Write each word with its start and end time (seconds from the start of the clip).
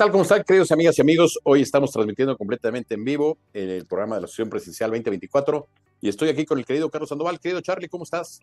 tal? 0.00 0.10
¿Cómo 0.10 0.22
están, 0.22 0.42
queridos 0.44 0.72
amigas 0.72 0.96
y 0.96 1.02
amigos? 1.02 1.38
Hoy 1.44 1.60
estamos 1.60 1.92
transmitiendo 1.92 2.34
completamente 2.34 2.94
en 2.94 3.04
vivo 3.04 3.36
el 3.52 3.84
programa 3.84 4.14
de 4.14 4.22
la 4.22 4.24
Asociación 4.24 4.48
Presidencial 4.48 4.88
2024 4.92 5.66
y 6.00 6.08
estoy 6.08 6.30
aquí 6.30 6.46
con 6.46 6.58
el 6.58 6.64
querido 6.64 6.88
Carlos 6.88 7.10
Sandoval. 7.10 7.38
Querido 7.38 7.60
Charlie, 7.60 7.86
¿cómo 7.86 8.04
estás? 8.04 8.40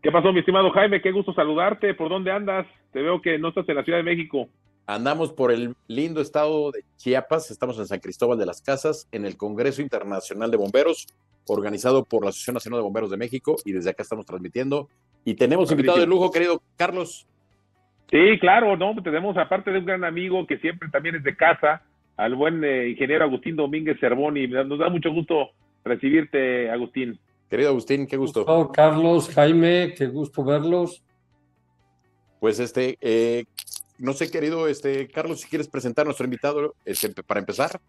¿Qué 0.00 0.12
pasó, 0.12 0.32
mi 0.32 0.38
estimado 0.38 0.70
Jaime? 0.70 1.02
Qué 1.02 1.10
gusto 1.10 1.34
saludarte. 1.34 1.94
¿Por 1.94 2.10
dónde 2.10 2.30
andas? 2.30 2.68
Te 2.92 3.02
veo 3.02 3.20
que 3.20 3.40
no 3.40 3.48
estás 3.48 3.68
en 3.68 3.74
la 3.74 3.82
Ciudad 3.82 3.98
de 3.98 4.04
México. 4.04 4.48
Andamos 4.86 5.32
por 5.32 5.50
el 5.50 5.74
lindo 5.88 6.20
estado 6.20 6.70
de 6.70 6.84
Chiapas, 6.96 7.50
estamos 7.50 7.76
en 7.80 7.86
San 7.86 7.98
Cristóbal 7.98 8.38
de 8.38 8.46
las 8.46 8.62
Casas, 8.62 9.08
en 9.10 9.26
el 9.26 9.36
Congreso 9.36 9.82
Internacional 9.82 10.52
de 10.52 10.58
Bomberos, 10.58 11.08
organizado 11.48 12.04
por 12.04 12.22
la 12.22 12.28
Asociación 12.28 12.54
Nacional 12.54 12.78
de 12.78 12.84
Bomberos 12.84 13.10
de 13.10 13.16
México, 13.16 13.56
y 13.64 13.72
desde 13.72 13.90
acá 13.90 14.04
estamos 14.04 14.26
transmitiendo. 14.26 14.88
Y 15.24 15.34
tenemos 15.34 15.72
invitado 15.72 15.98
de 15.98 16.06
lujo, 16.06 16.30
querido 16.30 16.62
Carlos. 16.76 17.26
Sí, 18.10 18.38
claro, 18.38 18.76
no, 18.76 18.94
tenemos 19.02 19.36
aparte 19.36 19.72
de 19.72 19.78
un 19.78 19.86
gran 19.86 20.04
amigo 20.04 20.46
que 20.46 20.58
siempre 20.58 20.88
también 20.90 21.16
es 21.16 21.24
de 21.24 21.36
casa, 21.36 21.82
al 22.16 22.34
buen 22.34 22.62
eh, 22.62 22.88
ingeniero 22.90 23.24
Agustín 23.24 23.56
Domínguez 23.56 23.98
Cervoni. 23.98 24.46
Nos 24.46 24.78
da 24.78 24.88
mucho 24.88 25.10
gusto 25.12 25.50
recibirte, 25.84 26.70
Agustín. 26.70 27.18
Querido 27.50 27.70
Agustín, 27.70 28.06
qué 28.06 28.16
gusto. 28.16 28.70
Carlos, 28.72 29.30
Jaime, 29.34 29.94
qué 29.96 30.06
gusto 30.06 30.44
verlos. 30.44 31.04
Pues 32.40 32.60
este, 32.60 32.98
eh, 33.00 33.44
no 33.98 34.12
sé, 34.12 34.30
querido 34.30 34.68
este, 34.68 35.08
Carlos, 35.08 35.40
si 35.40 35.48
quieres 35.48 35.68
presentar 35.68 36.02
a 36.02 36.06
nuestro 36.06 36.24
invitado 36.24 36.74
este, 36.84 37.22
para 37.22 37.40
empezar. 37.40 37.80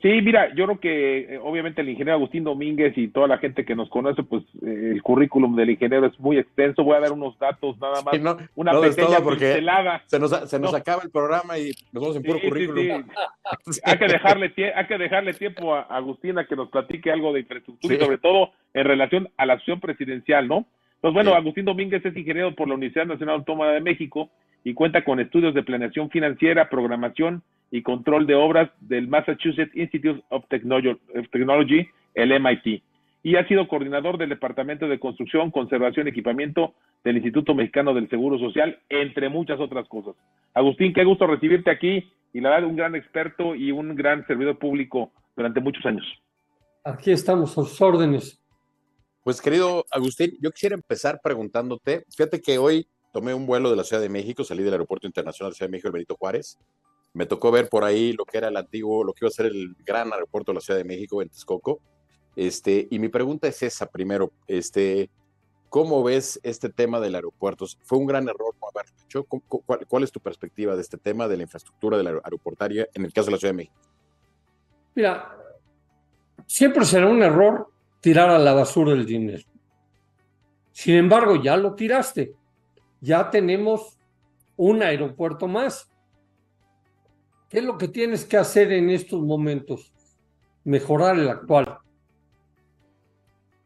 Sí, 0.00 0.08
mira, 0.22 0.54
yo 0.54 0.64
creo 0.66 0.80
que 0.80 1.34
eh, 1.34 1.38
obviamente 1.42 1.82
el 1.82 1.88
ingeniero 1.88 2.14
Agustín 2.14 2.44
Domínguez 2.44 2.96
y 2.96 3.08
toda 3.08 3.26
la 3.26 3.38
gente 3.38 3.64
que 3.64 3.74
nos 3.74 3.88
conoce, 3.90 4.22
pues 4.22 4.42
eh, 4.64 4.92
el 4.92 5.02
currículum 5.02 5.54
del 5.54 5.70
ingeniero 5.70 6.06
es 6.06 6.18
muy 6.18 6.38
extenso. 6.38 6.84
Voy 6.84 6.96
a 6.96 7.00
dar 7.00 7.12
unos 7.12 7.38
datos 7.38 7.78
nada 7.78 8.02
más, 8.02 8.48
una 8.54 8.80
pequeña 8.80 9.20
pincelada. 9.20 10.02
Se 10.06 10.18
nos, 10.18 10.30
se 10.48 10.58
nos 10.58 10.74
acaba 10.74 11.02
el 11.02 11.10
programa 11.10 11.58
y 11.58 11.72
nos 11.92 12.02
vamos 12.02 12.16
en 12.16 12.22
puro 12.22 12.40
currículum. 12.40 13.04
hay, 13.84 13.98
que 13.98 14.06
dejarle 14.06 14.52
hay 14.74 14.86
que 14.86 14.98
dejarle 14.98 15.34
tiempo 15.34 15.74
a 15.74 15.82
Agustín 15.82 16.38
a 16.38 16.46
que 16.46 16.56
nos 16.56 16.68
platique 16.70 17.10
algo 17.10 17.32
de 17.32 17.40
infraestructura 17.40 17.94
y 17.94 17.98
sobre 17.98 18.18
todo 18.18 18.52
en 18.74 18.84
relación 18.84 19.28
a 19.36 19.46
la 19.46 19.54
acción 19.54 19.80
presidencial, 19.80 20.48
¿no? 20.48 20.66
Pues 21.02 21.12
bueno, 21.14 21.34
Agustín 21.34 21.64
Domínguez 21.64 22.06
es 22.06 22.16
ingeniero 22.16 22.54
por 22.54 22.68
la 22.68 22.76
Universidad 22.76 23.06
Nacional 23.06 23.40
Autónoma 23.40 23.72
de 23.72 23.80
México 23.80 24.30
y 24.62 24.72
cuenta 24.72 25.02
con 25.02 25.18
estudios 25.18 25.52
de 25.52 25.64
planeación 25.64 26.08
financiera, 26.10 26.70
programación 26.70 27.42
y 27.72 27.82
control 27.82 28.24
de 28.24 28.36
obras 28.36 28.70
del 28.78 29.08
Massachusetts 29.08 29.74
Institute 29.74 30.22
of 30.28 30.44
Technology, 30.46 31.88
el 32.14 32.40
MIT, 32.40 32.84
y 33.24 33.34
ha 33.34 33.48
sido 33.48 33.66
coordinador 33.66 34.16
del 34.16 34.28
Departamento 34.28 34.86
de 34.86 35.00
Construcción, 35.00 35.50
Conservación 35.50 36.06
y 36.06 36.10
Equipamiento 36.10 36.74
del 37.02 37.16
Instituto 37.16 37.52
Mexicano 37.52 37.94
del 37.94 38.08
Seguro 38.08 38.38
Social, 38.38 38.78
entre 38.88 39.28
muchas 39.28 39.58
otras 39.58 39.88
cosas. 39.88 40.14
Agustín, 40.54 40.92
qué 40.92 41.02
gusto 41.02 41.26
recibirte 41.26 41.72
aquí 41.72 42.12
y 42.32 42.40
la 42.40 42.50
verdad 42.50 42.68
un 42.68 42.76
gran 42.76 42.94
experto 42.94 43.56
y 43.56 43.72
un 43.72 43.96
gran 43.96 44.24
servidor 44.28 44.56
público 44.56 45.10
durante 45.34 45.58
muchos 45.58 45.84
años. 45.84 46.06
Aquí 46.84 47.10
estamos 47.10 47.58
a 47.58 47.62
sus 47.62 47.80
órdenes. 47.80 48.41
Pues 49.24 49.40
querido 49.40 49.84
Agustín, 49.92 50.36
yo 50.40 50.50
quisiera 50.50 50.74
empezar 50.74 51.20
preguntándote, 51.22 52.04
fíjate 52.10 52.40
que 52.40 52.58
hoy 52.58 52.88
tomé 53.12 53.32
un 53.32 53.46
vuelo 53.46 53.70
de 53.70 53.76
la 53.76 53.84
Ciudad 53.84 54.02
de 54.02 54.08
México, 54.08 54.42
salí 54.42 54.64
del 54.64 54.72
Aeropuerto 54.72 55.06
Internacional 55.06 55.52
de 55.52 55.56
Ciudad 55.56 55.68
de 55.68 55.72
México, 55.72 55.88
el 55.88 55.92
Benito 55.92 56.16
Juárez. 56.16 56.58
Me 57.14 57.26
tocó 57.26 57.52
ver 57.52 57.68
por 57.68 57.84
ahí 57.84 58.14
lo 58.14 58.24
que 58.24 58.38
era 58.38 58.48
el 58.48 58.56
antiguo, 58.56 59.04
lo 59.04 59.12
que 59.12 59.24
iba 59.24 59.28
a 59.28 59.32
ser 59.32 59.46
el 59.46 59.76
gran 59.84 60.12
aeropuerto 60.12 60.50
de 60.50 60.56
la 60.56 60.60
Ciudad 60.60 60.78
de 60.78 60.84
México 60.84 61.22
en 61.22 61.28
Texcoco. 61.28 61.80
Este, 62.34 62.88
y 62.90 62.98
mi 62.98 63.10
pregunta 63.10 63.46
es 63.46 63.62
esa 63.62 63.86
primero, 63.86 64.32
este, 64.48 65.08
¿cómo 65.68 66.02
ves 66.02 66.40
este 66.42 66.68
tema 66.70 66.98
del 66.98 67.14
aeropuerto? 67.14 67.66
¿Fue 67.84 67.98
un 67.98 68.06
gran 68.06 68.28
error 68.28 68.56
no 68.60 68.68
haberlo 68.74 68.96
hecho? 69.04 69.24
¿Cuál, 69.24 69.86
¿Cuál, 69.86 70.02
es 70.02 70.10
tu 70.10 70.18
perspectiva 70.18 70.74
de 70.74 70.82
este 70.82 70.98
tema 70.98 71.28
de 71.28 71.36
la 71.36 71.44
infraestructura 71.44 71.96
de 71.96 72.02
la 72.02 72.10
aeroportaria 72.24 72.88
en 72.92 73.04
el 73.04 73.12
caso 73.12 73.26
de 73.26 73.32
la 73.32 73.38
Ciudad 73.38 73.52
de 73.52 73.58
México? 73.58 73.80
Mira, 74.96 75.38
siempre 76.46 76.84
será 76.84 77.06
un 77.06 77.22
error 77.22 77.71
tirar 78.02 78.28
a 78.28 78.38
la 78.38 78.52
basura 78.52 78.92
el 78.92 79.06
dinero. 79.06 79.44
Sin 80.72 80.96
embargo, 80.96 81.42
ya 81.42 81.56
lo 81.56 81.74
tiraste 81.74 82.34
ya 83.02 83.28
tenemos 83.28 83.98
un 84.56 84.80
aeropuerto 84.80 85.48
más. 85.48 85.90
¿Qué 87.50 87.58
es 87.58 87.64
lo 87.64 87.76
que 87.76 87.88
tienes 87.88 88.24
que 88.24 88.36
hacer 88.38 88.72
en 88.72 88.88
estos 88.88 89.20
momentos? 89.20 89.92
Mejorar 90.64 91.18
el 91.18 91.28
actual. 91.28 91.78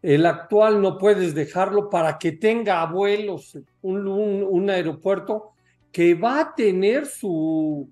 El 0.00 0.24
actual 0.24 0.80
no 0.80 0.96
puedes 0.96 1.34
dejarlo 1.34 1.90
para 1.90 2.16
que 2.18 2.32
tenga 2.32 2.80
abuelos, 2.80 3.58
un, 3.82 4.70
aeropuerto 4.70 5.52
que 5.92 6.14
va 6.14 6.40
a 6.40 6.54
tener 6.54 7.06
su, 7.06 7.90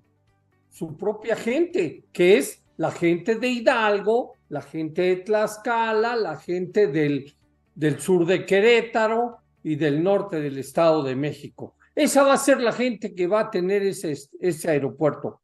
su 0.69 0.97
propia 0.97 1.35
gente, 1.35 2.05
que 2.11 2.37
es 2.37 2.63
la 2.77 2.91
gente 2.91 3.35
de 3.35 3.47
Hidalgo, 3.47 4.33
la 4.49 4.61
gente 4.61 5.01
de 5.01 5.15
Tlaxcala, 5.17 6.15
la 6.15 6.37
gente 6.37 6.87
del, 6.87 7.33
del 7.73 7.99
sur 7.99 8.25
de 8.25 8.45
Querétaro, 8.45 9.39
y 9.65 9.77
del 9.77 10.03
norte 10.03 10.39
del 10.39 10.59
Estado 10.59 11.01
de 11.01 11.15
México. 11.15 11.73
Esa 11.95 12.21
va 12.21 12.33
a 12.33 12.37
ser 12.37 12.61
la 12.61 12.71
gente 12.71 13.15
que 13.15 13.25
va 13.25 13.39
a 13.39 13.49
tener 13.49 13.81
ese, 13.81 14.15
ese 14.39 14.69
aeropuerto. 14.69 15.41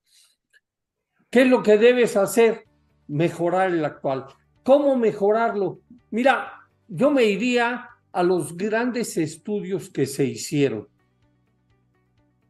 ¿Qué 1.28 1.42
es 1.42 1.48
lo 1.48 1.64
que 1.64 1.80
debes 1.80 2.16
hacer? 2.16 2.66
Mejorar 3.08 3.72
el 3.72 3.84
actual. 3.84 4.28
¿Cómo 4.62 4.96
mejorarlo? 4.96 5.80
Mira, 6.12 6.54
yo 6.88 7.10
me 7.10 7.24
iría 7.26 7.90
a 8.12 8.22
los 8.22 8.56
grandes 8.56 9.18
estudios 9.18 9.90
que 9.90 10.06
se 10.06 10.24
hicieron. 10.26 10.88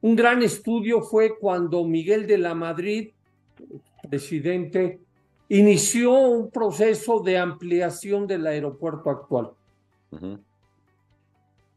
Un 0.02 0.18
gran 0.18 0.44
estudio 0.44 1.02
fue 1.02 1.40
cuando 1.40 1.86
Miguel 1.86 2.28
de 2.28 2.38
la 2.38 2.54
Madrid, 2.54 3.12
presidente, 4.12 5.00
inició 5.50 6.12
un 6.12 6.52
proceso 6.52 7.22
de 7.22 7.40
ampliación 7.40 8.28
del 8.28 8.46
aeropuerto 8.46 9.10
actual 9.10 9.52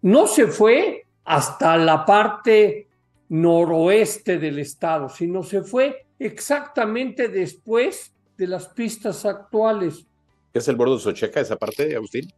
no 0.04 0.26
se 0.26 0.48
fue 0.48 1.06
hasta 1.24 1.78
la 1.78 2.04
parte 2.04 2.88
noroeste 3.30 4.38
del 4.38 4.58
estado, 4.58 5.08
sino 5.08 5.42
se 5.42 5.62
fue 5.62 6.04
exactamente 6.18 7.28
después 7.28 8.14
de 8.36 8.46
las 8.46 8.68
pistas 8.68 9.24
actuales. 9.24 10.06
¿Qué 10.52 10.58
es 10.58 10.68
el 10.68 10.76
bordo 10.76 10.96
de 10.96 11.00
Sochaca, 11.00 11.40
esa 11.40 11.56
parte, 11.56 11.96
Agustín? 11.96 12.30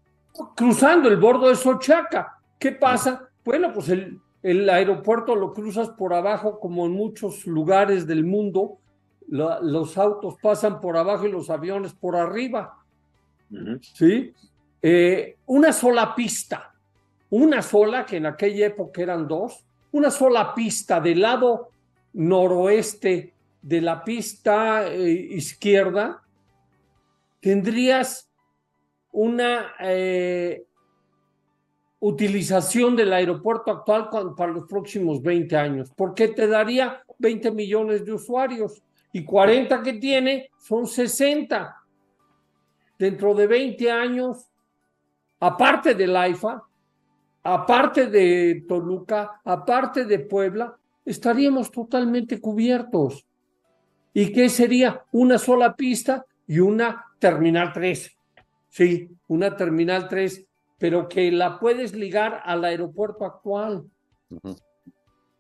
Cruzando 0.55 1.09
el 1.09 1.17
bordo 1.17 1.49
de 1.49 1.57
Sochaca. 1.57 2.39
¿Qué 2.57 2.71
pasa? 2.71 3.29
Bueno, 3.45 3.73
pues 3.73 3.89
el, 3.89 4.21
el 4.45 4.71
aeropuerto 4.71 5.35
lo 5.35 5.53
cruzas 5.53 5.89
por 5.89 6.15
abajo, 6.15 6.61
como 6.61 6.87
en 6.87 6.93
muchos 6.93 7.49
lugares 7.49 8.07
del 8.07 8.25
mundo. 8.25 8.79
Los 9.29 9.99
autos 9.99 10.37
pasan 10.41 10.81
por 10.81 10.97
abajo 10.97 11.27
y 11.27 11.33
los 11.33 11.51
aviones 11.51 11.93
por 11.93 12.17
arriba. 12.17 12.79
¿Sí? 13.95 14.33
Eh, 14.83 15.37
una 15.47 15.73
sola 15.73 16.15
pista 16.15 16.73
una 17.31 17.63
sola, 17.63 18.07
que 18.07 18.17
en 18.17 18.27
aquella 18.27 18.67
época 18.67 19.03
eran 19.03 19.27
dos, 19.27 19.65
una 19.93 20.11
sola 20.11 20.55
pista 20.55 21.01
del 21.01 21.21
lado 21.21 21.71
noroeste 22.13 23.35
de 23.63 23.81
la 23.81 24.05
pista 24.05 24.87
eh, 24.89 25.11
izquierda, 25.11 26.23
tendrías 27.41 28.31
una 29.13 29.73
eh, 29.81 30.65
utilización 32.01 32.95
del 32.95 33.13
aeropuerto 33.13 33.71
actual 33.71 34.09
para 34.37 34.53
los 34.53 34.67
próximos 34.67 35.21
20 35.23 35.57
años, 35.57 35.93
porque 35.97 36.29
te 36.29 36.47
daría 36.47 37.03
20 37.19 37.51
millones 37.51 38.05
de 38.05 38.13
usuarios 38.13 38.83
y 39.17 39.25
40 39.25 39.83
que 39.83 39.95
tiene 39.95 40.51
son 40.59 40.87
60. 40.87 41.75
Dentro 42.99 43.35
de 43.35 43.47
20 43.47 43.91
años, 43.91 44.51
aparte 45.41 45.95
del 45.95 46.15
AIFA, 46.15 46.63
aparte 47.43 48.09
de 48.09 48.67
Toluca, 48.69 49.41
aparte 49.43 50.05
de 50.05 50.19
Puebla, 50.19 50.77
estaríamos 51.03 51.71
totalmente 51.71 52.39
cubiertos. 52.43 53.27
¿Y 54.13 54.31
qué 54.33 54.51
sería? 54.51 55.03
Una 55.13 55.39
sola 55.39 55.75
pista 55.75 56.27
y 56.47 56.59
una 56.59 57.07
terminal 57.19 57.73
3. 57.73 58.19
Sí, 58.69 59.09
una 59.29 59.57
terminal 59.57 60.09
3, 60.09 60.45
pero 60.77 61.09
que 61.09 61.33
la 61.33 61.59
puedes 61.59 61.95
ligar 61.95 62.43
al 62.45 62.67
aeropuerto 62.67 63.25
actual. 63.25 63.87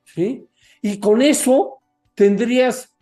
¿Sí? 0.04 0.48
Y 0.80 0.98
con 0.98 1.20
eso 1.20 1.80
tendrías 2.14 2.95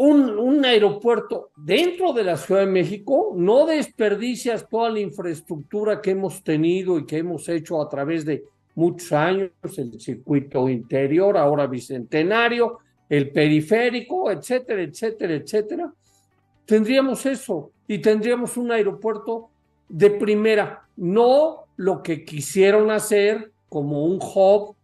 un, 0.00 0.64
aeropuerto 0.64 1.50
dentro 1.56 2.12
de 2.12 2.22
la 2.22 2.36
Ciudad 2.36 2.60
de 2.60 2.68
México, 2.68 3.32
no 3.34 3.66
desperdicias 3.66 4.68
toda 4.68 4.90
la 4.90 5.00
infraestructura 5.00 6.00
que 6.00 6.12
hemos 6.12 6.44
tenido 6.44 6.98
y 6.98 7.04
que 7.04 7.18
hemos 7.18 7.48
hecho 7.48 7.82
a 7.82 7.88
través 7.88 8.24
de 8.24 8.44
muchos 8.76 9.10
años, 9.12 9.50
el 9.76 10.00
circuito 10.00 10.68
interior, 10.68 11.36
ahora 11.36 11.66
bicentenario, 11.66 12.78
el 13.08 13.32
periférico, 13.32 14.30
etcétera, 14.30 14.82
etcétera, 14.82 15.34
etcétera. 15.34 15.92
Tendríamos 16.64 17.26
eso 17.26 17.72
y 17.88 17.98
tendríamos 17.98 18.56
un 18.56 18.70
aeropuerto 18.70 19.50
de 19.88 20.10
primera, 20.10 20.86
no 20.96 21.64
lo 21.76 22.04
que 22.04 22.24
quisieron 22.24 22.92
hacer 22.92 23.50
como 23.68 24.04
un 24.04 24.20
hub 24.20 24.76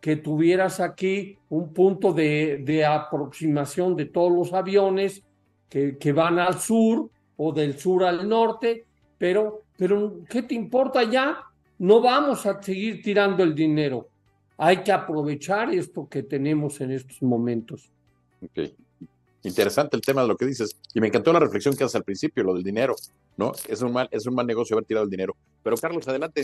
que 0.00 0.16
tuvieras 0.16 0.80
aquí 0.80 1.38
un 1.48 1.72
punto 1.72 2.12
de, 2.12 2.62
de 2.64 2.84
aproximación 2.84 3.96
de 3.96 4.06
todos 4.06 4.32
los 4.32 4.52
aviones 4.52 5.22
que, 5.68 5.98
que, 5.98 6.12
van 6.12 6.38
al 6.38 6.58
sur 6.58 7.10
o 7.36 7.52
del 7.52 7.78
sur 7.78 8.04
al 8.04 8.28
norte, 8.28 8.86
pero, 9.18 9.62
pero 9.76 10.20
¿qué 10.28 10.42
te 10.42 10.54
importa 10.54 11.04
ya? 11.04 11.38
No 11.78 12.00
vamos 12.00 12.46
a 12.46 12.62
seguir 12.62 13.02
tirando 13.02 13.42
el 13.42 13.54
dinero. 13.54 14.08
Hay 14.56 14.82
que 14.82 14.92
aprovechar 14.92 15.72
esto 15.72 16.08
que 16.08 16.22
tenemos 16.22 16.80
en 16.80 16.92
estos 16.92 17.22
momentos. 17.22 17.90
Okay. 18.42 18.74
Interesante 19.42 19.96
el 19.96 20.02
tema 20.02 20.22
de 20.22 20.28
lo 20.28 20.36
que 20.36 20.44
dices. 20.44 20.76
Y 20.92 21.00
me 21.00 21.06
encantó 21.06 21.32
la 21.32 21.40
reflexión 21.40 21.74
que 21.74 21.84
haces 21.84 21.96
al 21.96 22.04
principio, 22.04 22.44
lo 22.44 22.54
del 22.54 22.62
dinero, 22.62 22.94
¿no? 23.36 23.52
Es 23.68 23.80
un 23.80 23.92
mal, 23.92 24.08
es 24.10 24.26
un 24.26 24.34
mal 24.34 24.46
negocio 24.46 24.76
haber 24.76 24.84
tirado 24.84 25.04
el 25.04 25.10
dinero. 25.10 25.34
Pero 25.62 25.76
Carlos, 25.76 26.06
adelante. 26.08 26.42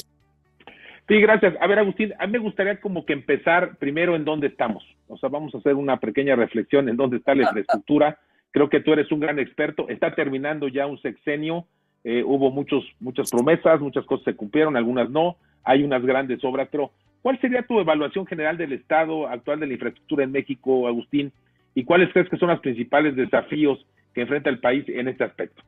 Sí, 1.09 1.21
gracias. 1.21 1.55
A 1.61 1.67
ver, 1.67 1.79
Agustín, 1.79 2.13
a 2.19 2.27
mí 2.27 2.33
me 2.33 2.39
gustaría 2.39 2.81
como 2.81 3.07
que 3.07 3.13
empezar 3.13 3.77
primero 3.77 4.17
en 4.17 4.25
dónde 4.25 4.49
estamos. 4.49 4.85
O 5.07 5.17
sea, 5.17 5.29
vamos 5.29 5.55
a 5.55 5.59
hacer 5.59 5.75
una 5.75 5.99
pequeña 5.99 6.35
reflexión 6.35 6.89
en 6.89 6.97
dónde 6.97 7.19
está 7.19 7.35
la 7.35 7.45
infraestructura. 7.45 8.19
Creo 8.51 8.69
que 8.69 8.81
tú 8.81 8.93
eres 8.93 9.11
un 9.13 9.21
gran 9.21 9.39
experto. 9.39 9.89
Está 9.89 10.15
terminando 10.15 10.67
ya 10.67 10.87
un 10.87 11.01
sexenio. 11.01 11.67
Eh, 12.03 12.25
hubo 12.25 12.51
muchos, 12.51 12.85
muchas 12.99 13.31
promesas, 13.31 13.81
muchas 13.81 14.05
cosas 14.05 14.25
se 14.25 14.35
cumplieron, 14.35 14.77
algunas 14.77 15.09
no. 15.11 15.37
Hay 15.63 15.85
unas 15.85 16.03
grandes 16.05 16.43
obras, 16.45 16.69
pero 16.71 16.93
¿cuál 17.23 17.41
sería 17.41 17.63
tu 17.63 17.81
evaluación 17.81 18.27
general 18.27 18.57
del 18.57 18.73
estado 18.73 19.29
actual 19.29 19.61
de 19.61 19.67
la 19.67 19.73
infraestructura 19.75 20.25
en 20.25 20.33
México, 20.33 20.89
Agustín? 20.89 21.33
¿Y 21.75 21.85
cuáles 21.85 22.13
crees 22.13 22.29
que 22.29 22.37
son 22.37 22.49
los 22.49 22.61
principales 22.61 23.15
desafíos 23.15 23.85
que 24.15 24.23
enfrenta 24.23 24.51
el 24.51 24.61
país 24.61 24.85
en 24.89 25.09
este 25.09 25.25
aspecto? 25.25 25.63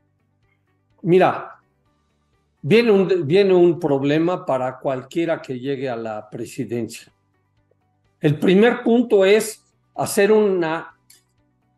Mira, 1.03 1.58
Viene 2.61 2.91
un, 2.91 3.27
viene 3.27 3.55
un 3.55 3.79
problema 3.79 4.45
para 4.45 4.79
cualquiera 4.79 5.41
que 5.41 5.59
llegue 5.59 5.89
a 5.89 5.97
la 5.97 6.29
presidencia. 6.29 7.13
El 8.21 8.39
primer 8.39 8.83
punto 8.83 9.25
es 9.25 9.65
hacer 9.95 10.33
una 10.33 10.97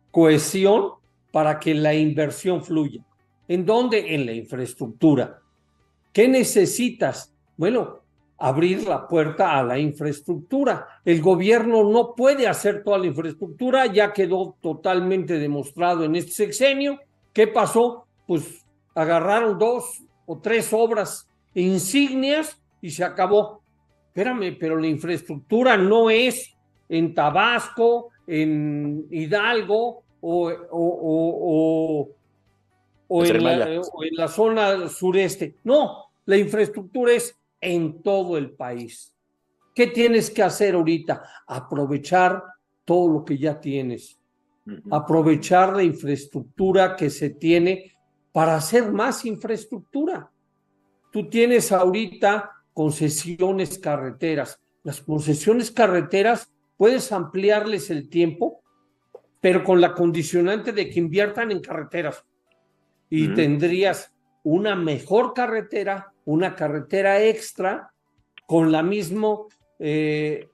cohesión 0.09 0.93
para 1.31 1.59
que 1.59 1.73
la 1.73 1.93
inversión 1.93 2.63
fluya. 2.63 3.05
¿En 3.47 3.65
dónde? 3.65 4.15
En 4.15 4.25
la 4.25 4.33
infraestructura. 4.33 5.39
¿Qué 6.11 6.27
necesitas? 6.27 7.33
Bueno, 7.57 8.01
abrir 8.37 8.87
la 8.87 9.07
puerta 9.07 9.57
a 9.57 9.63
la 9.63 9.77
infraestructura. 9.77 10.87
El 11.05 11.21
gobierno 11.21 11.83
no 11.83 12.15
puede 12.15 12.47
hacer 12.47 12.83
toda 12.83 12.97
la 12.97 13.05
infraestructura, 13.05 13.85
ya 13.85 14.11
quedó 14.11 14.57
totalmente 14.61 15.37
demostrado 15.37 16.03
en 16.05 16.15
este 16.15 16.31
sexenio. 16.31 16.99
¿Qué 17.33 17.47
pasó? 17.47 18.07
Pues 18.25 18.65
agarraron 18.95 19.59
dos 19.59 20.03
o 20.25 20.39
tres 20.39 20.71
obras 20.73 21.29
insignias 21.53 22.61
y 22.81 22.89
se 22.89 23.03
acabó. 23.03 23.61
Espérame, 24.07 24.57
pero 24.59 24.77
la 24.77 24.87
infraestructura 24.87 25.77
no 25.77 26.09
es 26.09 26.53
en 26.89 27.13
Tabasco, 27.13 28.09
en 28.27 29.07
Hidalgo 29.09 30.03
o, 30.19 30.51
o, 30.71 32.09
o, 33.07 33.25
en 33.25 33.43
la, 33.43 33.81
o 33.93 34.03
en 34.03 34.15
la 34.15 34.27
zona 34.27 34.89
sureste. 34.89 35.55
No, 35.63 36.11
la 36.25 36.37
infraestructura 36.37 37.13
es 37.13 37.37
en 37.59 38.01
todo 38.01 38.37
el 38.37 38.51
país. 38.51 39.13
¿Qué 39.73 39.87
tienes 39.87 40.29
que 40.29 40.43
hacer 40.43 40.75
ahorita? 40.75 41.23
Aprovechar 41.47 42.43
todo 42.83 43.07
lo 43.07 43.23
que 43.23 43.37
ya 43.37 43.59
tienes. 43.59 44.17
Aprovechar 44.89 45.75
la 45.75 45.83
infraestructura 45.83 46.95
que 46.95 47.09
se 47.09 47.31
tiene 47.31 47.93
para 48.31 48.55
hacer 48.55 48.91
más 48.91 49.25
infraestructura. 49.25 50.31
Tú 51.11 51.29
tienes 51.29 51.71
ahorita 51.71 52.51
concesiones 52.73 53.77
carreteras. 53.79 54.59
Las 54.83 55.01
concesiones 55.01 55.71
carreteras 55.71 56.51
puedes 56.77 57.11
ampliarles 57.11 57.89
el 57.89 58.09
tiempo, 58.09 58.61
pero 59.41 59.63
con 59.63 59.81
la 59.81 59.93
condicionante 59.93 60.71
de 60.71 60.89
que 60.89 60.99
inviertan 60.99 61.51
en 61.51 61.59
carreteras. 61.59 62.23
Y 63.09 63.33
tendrías 63.33 64.13
una 64.43 64.75
mejor 64.75 65.33
carretera, 65.33 66.13
una 66.25 66.55
carretera 66.55 67.21
extra 67.21 67.91
con 68.47 68.71
la 68.71 68.81
mismo 68.81 69.47
eh, 69.79 70.47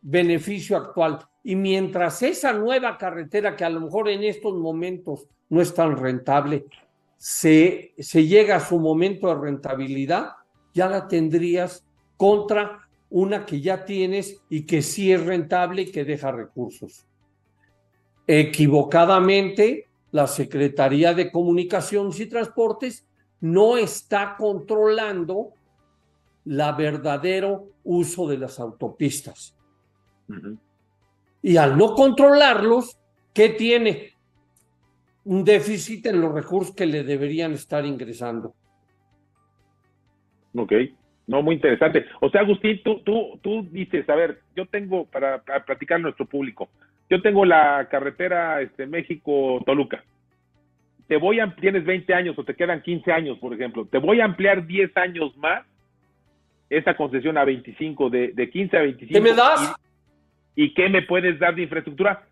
beneficio 0.00 0.76
actual. 0.76 1.18
Y 1.42 1.56
mientras 1.56 2.22
esa 2.22 2.52
nueva 2.52 2.96
carretera, 2.96 3.56
que 3.56 3.64
a 3.64 3.70
lo 3.70 3.80
mejor 3.80 4.08
en 4.08 4.22
estos 4.22 4.54
momentos 4.54 5.26
no 5.48 5.60
es 5.60 5.74
tan 5.74 5.96
rentable, 5.96 6.66
se, 7.24 7.94
se 7.98 8.26
llega 8.26 8.56
a 8.56 8.60
su 8.60 8.78
momento 8.78 9.28
de 9.28 9.40
rentabilidad, 9.40 10.32
ya 10.74 10.90
la 10.90 11.08
tendrías 11.08 11.82
contra 12.18 12.86
una 13.08 13.46
que 13.46 13.62
ya 13.62 13.86
tienes 13.86 14.42
y 14.50 14.66
que 14.66 14.82
sí 14.82 15.10
es 15.10 15.24
rentable 15.24 15.82
y 15.82 15.90
que 15.90 16.04
deja 16.04 16.30
recursos. 16.32 17.06
Equivocadamente, 18.26 19.88
la 20.10 20.26
Secretaría 20.26 21.14
de 21.14 21.32
Comunicaciones 21.32 22.20
y 22.20 22.26
Transportes 22.26 23.06
no 23.40 23.78
está 23.78 24.36
controlando 24.36 25.54
la 26.44 26.72
verdadero 26.72 27.70
uso 27.84 28.28
de 28.28 28.36
las 28.36 28.60
autopistas. 28.60 29.56
Y 31.40 31.56
al 31.56 31.78
no 31.78 31.94
controlarlos, 31.94 32.98
¿qué 33.32 33.48
tiene? 33.48 34.13
Un 35.24 35.44
déficit 35.44 36.06
en 36.06 36.20
los 36.20 36.32
recursos 36.32 36.74
que 36.74 36.86
le 36.86 37.02
deberían 37.02 37.52
estar 37.52 37.84
ingresando. 37.84 38.54
Ok, 40.54 40.72
no, 41.26 41.42
muy 41.42 41.56
interesante. 41.56 42.04
O 42.20 42.30
sea, 42.30 42.42
Agustín, 42.42 42.80
tú, 42.84 43.00
tú, 43.00 43.38
tú 43.42 43.66
dices, 43.70 44.08
a 44.08 44.14
ver, 44.14 44.40
yo 44.54 44.66
tengo, 44.66 45.06
para, 45.06 45.42
platicar 45.42 45.96
a 45.96 46.02
nuestro 46.02 46.26
público, 46.26 46.68
yo 47.08 47.20
tengo 47.22 47.44
la 47.44 47.88
carretera 47.90 48.60
este, 48.60 48.86
México-Toluca. 48.86 50.04
Te 51.08 51.16
voy 51.16 51.40
a, 51.40 51.54
tienes 51.56 51.84
20 51.84 52.14
años 52.14 52.38
o 52.38 52.44
te 52.44 52.54
quedan 52.54 52.82
15 52.82 53.12
años, 53.12 53.38
por 53.38 53.52
ejemplo. 53.52 53.86
Te 53.86 53.98
voy 53.98 54.20
a 54.20 54.24
ampliar 54.24 54.66
10 54.66 54.96
años 54.96 55.36
más 55.36 55.66
esa 56.70 56.96
concesión 56.96 57.36
a 57.36 57.44
25, 57.44 58.10
de, 58.10 58.28
de 58.32 58.50
15 58.50 58.76
a 58.76 58.82
25. 58.82 59.12
¿Qué 59.12 59.20
me 59.20 59.34
das? 59.34 59.74
¿Y 60.56 60.72
qué 60.72 60.88
me 60.88 61.02
puedes 61.02 61.38
dar 61.38 61.54
de 61.54 61.62
infraestructura? 61.62 62.26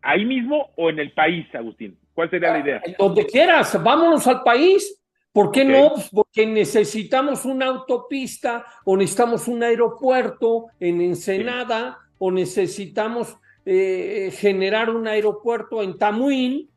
¿Ahí 0.00 0.24
mismo 0.24 0.70
o 0.76 0.88
en 0.88 0.98
el 0.98 1.12
país, 1.12 1.46
Agustín? 1.54 1.96
¿Cuál 2.16 2.30
sería 2.30 2.50
la 2.50 2.60
idea? 2.60 2.82
Donde 2.98 3.26
quieras, 3.26 3.80
vámonos 3.82 4.26
al 4.26 4.42
país. 4.42 4.98
¿Por 5.32 5.52
qué 5.52 5.66
no? 5.66 5.92
Pues 5.92 6.08
porque 6.10 6.46
necesitamos 6.46 7.44
una 7.44 7.66
autopista 7.66 8.64
o 8.86 8.96
necesitamos 8.96 9.46
un 9.48 9.62
aeropuerto 9.62 10.68
en 10.80 11.02
Ensenada 11.02 11.98
o 12.16 12.30
necesitamos 12.30 13.36
eh, 13.66 14.32
generar 14.34 14.88
un 14.88 15.06
aeropuerto 15.06 15.82
en 15.82 15.98
Tamuín. 15.98 16.70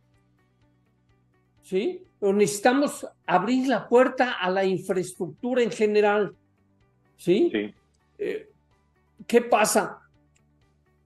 ¿Sí? 1.62 2.04
O 2.20 2.34
necesitamos 2.34 3.08
abrir 3.26 3.70
la 3.70 3.88
puerta 3.88 4.34
a 4.34 4.50
la 4.50 4.66
infraestructura 4.66 5.64
en 5.64 5.72
general. 5.72 6.36
¿Sí? 7.16 7.50
sí. 7.50 7.74
Eh, 8.18 8.50
¿Qué 9.26 9.40
pasa? 9.40 10.00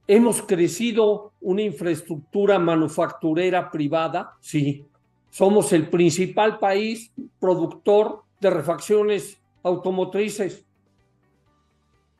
¿Hemos 0.08 0.42
crecido 0.42 1.32
una 1.40 1.62
infraestructura 1.62 2.60
manufacturera 2.60 3.72
privada? 3.72 4.36
Sí. 4.42 4.86
Somos 5.30 5.72
el 5.74 5.90
principal 5.90 6.60
país 6.60 7.12
productor 7.40 8.24
de 8.40 8.50
refacciones 8.50 9.42
automotrices. 9.64 10.66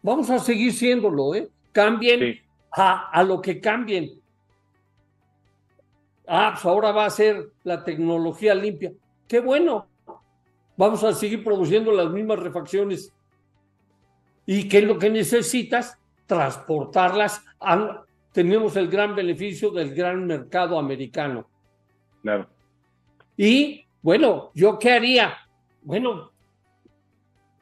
Vamos 0.02 0.30
a 0.30 0.40
seguir 0.40 0.74
siéndolo, 0.74 1.36
¿eh? 1.36 1.50
Cambien 1.72 2.40
a, 2.72 3.10
a, 3.10 3.24
lo 3.24 3.42
que 3.42 3.60
cambien. 3.60 4.20
Ah, 6.26 6.52
pues 6.54 6.66
ahora 6.66 6.92
va 6.92 7.06
a 7.06 7.10
ser 7.10 7.52
la 7.64 7.84
tecnología 7.84 8.56
limpia. 8.56 8.94
Qué 9.28 9.40
bueno. 9.40 9.88
Vamos 10.76 11.04
a 11.04 11.14
seguir 11.14 11.44
produciendo 11.44 11.92
las 11.92 12.10
mismas 12.10 12.40
refacciones. 12.40 13.14
¿Y 14.46 14.68
qué 14.68 14.80
es 14.80 14.84
lo 14.86 14.98
que 14.98 15.10
necesitas? 15.10 15.98
Transportarlas, 16.26 17.44
tenemos 18.32 18.76
el 18.76 18.88
gran 18.88 19.16
beneficio 19.16 19.72
del 19.72 19.94
gran 19.94 20.26
mercado 20.26 20.80
americano. 20.80 21.48
Claro. 22.22 22.48
Y 23.38 23.86
bueno, 24.02 24.52
¿yo 24.54 24.78
qué 24.80 24.92
haría? 24.92 25.38
Bueno, 25.82 26.32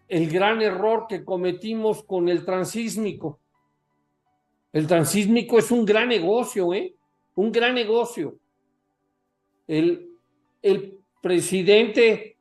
el 0.08 0.30
gran 0.30 0.62
error 0.62 1.06
que 1.08 1.24
cometimos 1.24 2.04
con 2.04 2.30
el 2.30 2.44
transísmico. 2.46 3.40
El 4.74 4.88
transísmico 4.88 5.60
es 5.60 5.72
un 5.72 5.86
gran 5.86 6.10
negocio, 6.10 6.74
¿eh? 6.74 6.96
Un 7.36 7.52
gran 7.52 7.74
negocio. 7.76 8.38
El, 9.68 10.10
el 10.62 11.00
presidente, 11.22 12.38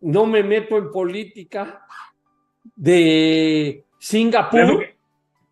no 0.00 0.26
me 0.26 0.42
meto 0.42 0.76
en 0.76 0.90
política, 0.90 1.84
de 2.76 3.84
Singapur. 3.98 4.87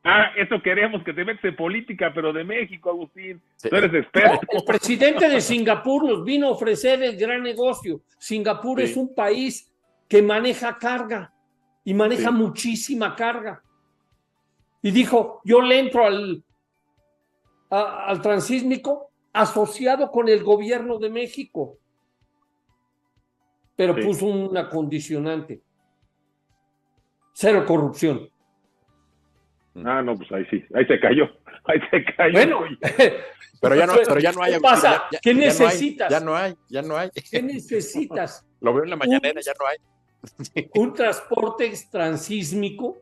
Ah, 0.08 0.30
eso 0.36 0.62
queremos 0.62 1.02
que 1.02 1.12
te 1.12 1.25
metas 1.25 1.44
en 1.44 1.56
política, 1.56 2.12
pero 2.14 2.32
de 2.32 2.44
México, 2.44 2.90
Agustín. 2.90 3.42
Tú 3.60 3.75
eres 3.75 3.92
experto. 3.92 4.46
el 4.52 4.64
presidente 4.64 5.28
de 5.28 5.40
Singapur 5.40 6.04
nos 6.04 6.25
vino 6.25 6.46
a 6.46 6.50
ofrecer 6.50 7.02
el 7.02 7.16
gran 7.16 7.42
negocio. 7.42 8.00
Singapur 8.16 8.80
es 8.80 8.96
un 8.96 9.12
país 9.12 9.68
que 10.06 10.22
maneja 10.22 10.78
carga 10.78 11.34
y 11.82 11.92
maneja 11.92 12.30
muchísima 12.30 13.16
carga. 13.16 13.60
Y 14.80 14.92
dijo, 14.92 15.40
yo 15.44 15.60
le 15.60 15.80
entro 15.80 16.06
al, 16.06 16.44
al 17.70 18.22
transísmico 18.22 19.10
asociado 19.32 20.12
con 20.12 20.28
el 20.28 20.44
gobierno 20.44 21.00
de 21.00 21.10
México. 21.10 21.78
Pero 23.75 23.96
puso 23.96 24.26
una 24.26 24.68
condicionante. 24.68 25.60
Cero 27.32 27.64
corrupción. 27.66 28.30
Ah, 29.85 30.02
no, 30.02 30.16
pues 30.16 30.30
ahí 30.33 30.47
sí, 30.50 30.64
ahí 30.75 30.87
se 30.87 30.99
cayó, 30.99 31.28
ahí 31.64 31.80
se 31.90 32.04
cayó. 32.16 32.33
Bueno, 32.33 32.61
pero 33.61 33.75
ya 33.75 33.87
no, 33.87 33.95
pero 33.95 34.21
ya 34.21 34.33
no 34.33 34.42
hay. 34.42 34.54
¿Qué 34.54 34.61
pasa? 34.61 35.04
¿Qué 35.21 35.35
necesitas? 35.35 36.11
Ya 36.11 36.21
no 36.21 36.35
hay, 36.35 36.54
ya 36.68 36.83
no 36.83 36.97
hay. 36.97 37.11
¿Qué 37.30 37.42
necesitas? 37.42 38.47
Lo 38.61 38.73
veo 38.73 38.85
en 38.85 38.90
la 38.90 38.97
mañanera, 38.97 39.40
ya 39.40 39.52
no 39.59 39.66
hay. 39.66 40.68
un 40.75 40.95
transporte 40.95 41.73
transísmico 41.90 42.99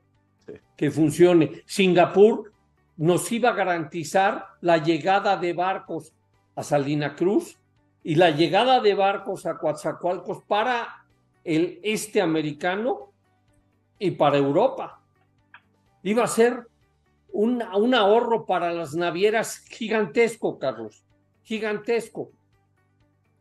que 0.77 0.91
funcione. 0.91 1.63
Singapur 1.65 2.53
nos 2.97 3.31
iba 3.33 3.51
a 3.51 3.55
garantizar 3.55 4.47
la 4.61 4.79
llegada 4.79 5.37
de 5.37 5.53
barcos 5.53 6.13
a 6.57 6.63
Salina 6.63 7.15
Cruz 7.15 7.57
y 8.03 8.17
la 8.17 8.31
llegada 8.31 8.81
de 8.81 8.95
barcos 8.95 9.47
a 9.47 9.59
Coatzacoalcos 9.59 10.43
para 10.45 11.05
el 11.43 11.81
este 11.83 12.21
americano 12.21 13.13
y 13.99 14.13
para 14.13 14.37
Europa. 14.37 15.01
Iba 16.05 16.25
a 16.25 16.29
ser 16.29 16.69
un, 17.33 17.63
un 17.75 17.95
ahorro 17.95 18.45
para 18.45 18.73
las 18.73 18.95
navieras 18.95 19.59
gigantesco, 19.71 20.59
Carlos, 20.59 21.03
gigantesco. 21.43 22.31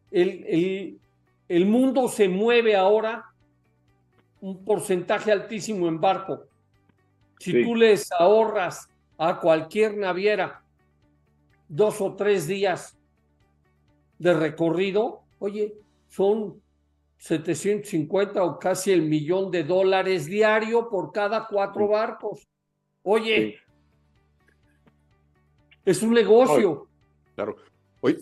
El, 0.10 0.98
el 1.50 1.66
mundo 1.66 2.08
se 2.08 2.30
mueve 2.30 2.76
ahora 2.76 3.26
un 4.40 4.64
porcentaje 4.64 5.32
altísimo 5.32 5.90
en 5.90 6.00
barco. 6.00 6.46
Si 7.40 7.64
tú 7.64 7.76
les 7.76 8.10
ahorras 8.14 8.90
a 9.18 9.40
cualquier 9.42 9.98
naviera 9.98 10.64
dos 11.68 12.00
o 12.00 12.16
tres 12.16 12.48
días 12.48 12.98
de 14.20 14.34
recorrido, 14.34 15.22
oye, 15.40 15.74
son 16.08 16.62
750 17.18 18.44
o 18.44 18.60
casi 18.60 18.92
el 18.92 19.02
millón 19.02 19.52
de 19.52 19.64
dólares 19.64 20.26
diario 20.26 20.90
por 20.90 21.12
cada 21.12 21.48
cuatro 21.48 21.88
barcos. 21.88 22.48
Oye, 23.04 23.60
es 25.86 26.02
un 26.02 26.14
negocio. 26.14 26.88
Claro. 27.36 27.56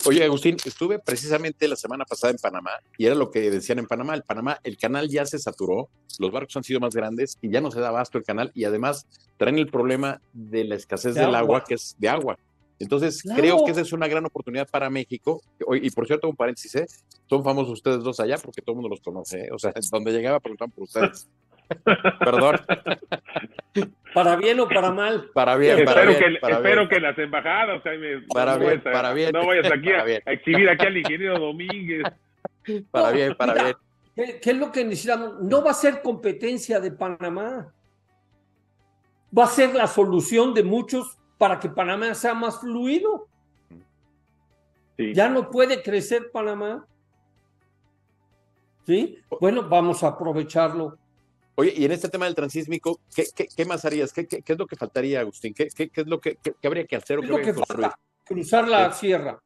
Oye, 0.05 0.23
Agustín, 0.23 0.57
estuve 0.63 0.99
precisamente 0.99 1.67
la 1.67 1.75
semana 1.75 2.05
pasada 2.05 2.31
en 2.31 2.37
Panamá 2.37 2.71
y 2.99 3.07
era 3.07 3.15
lo 3.15 3.31
que 3.31 3.49
decían 3.49 3.79
en 3.79 3.87
Panamá. 3.87 4.13
El 4.13 4.21
Panamá, 4.21 4.59
el 4.63 4.77
canal 4.77 5.09
ya 5.09 5.25
se 5.25 5.39
saturó, 5.39 5.89
los 6.19 6.31
barcos 6.31 6.55
han 6.55 6.63
sido 6.63 6.79
más 6.79 6.93
grandes 6.93 7.39
y 7.41 7.49
ya 7.49 7.61
no 7.61 7.71
se 7.71 7.79
da 7.79 7.87
abasto 7.87 8.19
el 8.19 8.23
canal 8.23 8.51
y 8.53 8.65
además 8.65 9.07
traen 9.37 9.57
el 9.57 9.71
problema 9.71 10.21
de 10.33 10.65
la 10.65 10.75
escasez 10.75 11.15
del 11.15 11.33
agua. 11.33 11.63
que 11.63 11.73
es 11.73 11.95
de 11.97 12.09
agua. 12.09 12.37
Entonces, 12.77 13.23
creo 13.35 13.63
que 13.63 13.71
esa 13.71 13.81
es 13.81 13.91
una 13.91 14.07
gran 14.07 14.25
oportunidad 14.25 14.67
para 14.67 14.89
México. 14.89 15.41
Y 15.81 15.89
por 15.91 16.05
cierto, 16.05 16.29
un 16.29 16.35
paréntesis, 16.35 16.75
¿eh? 16.75 16.87
son 17.27 17.43
famosos 17.43 17.73
ustedes 17.73 18.03
dos 18.03 18.19
allá 18.19 18.37
porque 18.37 18.61
todo 18.61 18.73
el 18.73 18.81
mundo 18.81 18.89
los 18.89 19.01
conoce. 19.01 19.45
¿eh? 19.45 19.49
O 19.51 19.57
sea, 19.57 19.73
donde 19.91 20.11
llegaba 20.11 20.39
preguntaban 20.39 20.71
por 20.71 20.83
ustedes. 20.83 21.27
Perdón. 22.19 22.57
¿Para 24.13 24.35
bien 24.35 24.59
o 24.59 24.67
para 24.67 24.91
mal? 24.91 25.29
Para 25.33 25.55
bien, 25.55 25.85
para 25.85 26.01
espero 26.03 26.19
bien. 26.19 26.33
Que, 26.33 26.39
para 26.39 26.55
espero 26.57 26.75
bien. 26.81 26.89
que 26.89 26.99
las 26.99 27.17
embajadas, 27.17 27.81
Jaime, 27.83 28.21
para, 28.33 28.53
no 28.53 28.59
bien, 28.59 28.69
vayas 28.69 28.83
para 28.83 29.13
bien, 29.13 29.31
no 29.33 29.45
vayas 29.45 29.71
aquí 29.71 29.91
a, 29.91 30.03
bien. 30.03 30.21
a, 30.25 30.31
exhibir 30.33 30.69
aquí 30.69 30.85
al 30.85 30.97
ingeniero 30.97 31.39
Domínguez. 31.39 32.03
Para 32.91 33.09
No, 33.09 33.15
bien, 33.15 33.35
para 33.35 33.53
mira, 33.53 33.63
bien. 33.63 33.75
¿qué, 34.15 34.39
qué 34.39 34.51
es 34.51 34.57
lo 34.57 34.71
que 34.71 34.83
necesitamos? 34.83 35.39
No 35.41 35.63
va 35.63 35.71
a 35.71 35.75
ser 35.75 36.01
competencia 36.01 36.79
de 36.79 36.91
Panamá. 36.91 37.73
Va 39.37 39.45
a 39.45 39.47
ser 39.47 39.73
la 39.73 39.87
solución 39.87 40.53
de 40.53 40.63
muchos 40.63 41.17
para 41.37 41.59
que 41.59 41.69
Panamá 41.69 42.13
sea 42.13 42.33
más 42.33 42.59
fluido. 42.59 43.27
Sí. 44.97 45.13
Ya 45.13 45.29
no 45.29 45.49
puede 45.49 45.81
crecer 45.81 46.29
Panamá. 46.31 46.85
¿Sí? 48.85 49.17
Bueno, 49.39 49.67
vamos 49.69 50.03
a 50.03 50.09
aprovecharlo. 50.09 50.97
Oye, 51.55 51.73
y 51.75 51.85
en 51.85 51.91
este 51.91 52.09
tema 52.09 52.25
del 52.25 52.35
transísmico, 52.35 52.99
¿qué, 53.15 53.25
qué, 53.35 53.47
qué 53.55 53.65
más 53.65 53.83
harías? 53.85 54.13
¿Qué, 54.13 54.25
¿Qué, 54.25 54.41
qué, 54.41 54.53
es 54.53 54.59
lo 54.59 54.67
que 54.67 54.75
faltaría, 54.75 55.19
Agustín? 55.19 55.53
¿Qué, 55.53 55.67
es 55.67 56.07
lo 56.07 56.19
que 56.19 56.37
habría 56.63 56.85
que 56.85 56.95
hacer 56.95 57.19
o 57.19 57.21
¿Qué 57.21 57.27
habría 57.27 57.45
que 57.45 57.51
que 57.51 57.55
construir? 57.55 57.81
falta? 57.83 57.99
Cruzar 58.23 58.67
la 58.67 58.91
Sí. 58.93 59.07
sierra. 59.07 59.41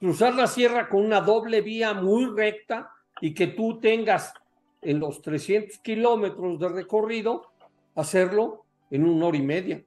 Cruzar 0.00 0.34
la 0.34 0.46
sierra 0.46 0.88
con 0.88 1.04
una 1.04 1.20
doble 1.20 1.60
vía 1.62 1.94
muy 1.94 2.26
recta 2.26 2.90
y 3.20 3.32
que 3.32 3.46
tú 3.46 3.78
tengas 3.80 4.34
en 4.82 5.00
los 5.00 5.22
300 5.22 5.78
kilómetros 5.78 6.58
de 6.58 6.68
recorrido, 6.68 7.50
hacerlo 7.94 8.64
en 8.90 9.04
una 9.08 9.26
hora 9.26 9.38
y 9.38 9.42
media. 9.42 9.84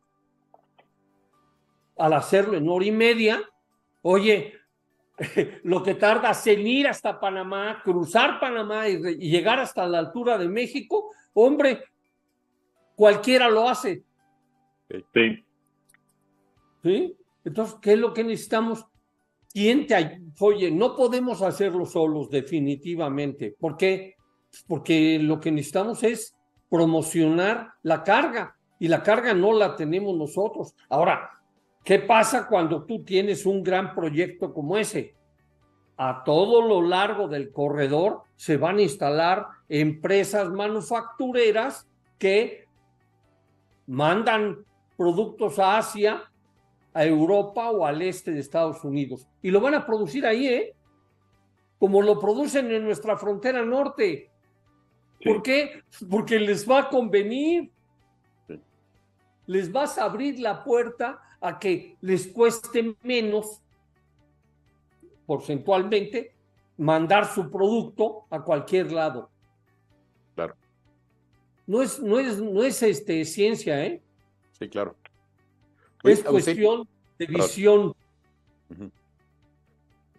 Al 1.97 2.13
hacerlo 2.13 2.57
en 2.57 2.67
hora 2.69 2.85
y 2.85 2.91
media, 2.91 3.41
oye, 4.01 4.53
lo 5.63 5.83
que 5.83 5.95
tardas 5.95 6.45
en 6.47 6.65
ir 6.65 6.87
hasta 6.87 7.19
Panamá, 7.19 7.81
cruzar 7.83 8.39
Panamá 8.39 8.87
y, 8.87 8.97
llegar 9.17 9.59
hasta 9.59 9.85
la 9.87 9.99
altura 9.99 10.37
de 10.37 10.47
México, 10.47 11.11
hombre, 11.33 11.83
cualquiera 12.95 13.49
lo 13.49 13.67
hace. 13.67 14.03
Sí. 15.13 15.45
¿Sí? 16.83 17.15
Entonces, 17.43 17.77
¿qué 17.81 17.93
es 17.93 17.99
lo 17.99 18.13
que 18.13 18.23
necesitamos? 18.23 18.85
¿Quién 19.51 19.87
te 19.87 20.21
Oye, 20.39 20.71
no 20.71 20.95
podemos 20.95 21.41
hacerlo 21.41 21.85
solos, 21.85 22.29
definitivamente. 22.29 23.55
¿Por 23.59 23.75
qué? 23.75 24.15
Porque 24.67 25.19
lo 25.19 25.39
que 25.39 25.51
necesitamos 25.51 26.03
es 26.03 26.35
promocionar 26.69 27.73
la 27.81 28.03
carga 28.03 28.55
y 28.79 28.87
la 28.87 29.03
carga 29.03 29.33
no 29.33 29.53
la 29.53 29.75
tenemos 29.75 30.15
nosotros. 30.15 30.75
Ahora, 30.87 31.38
¿qué 31.83 31.99
pasa 31.99 32.47
cuando 32.47 32.85
tú 32.85 33.03
tienes 33.03 33.45
un 33.45 33.63
gran 33.63 33.93
proyecto 33.93 34.53
como 34.53 34.77
ese? 34.77 35.15
A 35.97 36.23
todo 36.23 36.61
lo 36.61 36.81
largo 36.81 37.27
del 37.27 37.51
corredor 37.51 38.23
se 38.35 38.57
van 38.57 38.77
a 38.77 38.83
instalar 38.83 39.47
empresas 39.67 40.49
manufactureras 40.49 41.87
que 42.17 42.65
mandan 43.85 44.65
productos 44.95 45.59
a 45.59 45.77
Asia, 45.77 46.23
a 46.93 47.05
Europa 47.05 47.71
o 47.71 47.85
al 47.85 48.01
este 48.01 48.31
de 48.31 48.39
Estados 48.39 48.83
Unidos. 48.83 49.27
Y 49.41 49.51
lo 49.51 49.61
van 49.61 49.73
a 49.73 49.85
producir 49.85 50.25
ahí, 50.25 50.47
¿eh? 50.47 50.75
Como 51.79 52.01
lo 52.01 52.19
producen 52.19 52.71
en 52.71 52.83
nuestra 52.83 53.17
frontera 53.17 53.63
norte. 53.63 54.29
Sí. 55.19 55.29
¿Por 55.29 55.41
qué? 55.41 55.81
Porque 56.09 56.39
les 56.39 56.69
va 56.69 56.79
a 56.79 56.89
convenir. 56.89 57.71
Sí. 58.47 58.59
Les 59.47 59.71
vas 59.71 59.97
a 59.97 60.03
abrir 60.03 60.39
la 60.39 60.63
puerta 60.63 61.21
a 61.41 61.59
que 61.59 61.97
les 62.01 62.27
cueste 62.27 62.95
menos, 63.03 63.61
porcentualmente, 65.25 66.33
mandar 66.77 67.31
su 67.33 67.49
producto 67.49 68.25
a 68.29 68.41
cualquier 68.41 68.91
lado. 68.91 69.29
Claro. 70.35 70.55
No 71.67 71.81
es, 71.81 71.99
no 71.99 72.19
es, 72.19 72.41
no 72.41 72.63
es 72.63 72.81
este, 72.81 73.23
ciencia, 73.25 73.85
¿eh? 73.85 74.01
Sí, 74.57 74.67
claro. 74.69 74.95
Oye, 76.03 76.13
es 76.13 76.23
cuestión 76.23 76.87
de 77.17 77.25
visión. 77.25 77.93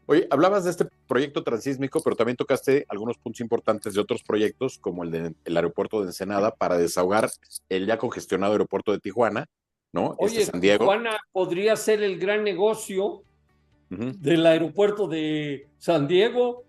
Oye, 0.06 0.26
hablabas 0.30 0.64
de 0.64 0.70
este 0.70 0.86
proyecto 1.06 1.42
transísmico, 1.44 2.00
pero 2.02 2.16
también 2.16 2.36
tocaste 2.36 2.84
algunos 2.88 3.16
puntos 3.16 3.40
importantes 3.40 3.94
de 3.94 4.00
otros 4.00 4.22
proyectos, 4.22 4.78
como 4.78 5.04
el 5.04 5.10
del 5.10 5.56
aeropuerto 5.56 6.00
de 6.00 6.06
Ensenada, 6.06 6.54
para 6.54 6.76
desahogar 6.76 7.30
el 7.68 7.86
ya 7.86 7.96
congestionado 7.96 8.52
aeropuerto 8.52 8.92
de 8.92 8.98
Tijuana, 8.98 9.46
¿no? 9.92 10.14
Oye, 10.18 10.40
este 10.40 10.52
San 10.52 10.60
Diego. 10.60 10.78
Tijuana 10.84 11.18
podría 11.32 11.76
ser 11.76 12.02
el 12.02 12.18
gran 12.18 12.44
negocio 12.44 13.22
del 13.88 14.46
aeropuerto 14.46 15.08
de 15.08 15.66
San 15.78 16.06
Diego. 16.06 16.62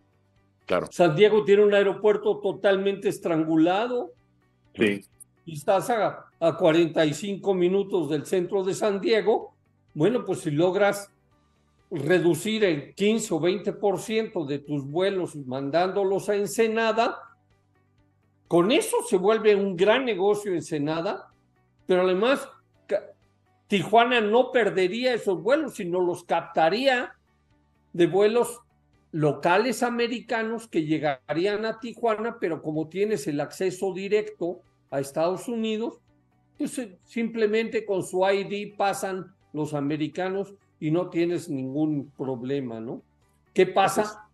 claro, 0.65 0.87
San 0.91 1.15
Diego 1.15 1.43
tiene 1.43 1.63
un 1.63 1.73
aeropuerto 1.73 2.39
totalmente 2.39 3.09
estrangulado 3.09 4.11
Sí. 4.75 5.01
y 5.45 5.53
estás 5.53 5.89
a, 5.91 6.25
a 6.39 6.57
45 6.57 7.53
minutos 7.53 8.09
del 8.09 8.25
centro 8.25 8.63
de 8.63 8.73
San 8.73 8.99
Diego. 9.01 9.53
Bueno, 9.93 10.25
pues 10.25 10.39
si 10.39 10.49
logras 10.51 11.11
reducir 11.91 12.63
el 12.63 12.95
15 12.95 13.33
o 13.35 13.39
20% 13.39 14.45
de 14.47 14.59
tus 14.59 14.89
vuelos 14.89 15.35
mandándolos 15.35 16.27
a 16.29 16.35
Ensenada, 16.35 17.19
con 18.47 18.71
eso 18.71 18.97
se 19.07 19.17
vuelve 19.17 19.55
un 19.55 19.75
gran 19.75 20.05
negocio 20.05 20.53
Ensenada, 20.53 21.27
pero 21.85 22.01
además 22.03 22.47
Tijuana 23.71 24.19
no 24.19 24.51
perdería 24.51 25.13
esos 25.13 25.41
vuelos, 25.41 25.75
sino 25.75 26.01
los 26.01 26.25
captaría 26.25 27.15
de 27.93 28.05
vuelos 28.05 28.59
locales 29.13 29.81
americanos 29.81 30.67
que 30.67 30.83
llegarían 30.83 31.63
a 31.63 31.79
Tijuana, 31.79 32.37
pero 32.37 32.61
como 32.61 32.89
tienes 32.89 33.27
el 33.27 33.39
acceso 33.39 33.93
directo 33.93 34.59
a 34.89 34.99
Estados 34.99 35.47
Unidos, 35.47 36.01
pues 36.57 36.77
eh, 36.79 36.97
simplemente 37.05 37.85
con 37.85 38.03
su 38.03 38.29
ID 38.29 38.75
pasan 38.75 39.33
los 39.53 39.73
americanos 39.73 40.53
y 40.81 40.91
no 40.91 41.09
tienes 41.09 41.47
ningún 41.47 42.11
problema, 42.17 42.81
¿no? 42.81 43.01
¿Qué 43.53 43.67
pasa? 43.67 44.27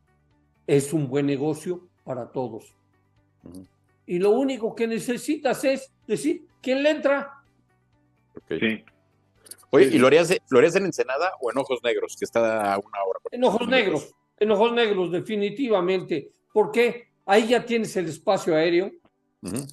Es 0.65 0.93
un 0.93 1.07
buen 1.07 1.27
negocio 1.27 1.87
para 2.03 2.31
todos. 2.31 2.73
Y 4.07 4.17
lo 4.17 4.31
único 4.31 4.73
que 4.73 4.87
necesitas 4.87 5.63
es 5.63 5.93
decir, 6.07 6.47
¿quién 6.59 6.81
le 6.81 6.89
entra? 6.89 7.43
Sí. 8.49 8.83
Oye, 9.69 9.89
¿y 9.93 9.97
lo 9.97 10.07
harías, 10.07 10.33
lo 10.49 10.59
harías 10.59 10.75
en 10.75 10.85
Ensenada 10.85 11.33
o 11.41 11.51
en 11.51 11.57
Ojos 11.57 11.79
Negros, 11.83 12.15
que 12.17 12.25
está 12.25 12.73
a 12.73 12.77
una 12.77 13.03
hora? 13.03 13.19
En 13.31 13.43
Ojos 13.43 13.67
Negros, 13.67 14.15
en 14.39 14.51
Ojos 14.51 14.73
Negros, 14.73 15.11
definitivamente. 15.11 16.31
¿Por 16.53 16.71
qué? 16.71 17.07
Ahí 17.25 17.47
ya 17.47 17.65
tienes 17.65 17.95
el 17.97 18.07
espacio 18.07 18.55
aéreo, 18.55 18.91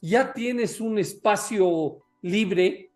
ya 0.02 0.32
tienes 0.32 0.80
un 0.80 0.98
espacio 0.98 1.98
libre, 2.22 2.90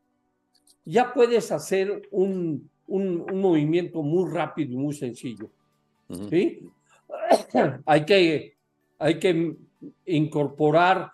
ya 0.84 1.12
puedes 1.12 1.52
hacer 1.52 2.08
un, 2.10 2.68
un, 2.88 3.26
movimiento 3.40 4.02
muy 4.02 4.30
rápido 4.32 4.72
y 4.72 4.76
muy 4.76 4.94
sencillo. 4.94 5.48
¿sí? 6.28 6.68
hay, 7.86 8.04
que, 8.04 8.56
hay 8.98 9.18
que 9.20 9.56
incorporar 10.06 11.12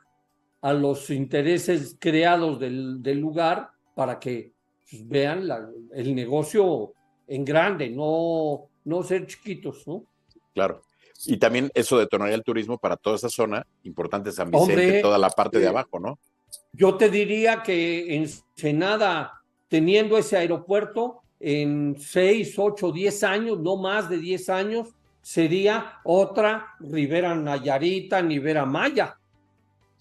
a 0.63 0.73
los 0.73 1.11
intereses 1.11 1.97
creados 1.99 2.59
del, 2.59 3.03
del 3.03 3.19
lugar 3.21 3.71
para 3.95 4.19
que 4.19 4.54
pues, 4.91 5.09
vean 5.09 5.49
el 5.93 6.15
negocio 6.15 6.93
en 7.27 7.45
grande, 7.45 7.89
no, 7.91 8.69
no 8.85 9.03
ser 9.03 9.27
chiquitos, 9.27 9.87
¿no? 9.87 10.05
Claro. 10.53 10.83
Y 11.27 11.37
también 11.39 11.71
eso 11.75 11.99
detonaría 11.99 12.35
el 12.35 12.43
turismo 12.43 12.79
para 12.79 12.97
toda 12.97 13.17
esa 13.17 13.29
zona, 13.29 13.67
importante 13.85 14.31
San 14.33 14.51
Vicente, 14.51 15.01
toda 15.01 15.19
la 15.19 15.31
parte 15.31 15.59
de 15.59 15.65
eh, 15.65 15.69
abajo, 15.69 15.99
¿no? 15.99 16.19
Yo 16.73 16.97
te 16.97 17.09
diría 17.09 17.63
que 17.63 18.15
en 18.15 18.29
Senada, 18.55 19.41
teniendo 19.69 20.19
ese 20.19 20.37
aeropuerto, 20.37 21.23
en 21.41 21.97
6, 21.99 22.59
8, 22.59 22.93
10 22.93 23.25
años, 23.25 23.61
no 23.61 23.77
más 23.77 24.09
de 24.09 24.19
10 24.19 24.49
años, 24.51 24.95
sería 25.21 26.01
otra 26.05 26.75
Rivera 26.81 27.35
Nayarita, 27.35 28.21
Rivera 28.21 28.67
Maya. 28.67 29.17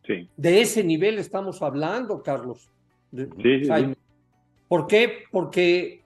Sí. 0.05 0.29
De 0.35 0.61
ese 0.61 0.83
nivel 0.83 1.17
estamos 1.19 1.61
hablando, 1.61 2.21
Carlos. 2.21 2.69
Sí, 3.15 3.65
sí, 3.65 3.95
¿Por 4.73 4.87
qué? 4.87 5.25
Porque, 5.29 6.03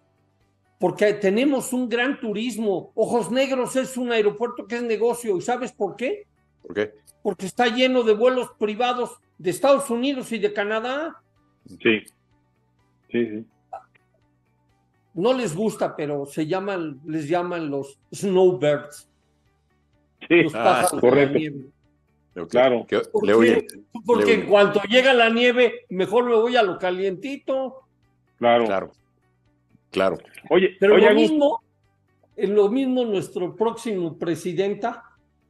porque 0.78 1.14
tenemos 1.14 1.72
un 1.72 1.88
gran 1.88 2.20
turismo. 2.20 2.92
Ojos 2.96 3.32
Negros 3.32 3.78
es 3.78 3.96
un 3.96 4.12
aeropuerto 4.12 4.68
que 4.68 4.76
es 4.76 4.84
negocio. 4.84 5.38
¿Y 5.38 5.42
sabes 5.42 5.72
por 5.72 5.96
qué? 5.96 6.28
¿Por 6.62 6.76
qué? 6.76 6.94
Porque 7.24 7.46
está 7.46 7.68
lleno 7.68 8.04
de 8.04 8.14
vuelos 8.14 8.50
privados 8.60 9.22
de 9.38 9.52
Estados 9.52 9.90
Unidos 9.90 10.34
y 10.34 10.40
de 10.40 10.52
Canadá. 10.52 11.16
Sí. 11.66 12.02
Sí, 13.10 13.26
sí. 13.26 13.46
No 15.14 15.32
les 15.32 15.56
gusta, 15.56 15.96
pero 15.96 16.26
se 16.26 16.46
llaman, 16.46 17.00
les 17.06 17.30
llaman 17.30 17.70
los 17.70 17.98
snowbirds. 18.14 19.10
Sí, 20.28 20.44
los 20.44 20.56
ah, 20.56 20.90
correcto. 21.00 21.40
Claro. 22.50 22.86
Porque 24.06 24.34
en 24.34 24.46
cuanto 24.46 24.82
llega 24.90 25.14
la 25.14 25.30
nieve, 25.30 25.86
mejor 25.88 26.26
me 26.26 26.36
voy 26.36 26.58
a 26.58 26.64
lo 26.64 26.78
calientito. 26.78 27.87
Claro. 28.38 28.65
Claro. 28.65 28.91
Claro. 29.91 30.17
Oye, 30.50 30.76
pero 30.80 30.97
lo 30.97 31.13
mismo, 31.13 31.62
en 32.36 32.56
lo 32.56 32.69
mismo 32.69 33.06
nuestro 33.06 33.56
próximo 33.56 34.17
presidenta, 34.17 35.04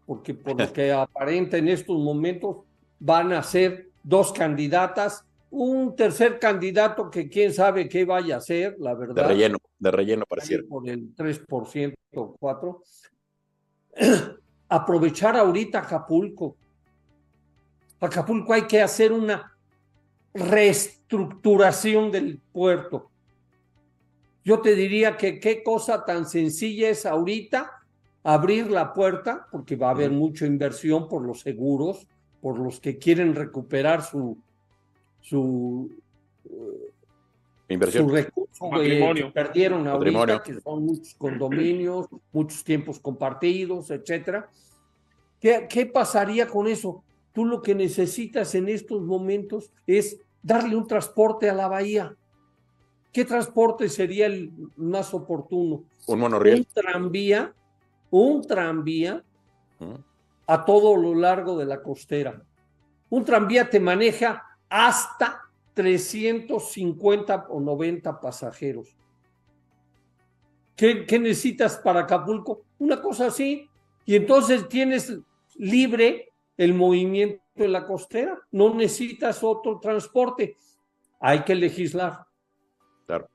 porque 0.05 0.33
por 0.33 0.59
lo 0.59 0.71
que 0.73 0.91
aparenta 0.91 1.57
en 1.57 1.67
estos 1.67 1.97
momentos 1.97 2.57
van 2.99 3.33
a 3.33 3.43
ser 3.43 3.89
dos 4.03 4.31
candidatas, 4.31 5.25
un 5.49 5.95
tercer 5.95 6.39
candidato 6.39 7.09
que 7.09 7.29
quién 7.29 7.53
sabe 7.53 7.87
qué 7.89 8.05
vaya 8.05 8.37
a 8.37 8.41
ser, 8.41 8.75
la 8.79 8.93
verdad. 8.93 9.15
De 9.15 9.23
relleno, 9.23 9.57
de 9.79 9.91
relleno 9.91 10.25
pareciera. 10.25 10.63
Por 10.67 10.87
el 10.89 11.15
3% 11.15 11.93
o 12.15 12.37
4%. 12.39 12.81
Aprovechar 14.69 15.35
ahorita 15.35 15.79
Acapulco. 15.79 16.55
Acapulco 17.99 18.53
hay 18.53 18.63
que 18.63 18.81
hacer 18.81 19.11
una 19.11 19.56
reestructuración 20.33 22.11
del 22.11 22.39
puerto. 22.51 23.09
Yo 24.43 24.61
te 24.61 24.75
diría 24.75 25.17
que 25.17 25.39
qué 25.39 25.61
cosa 25.63 26.05
tan 26.05 26.27
sencilla 26.27 26.89
es 26.89 27.05
ahorita 27.05 27.83
abrir 28.23 28.69
la 28.69 28.93
puerta, 28.93 29.47
porque 29.51 29.75
va 29.75 29.87
a 29.87 29.91
haber 29.91 30.11
mucha 30.11 30.45
inversión 30.45 31.07
por 31.07 31.21
los 31.21 31.41
seguros, 31.41 32.07
por 32.41 32.59
los 32.59 32.79
que 32.79 32.97
quieren 32.97 33.35
recuperar 33.35 34.03
su, 34.03 34.37
su, 35.21 35.89
inversión. 37.67 38.07
su 38.07 38.15
recurso 38.15 38.69
que 38.71 39.31
perdieron 39.33 39.87
ahorita, 39.87 40.43
que 40.43 40.59
son 40.61 40.85
muchos 40.85 41.15
condominios, 41.15 42.07
muchos 42.31 42.63
tiempos 42.63 42.99
compartidos, 42.99 43.91
etcétera. 43.91 44.49
¿Qué, 45.39 45.67
¿Qué 45.69 45.85
pasaría 45.85 46.47
con 46.47 46.67
eso? 46.67 47.03
Tú 47.37 47.45
lo 47.45 47.61
que 47.61 47.75
necesitas 47.75 48.55
en 48.55 48.67
estos 48.67 48.99
momentos 49.03 49.71
es 49.85 50.19
darle 50.41 50.75
un 50.75 50.87
transporte 50.87 51.47
a 51.47 51.53
la 51.53 51.67
bahía. 51.67 52.17
¿Qué 53.13 53.25
transporte 53.25 53.89
sería 53.89 54.25
el 54.25 54.51
más 54.75 55.13
oportuno? 55.13 55.83
Un 56.07 56.19
monorriel. 56.19 56.57
Un 56.57 56.65
tranvía, 56.65 57.53
un 58.09 58.41
tranvía 58.41 59.23
a 60.47 60.65
todo 60.65 60.97
lo 60.97 61.13
largo 61.13 61.55
de 61.59 61.67
la 61.67 61.83
costera. 61.83 62.41
Un 63.11 63.23
tranvía 63.23 63.69
te 63.69 63.79
maneja 63.79 64.43
hasta 64.67 65.43
350 65.75 67.45
o 67.49 67.59
90 67.59 68.19
pasajeros. 68.19 68.97
¿Qué, 70.75 71.05
¿Qué, 71.05 71.19
necesitas 71.19 71.77
para 71.77 71.99
Acapulco? 71.99 72.63
Una 72.79 72.99
cosa 72.99 73.27
así. 73.27 73.69
Y 74.07 74.15
entonces 74.15 74.67
tienes 74.67 75.15
libre 75.55 76.26
el 76.57 76.73
movimiento 76.73 77.43
en 77.55 77.71
la 77.71 77.85
costera. 77.85 78.37
No 78.51 78.73
necesitas 78.73 79.43
otro 79.43 79.79
transporte. 79.79 80.57
Hay 81.19 81.43
que 81.43 81.55
legislar. 81.55 82.25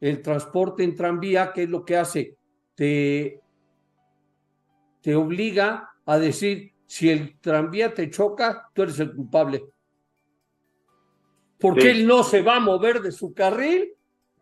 El 0.01 0.21
transporte 0.21 0.85
en 0.85 0.95
tranvía, 0.95 1.53
¿qué 1.55 1.63
es 1.63 1.71
lo 1.71 1.85
que 1.85 1.97
hace? 1.97 2.37
Te, 2.75 3.41
te 5.01 5.15
obliga 5.15 5.91
a 6.05 6.19
decir, 6.19 6.73
si 6.87 7.09
el 7.09 7.39
tranvía 7.41 7.95
te 7.95 8.11
choca, 8.11 8.69
tú 8.75 8.83
eres 8.83 9.01
el 9.01 9.15
culpable. 9.15 9.65
Porque 11.59 11.91
él 11.91 12.07
no 12.07 12.23
se 12.23 12.43
va 12.43 12.57
a 12.57 12.61
mover 12.61 13.01
de 13.01 13.13
su 13.13 13.33
carril. 13.33 13.95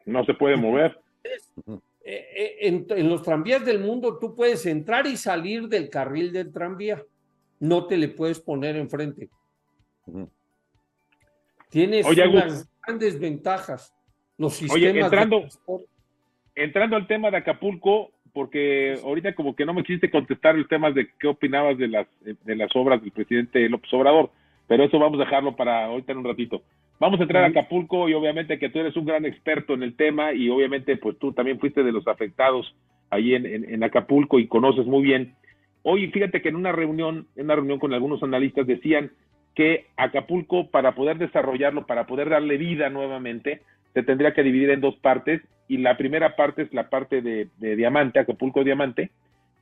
No 0.07 0.25
se 0.25 0.35
puede 0.35 0.57
mover. 0.57 1.01
Eh, 1.23 1.81
eh, 2.03 2.57
en, 2.63 2.87
en, 2.89 3.09
los 3.09 3.23
tranvías 3.23 3.65
del 3.65 3.79
mundo 3.79 4.19
tú 4.19 4.35
puedes 4.35 4.65
entrar 4.65 5.07
y 5.07 5.17
salir 5.17 5.69
del 5.69 5.91
carril 5.91 6.33
del 6.33 6.51
tranvía. 6.51 7.05
No 7.61 7.87
te 7.87 7.97
le 7.97 8.09
puedes 8.09 8.41
poner 8.41 8.77
enfrente. 8.77 9.29
Tienes 11.69 12.07
unas 12.07 12.69
grandes 12.85 13.21
ventajas. 13.21 13.95
Los 14.39 14.55
sistemas 14.55 14.77
Oye, 14.77 15.01
entrando, 15.01 15.45
entrando 16.55 16.97
al 16.97 17.07
tema 17.07 17.31
de 17.31 17.37
Acapulco, 17.37 18.11
porque 18.33 18.99
ahorita 19.05 19.35
como 19.35 19.55
que 19.55 19.67
no 19.67 19.75
me 19.75 19.83
quisiste 19.83 20.11
contestar 20.11 20.57
el 20.57 20.67
tema 20.67 20.91
de 20.91 21.11
qué 21.19 21.29
opinabas 21.29 21.77
de 21.79 21.89
las, 21.89 22.07
de 22.21 22.57
las 22.57 22.75
obras 22.75 23.03
del 23.03 23.13
presidente 23.13 23.69
López 23.69 23.93
Obrador, 23.93 24.31
pero 24.67 24.85
eso 24.85 24.99
vamos 24.99 25.21
a 25.21 25.25
dejarlo 25.25 25.55
para 25.57 25.85
ahorita 25.85 26.13
en 26.13 26.19
un 26.19 26.25
ratito. 26.25 26.63
Vamos 26.99 27.21
a 27.21 27.25
entrar 27.25 27.45
a 27.45 27.49
Acapulco 27.49 28.09
y 28.09 28.15
obviamente 28.15 28.59
que 28.59 28.69
tú 28.69 28.79
eres 28.79 28.97
un 28.97 29.07
gran 29.07 29.25
experto 29.25 29.75
en 29.75 29.83
el 29.83 29.97
tema 29.97 30.33
y 30.33 30.49
obviamente 30.49 30.97
pues 30.97 31.19
tú 31.19 31.33
también 31.33 31.59
fuiste 31.59 31.83
de 31.83 31.93
los 31.93 32.07
afectados 32.07 32.75
ahí 33.11 33.35
en, 33.35 33.47
en 33.47 33.83
Acapulco 33.83 34.39
y 34.39 34.47
conoces 34.47 34.87
muy 34.87 35.03
bien. 35.03 35.35
Hoy 35.83 36.09
fíjate 36.09 36.43
que 36.43 36.51
en 36.51 36.57
una 36.57 36.73
reunión, 36.73 37.27
en 37.37 37.45
una 37.47 37.57
reunión 37.57 37.79
con 37.79 37.95
algunos 37.95 38.23
analistas 38.23 38.67
decían 38.67 39.11
que 39.55 39.87
Acapulco, 39.97 40.71
para 40.71 40.95
poder 40.95 41.19
desarrollarlo, 41.19 41.87
para 41.87 42.07
poder 42.07 42.29
darle 42.29 42.57
vida 42.57 42.89
nuevamente, 42.91 43.63
se 43.95 44.03
tendría 44.03 44.33
que 44.33 44.43
dividir 44.43 44.71
en 44.71 44.81
dos 44.81 44.97
partes 44.97 45.43
y 45.69 45.79
la 45.79 45.97
primera 45.97 46.37
parte 46.37 46.63
es 46.63 46.73
la 46.73 46.89
parte 46.89 47.23
de, 47.23 47.49
Diamante, 47.59 48.19
Acapulco 48.19 48.65
Diamante, 48.65 49.11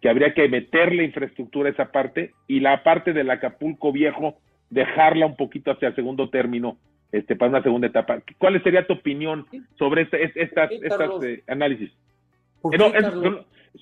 que 0.01 0.09
habría 0.09 0.35
que 0.35 0.49
meterle 0.49 1.05
infraestructura 1.05 1.69
a 1.69 1.73
esa 1.73 1.93
parte 1.93 2.33
y 2.47 2.61
la 2.61 2.83
parte 2.83 3.13
del 3.13 3.31
Acapulco 3.31 3.93
Viejo 3.93 4.37
dejarla 4.71 5.27
un 5.27 5.37
poquito 5.37 5.71
hacia 5.71 5.89
el 5.89 5.95
segundo 5.95 6.31
término 6.31 6.79
este, 7.13 7.37
para 7.37 7.51
una 7.51 7.63
segunda 7.63 7.89
etapa. 7.89 8.23
¿Cuál 8.39 8.63
sería 8.63 8.87
tu 8.87 8.95
opinión 8.95 9.47
sobre 9.79 10.03
este, 10.03 10.41
estas, 10.41 10.71
estas 10.71 11.11
eh, 11.25 11.43
análisis? 11.47 11.91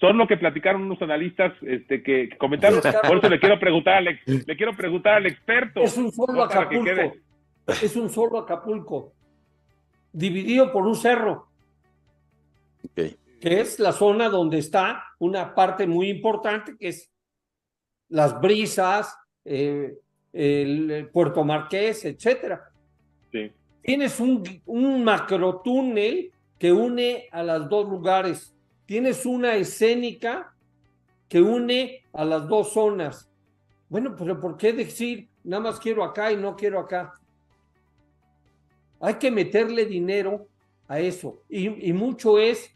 Son 0.01 0.19
lo 0.19 0.27
que 0.27 0.37
platicaron 0.37 0.83
unos 0.83 1.01
analistas 1.03 1.55
este, 1.63 2.03
que, 2.03 2.29
comentaron. 2.37 2.81
Por 3.09 3.19
eso 3.19 3.29
le 3.29 3.41
quiero 3.41 3.59
preguntar 3.59 3.95
al, 3.95 4.21
le 4.27 4.57
quiero 4.57 4.75
preguntar 4.75 5.15
al 5.15 5.27
experto. 5.27 5.81
Es 5.81 5.97
un 5.97 6.13
solo 6.13 6.43
Acapulco. 6.43 7.17
Es 7.67 7.97
un 7.97 8.11
solo 8.11 8.39
Acapulco. 8.39 9.13
Dividido 10.13 10.73
por 10.73 10.87
un 10.87 10.97
cerro. 10.97 11.49
Que 12.95 13.61
es 13.61 13.79
la 13.79 13.93
zona 13.93 14.29
donde 14.31 14.59
está 14.59 15.05
una 15.19 15.55
parte 15.55 15.87
muy 15.87 16.09
importante, 16.09 16.75
que 16.79 16.89
es 16.89 17.13
las 18.09 18.41
brisas, 18.41 19.15
eh, 19.45 19.95
el, 20.33 21.11
Puerto 21.13 21.45
Marqués, 21.45 22.05
etcétera. 22.05 22.71
Tienes 23.83 24.19
un, 24.19 24.43
un 24.65 25.05
macrotúnel 25.05 26.33
que 26.59 26.73
une 26.73 27.29
a 27.31 27.43
los 27.43 27.69
dos 27.69 27.89
lugares 27.89 28.56
tienes 28.87 29.27
una 29.27 29.57
escénica 29.57 30.55
que 31.29 31.43
une 31.43 32.05
a 32.13 32.25
las 32.25 32.49
dos 32.49 32.73
zonas. 32.73 33.29
Bueno, 33.89 34.15
pero 34.17 34.41
¿por 34.41 34.57
qué 34.57 34.73
decir 34.73 35.29
nada 35.45 35.65
más 35.65 35.81
quiero 35.81 36.03
acá 36.03 36.33
y 36.33 36.37
no 36.37 36.57
quiero 36.57 36.79
acá? 36.79 37.21
Hay 39.01 39.15
que 39.15 39.31
meterle 39.31 39.85
dinero 39.85 40.49
a 40.89 41.01
eso. 41.01 41.43
Y, 41.49 41.93
mucho 41.93 42.39
es 42.39 42.75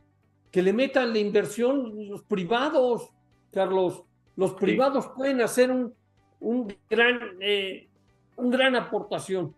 que 0.50 0.62
le 0.62 0.72
metan 0.72 1.12
la 1.12 1.18
inversión 1.18 2.08
los 2.08 2.22
privados, 2.22 3.10
Carlos. 3.52 4.02
Los 4.36 4.54
privados 4.54 5.08
pueden 5.16 5.40
hacer 5.40 5.70
un, 5.70 5.94
un 6.40 6.74
gran, 6.88 7.36
eh, 7.40 7.88
un 8.36 8.50
gran 8.50 8.74
aportación. 8.76 9.54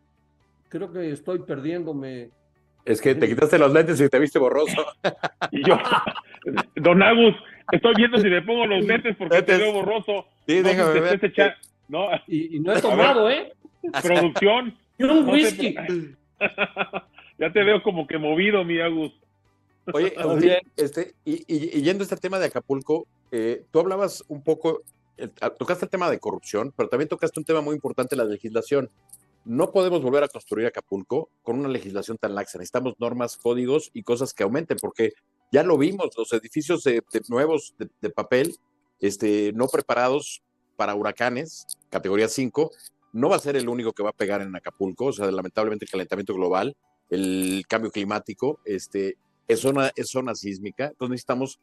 Creo 0.68 0.90
que 0.92 1.12
estoy 1.12 1.40
perdiéndome. 1.40 2.30
Es 2.84 3.00
que 3.00 3.14
te 3.14 3.28
quitaste 3.28 3.58
los 3.58 3.72
lentes 3.72 4.00
y 4.00 4.08
te 4.08 4.18
viste 4.18 4.38
borroso. 4.38 4.84
y 5.52 5.66
yo, 5.66 5.78
don 6.76 7.02
Agus, 7.02 7.34
estoy 7.70 7.94
viendo 7.96 8.18
si 8.18 8.28
le 8.28 8.42
pongo 8.42 8.66
los 8.66 8.84
lentes 8.84 9.16
porque 9.16 9.42
te 9.42 9.56
veo 9.56 9.72
borroso. 9.72 10.26
Sí, 10.46 10.62
déjame 10.62 11.00
ver. 11.00 11.56
¿no? 11.88 12.08
Y, 12.26 12.58
no 12.60 12.72
he 12.72 12.80
tomado, 12.80 13.30
¿eh? 13.30 13.52
Producción. 14.02 14.76
Y 14.98 15.04
un 15.04 15.28
whisky. 15.28 15.74
ya 17.38 17.52
te 17.52 17.62
veo 17.62 17.82
como 17.82 18.06
que 18.06 18.18
movido, 18.18 18.64
mi 18.64 18.80
Agus. 18.80 19.12
Oye, 19.92 20.14
este, 20.76 21.14
y, 21.24 21.44
y, 21.46 21.82
yendo 21.82 22.02
a 22.02 22.04
este 22.04 22.16
tema 22.16 22.38
de 22.38 22.46
Acapulco, 22.46 23.06
eh, 23.30 23.64
tú 23.70 23.80
hablabas 23.80 24.24
un 24.28 24.42
poco, 24.42 24.82
tocaste 25.58 25.86
el 25.86 25.90
tema 25.90 26.10
de 26.10 26.18
corrupción, 26.18 26.72
pero 26.76 26.88
también 26.88 27.08
tocaste 27.08 27.38
un 27.38 27.44
tema 27.44 27.60
muy 27.60 27.74
importante, 27.74 28.16
la 28.16 28.24
legislación. 28.24 28.90
No 29.44 29.72
podemos 29.72 30.02
volver 30.02 30.22
a 30.24 30.28
construir 30.28 30.66
Acapulco 30.66 31.28
con 31.42 31.58
una 31.58 31.68
legislación 31.68 32.16
tan 32.16 32.34
laxa. 32.34 32.58
Necesitamos 32.58 32.94
normas, 32.98 33.36
códigos 33.36 33.90
y 33.92 34.02
cosas 34.02 34.32
que 34.32 34.44
aumenten, 34.44 34.76
porque 34.80 35.12
ya 35.50 35.62
lo 35.62 35.76
vimos, 35.76 36.10
los 36.16 36.32
edificios 36.32 36.84
de, 36.84 37.02
nuevos 37.28 37.74
de, 37.78 38.10
papel, 38.10 38.56
este, 39.00 39.52
no 39.54 39.66
preparados 39.66 40.42
para 40.76 40.94
huracanes, 40.94 41.66
categoría 41.90 42.28
5, 42.28 42.70
no 43.12 43.28
va 43.28 43.36
a 43.36 43.40
ser 43.40 43.56
el 43.56 43.68
único 43.68 43.92
que 43.92 44.02
va 44.02 44.10
a 44.10 44.14
pegar 44.14 44.40
en 44.40 44.54
Acapulco, 44.56 45.06
o 45.06 45.12
sea, 45.12 45.30
lamentablemente 45.30 45.84
el 45.84 45.90
calentamiento 45.90 46.34
global, 46.34 46.74
el 47.10 47.64
cambio 47.68 47.90
climático, 47.90 48.60
este, 48.64 49.16
es 49.46 49.60
zona, 49.60 49.90
es 49.94 50.08
zona 50.08 50.34
sísmica, 50.34 50.86
entonces 50.86 51.10
necesitamos 51.10 51.60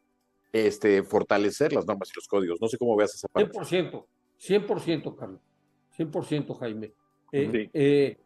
este, 0.52 1.04
fortalecer 1.04 1.74
las 1.74 1.86
normas 1.86 2.10
y 2.10 2.13
los 2.15 2.28
códigos. 2.28 2.62
No 2.62 2.68
sé 2.68 2.78
cómo 2.78 2.96
veas 2.96 3.15
esa 3.15 3.28
parte. 3.28 3.52
100%, 3.52 4.06
100%, 4.39 5.15
Carlos, 5.15 5.42
100%, 5.98 6.60
Jaime. 6.60 6.94
Eh, 7.32 7.70
eh, 7.74 8.18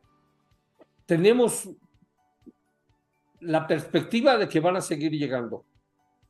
tenemos 1.06 1.70
la 3.42 3.68
perspectiva 3.68 4.38
de 4.38 4.48
que 4.48 4.60
van 4.60 4.78
a 4.78 4.82
seguir 4.82 5.12
llegando. 5.12 5.66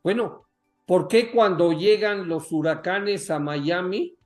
Bueno, 0.02 0.48
¿por 0.86 1.08
qué 1.08 1.32
cuando 1.32 1.72
llegan 1.72 2.28
los 2.28 2.52
huracanes 2.52 3.30
a 3.30 3.40
Miami, 3.40 4.18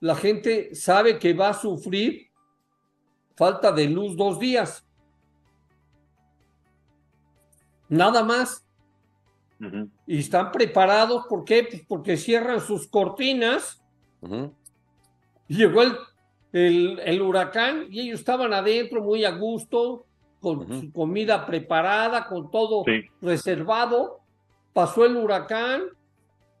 la 0.00 0.16
gente 0.16 0.74
sabe 0.74 1.18
que 1.18 1.34
va 1.34 1.50
a 1.50 1.54
sufrir 1.54 2.28
falta 3.36 3.70
de 3.70 3.88
luz 3.88 4.16
dos 4.16 4.38
días? 4.38 4.84
Nada 7.88 8.22
más. 8.22 8.64
Y 10.06 10.18
están 10.20 10.52
preparados, 10.52 11.26
¿por 11.26 11.44
qué? 11.44 11.64
Pues 11.64 11.82
porque 11.86 12.16
cierran 12.16 12.60
sus 12.60 12.86
cortinas. 12.86 13.82
Llegó 15.48 15.82
el, 15.82 15.96
el, 16.52 17.22
huracán 17.22 17.86
y 17.90 18.00
ellos 18.00 18.20
estaban 18.20 18.52
adentro 18.52 19.02
muy 19.02 19.24
a 19.24 19.30
gusto, 19.30 20.04
con 20.40 20.68
su 20.80 20.92
comida 20.92 21.44
preparada, 21.46 22.26
con 22.26 22.50
todo 22.50 22.84
reservado. 23.20 24.20
Pasó 24.72 25.04
el 25.04 25.16
huracán, 25.16 25.82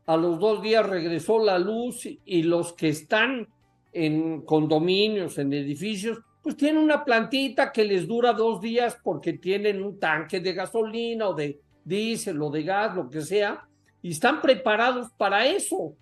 a 0.06 0.16
los 0.16 0.38
dos 0.38 0.62
días 0.62 0.88
regresó 0.88 1.38
la 1.38 1.58
luz 1.58 2.06
y 2.24 2.42
los 2.42 2.72
que 2.72 2.88
están 2.88 3.48
en 3.92 4.42
condominios, 4.42 5.38
en 5.38 5.52
edificios, 5.52 6.18
pues 6.42 6.56
tienen 6.56 6.82
una 6.82 7.04
plantita 7.04 7.72
que 7.72 7.84
les 7.84 8.06
dura 8.06 8.32
dos 8.32 8.60
días 8.60 8.98
porque 9.02 9.34
tienen 9.34 9.82
un 9.82 9.98
tanque 9.98 10.40
de 10.40 10.52
gasolina 10.52 11.28
o 11.28 11.34
de 11.34 11.60
diésel 11.84 12.40
o 12.42 12.50
de 12.50 12.62
gas, 12.62 12.94
lo 12.94 13.08
que 13.08 13.22
sea, 13.22 13.66
y 14.02 14.10
están 14.10 14.40
preparados 14.40 15.10
para 15.16 15.46
eso. 15.46 15.94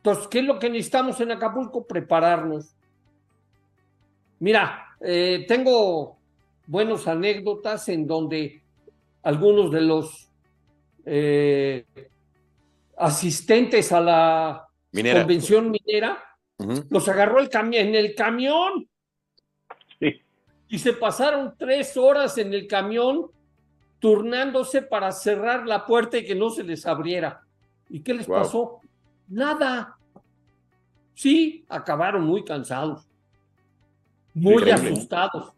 Entonces, 0.00 0.28
¿qué 0.28 0.38
es 0.38 0.44
lo 0.46 0.58
que 0.58 0.70
necesitamos 0.70 1.20
en 1.20 1.32
Acapulco? 1.32 1.86
Prepararnos. 1.86 2.74
Mira, 4.38 4.96
eh, 4.98 5.44
tengo 5.46 6.16
buenas 6.66 7.06
anécdotas 7.06 7.86
en 7.90 8.06
donde 8.06 8.62
algunos 9.22 9.70
de 9.70 9.80
los 9.82 10.30
eh, 11.04 11.84
asistentes 12.96 13.92
a 13.92 14.00
la 14.00 14.68
convención 14.90 15.70
minera 15.70 16.24
los 16.88 17.08
agarró 17.08 17.40
el 17.40 17.50
en 17.52 17.94
el 17.94 18.14
camión 18.14 18.88
y 20.68 20.78
se 20.78 20.92
pasaron 20.94 21.54
tres 21.58 21.96
horas 21.96 22.38
en 22.38 22.54
el 22.54 22.66
camión 22.66 23.30
turnándose 23.98 24.80
para 24.80 25.12
cerrar 25.12 25.66
la 25.66 25.84
puerta 25.84 26.16
y 26.16 26.24
que 26.24 26.34
no 26.34 26.48
se 26.48 26.62
les 26.62 26.86
abriera. 26.86 27.42
¿Y 27.88 28.00
qué 28.00 28.14
les 28.14 28.26
pasó? 28.26 28.80
Nada. 29.30 29.96
Sí, 31.14 31.64
acabaron 31.68 32.26
muy 32.26 32.44
cansados 32.44 33.10
muy 34.34 34.70
asustados. 34.70 35.52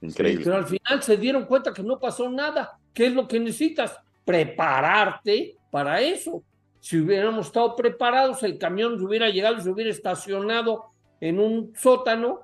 Increíble. 0.00 0.44
Pero 0.44 0.56
al 0.56 0.66
final 0.66 1.02
se 1.02 1.16
dieron 1.16 1.44
cuenta 1.44 1.72
que 1.72 1.82
no 1.82 1.98
pasó 1.98 2.28
nada. 2.28 2.78
¿Qué 2.92 3.06
es 3.06 3.14
lo 3.14 3.28
que 3.28 3.38
necesitas? 3.38 3.98
Prepararte 4.24 5.56
para 5.70 6.00
eso. 6.00 6.42
Si 6.80 6.98
hubiéramos 6.98 7.46
estado 7.46 7.76
preparados, 7.76 8.42
el 8.42 8.58
camión 8.58 8.98
se 8.98 9.04
hubiera 9.04 9.28
llegado 9.28 9.58
y 9.58 9.62
se 9.62 9.70
hubiera 9.70 9.90
estacionado 9.90 10.86
en 11.20 11.38
un 11.38 11.72
sótano. 11.76 12.40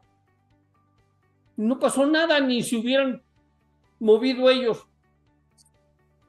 No 1.57 1.79
pasó 1.79 2.05
nada, 2.05 2.39
ni 2.41 2.63
se 2.63 2.77
hubieran 2.77 3.23
movido 3.99 4.51
ellos. 4.51 4.87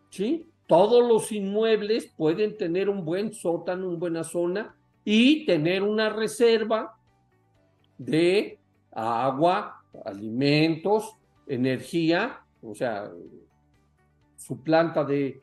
¿Sí? 0.10 0.48
Todos 0.68 1.08
los 1.08 1.32
inmuebles 1.32 2.12
pueden 2.18 2.58
tener 2.58 2.90
un 2.90 3.06
buen 3.06 3.34
sótano, 3.34 3.88
una 3.88 3.98
buena 3.98 4.24
zona 4.24 4.76
y 5.06 5.46
tener 5.46 5.82
una 5.82 6.10
reserva 6.10 6.98
de 7.98 8.60
agua, 8.92 9.82
alimentos, 10.06 11.16
energía, 11.48 12.42
o 12.62 12.76
sea, 12.76 13.10
su 14.36 14.62
planta 14.62 15.04
de, 15.04 15.42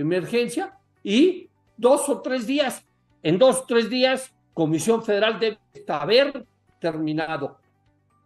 emergencia 0.00 0.78
y 1.02 1.48
dos 1.76 2.08
o 2.08 2.20
tres 2.20 2.46
días, 2.46 2.86
en 3.22 3.38
dos 3.38 3.60
o 3.60 3.64
tres 3.66 3.88
días, 3.88 4.34
Comisión 4.52 5.02
Federal 5.02 5.40
debe 5.40 5.58
haber 5.88 6.46
terminado. 6.80 7.58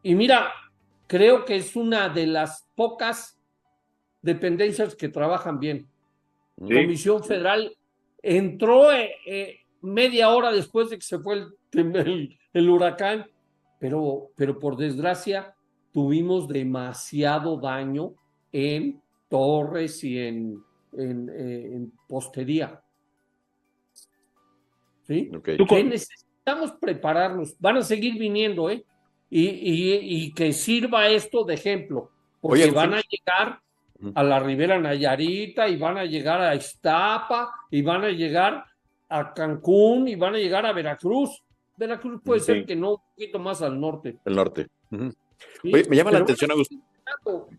Y 0.02 0.14
mira, 0.14 0.52
creo 1.06 1.44
que 1.44 1.56
es 1.56 1.74
una 1.74 2.08
de 2.08 2.26
las 2.26 2.68
pocas 2.74 3.37
dependencias 4.22 4.94
que 4.94 5.08
trabajan 5.08 5.58
bien. 5.58 5.86
Comisión 6.56 7.22
Federal 7.22 7.76
entró 8.22 8.92
eh, 8.92 9.14
eh, 9.26 9.60
media 9.80 10.30
hora 10.30 10.50
después 10.50 10.90
de 10.90 10.96
que 10.96 11.04
se 11.04 11.18
fue 11.18 11.46
el 11.72 12.70
huracán 12.70 13.26
pero, 13.78 14.30
pero 14.36 14.58
por 14.58 14.76
desgracia 14.76 15.54
tuvimos 15.92 16.48
demasiado 16.48 17.56
daño 17.58 18.14
en 18.52 19.00
torres 19.28 20.02
y 20.04 20.18
en, 20.18 20.62
en, 20.92 21.30
eh, 21.32 21.86
postería. 22.08 22.82
¿Sí? 25.06 25.30
necesitamos 25.84 26.72
prepararnos. 26.80 27.58
Van 27.58 27.78
a 27.78 27.82
seguir 27.82 28.18
viniendo, 28.18 28.68
¿eh? 28.68 28.84
Y, 29.30 29.46
y, 29.46 30.32
que 30.32 30.52
sirva 30.54 31.08
esto 31.08 31.44
de 31.44 31.54
ejemplo, 31.54 32.10
porque 32.40 32.70
van 32.70 32.94
a 32.94 33.02
llegar 33.02 33.60
a 34.14 34.22
la 34.22 34.38
Ribera 34.38 34.78
Nayarita 34.78 35.68
y 35.68 35.76
van 35.76 35.98
a 35.98 36.04
llegar 36.04 36.40
a 36.40 36.54
Iztapa 36.54 37.52
y 37.70 37.82
van 37.82 38.04
a 38.04 38.10
llegar 38.10 38.64
a 39.08 39.32
Cancún 39.32 40.08
y 40.08 40.14
van 40.14 40.34
a 40.34 40.38
llegar 40.38 40.66
a 40.66 40.72
Veracruz. 40.72 41.42
Veracruz 41.76 42.20
puede 42.24 42.40
ser 42.40 42.64
que 42.64 42.76
no, 42.76 42.92
un 42.92 43.00
poquito 43.14 43.38
más 43.38 43.62
al 43.62 43.80
norte. 43.80 44.18
El 44.24 44.36
norte. 44.36 44.68
Oye, 44.90 45.84
me 45.88 45.96
llama 45.96 46.10
la 46.10 46.18
atención, 46.18 46.50
Agustín. 46.50 46.82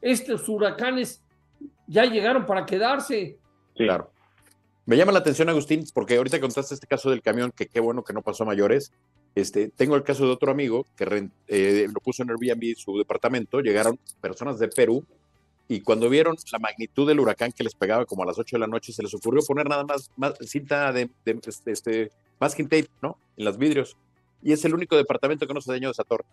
Estos 0.02 0.48
huracanes 0.48 1.24
ya 1.88 2.06
llegaron 2.06 2.46
para 2.46 2.66
quedarse. 2.66 3.38
Claro. 3.76 4.12
Me 4.86 4.98
llama 4.98 5.12
la 5.12 5.20
atención, 5.20 5.50
Agustín, 5.50 5.86
porque 5.94 6.18
ahorita 6.18 6.40
contaste 6.40 6.74
este 6.74 6.88
caso 6.88 7.10
del 7.10 7.22
camión, 7.22 7.52
que 7.56 7.68
qué 7.68 7.80
bueno 7.80 8.04
que 8.04 8.14
no 8.14 8.22
pasó 8.22 8.44
a 8.44 8.48
mayores. 8.48 8.92
Este, 9.36 9.70
tengo 9.70 9.96
el 9.96 10.04
caso 10.04 10.26
de 10.26 10.32
otro 10.32 10.52
amigo 10.52 10.86
que 10.98 11.30
eh, 11.48 11.88
lo 11.94 12.02
puso 12.02 12.24
en 12.24 12.32
Airbnb 12.32 12.76
su 12.76 12.98
departamento. 12.98 13.60
Llegaron 13.62 14.00
personas 14.20 14.58
de 14.60 14.68
Perú 14.68 15.06
y 15.70 15.80
cuando 15.82 16.10
vieron 16.10 16.36
la 16.52 16.60
magnitud 16.60 17.08
del 17.08 17.22
huracán 17.22 17.54
que 17.54 17.64
les 17.64 17.76
pegaba 17.76 18.06
como 18.06 18.24
a 18.24 18.26
las 18.26 18.38
8 18.38 18.58
de 18.58 18.60
la 18.60 18.68
noche, 18.68 18.92
se 18.92 19.04
les 19.04 19.14
ocurrió 19.14 19.42
poner 19.48 19.70
nada 19.70 19.86
más, 19.86 20.12
más 20.18 20.34
cinta 20.42 20.92
de, 20.92 21.10
este, 21.26 21.72
este, 21.72 22.12
masking 22.42 22.68
tape, 22.68 22.90
¿no? 23.02 23.18
En 23.38 23.46
los 23.46 23.58
vidrios 23.58 23.96
y 24.42 24.54
es 24.54 24.64
el 24.66 24.74
único 24.74 24.96
departamento 24.96 25.48
que 25.48 25.54
no 25.54 25.62
se 25.62 25.72
dañó 25.72 25.90
de 25.90 25.92
esa 25.92 26.04
torre. 26.04 26.26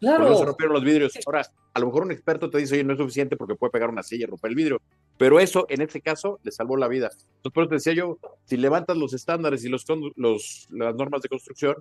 Claro. 0.00 0.28
no 0.28 0.36
se 0.36 0.44
rompieron 0.44 0.74
los 0.74 0.82
vidrios. 0.82 1.12
Ahora, 1.24 1.46
a 1.72 1.78
lo 1.78 1.86
mejor 1.86 2.02
un 2.02 2.10
experto 2.10 2.50
te 2.50 2.58
dice, 2.58 2.74
oye, 2.74 2.82
no 2.82 2.92
es 2.92 2.98
suficiente 2.98 3.36
porque 3.36 3.54
puede 3.54 3.70
pegar 3.70 3.88
una 3.88 4.02
silla 4.02 4.24
y 4.24 4.26
romper 4.26 4.50
el 4.50 4.56
vidrio. 4.56 4.80
Pero 5.16 5.38
eso, 5.38 5.66
en 5.68 5.80
este 5.80 6.00
caso, 6.00 6.40
le 6.42 6.50
salvó 6.50 6.76
la 6.76 6.88
vida. 6.88 7.10
Entonces, 7.12 7.52
por 7.52 7.62
eso 7.62 7.68
te 7.68 7.74
decía 7.76 7.92
yo, 7.92 8.18
si 8.44 8.56
levantas 8.56 8.96
los 8.96 9.14
estándares 9.14 9.64
y 9.64 9.68
los, 9.68 9.84
los 10.16 10.66
las 10.70 10.94
normas 10.96 11.22
de 11.22 11.28
construcción, 11.28 11.76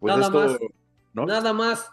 pues 0.00 0.16
Nada 0.16 0.26
esto, 0.26 0.38
más. 0.38 0.70
¿no? 1.12 1.26
Nada 1.26 1.52
más. 1.52 1.90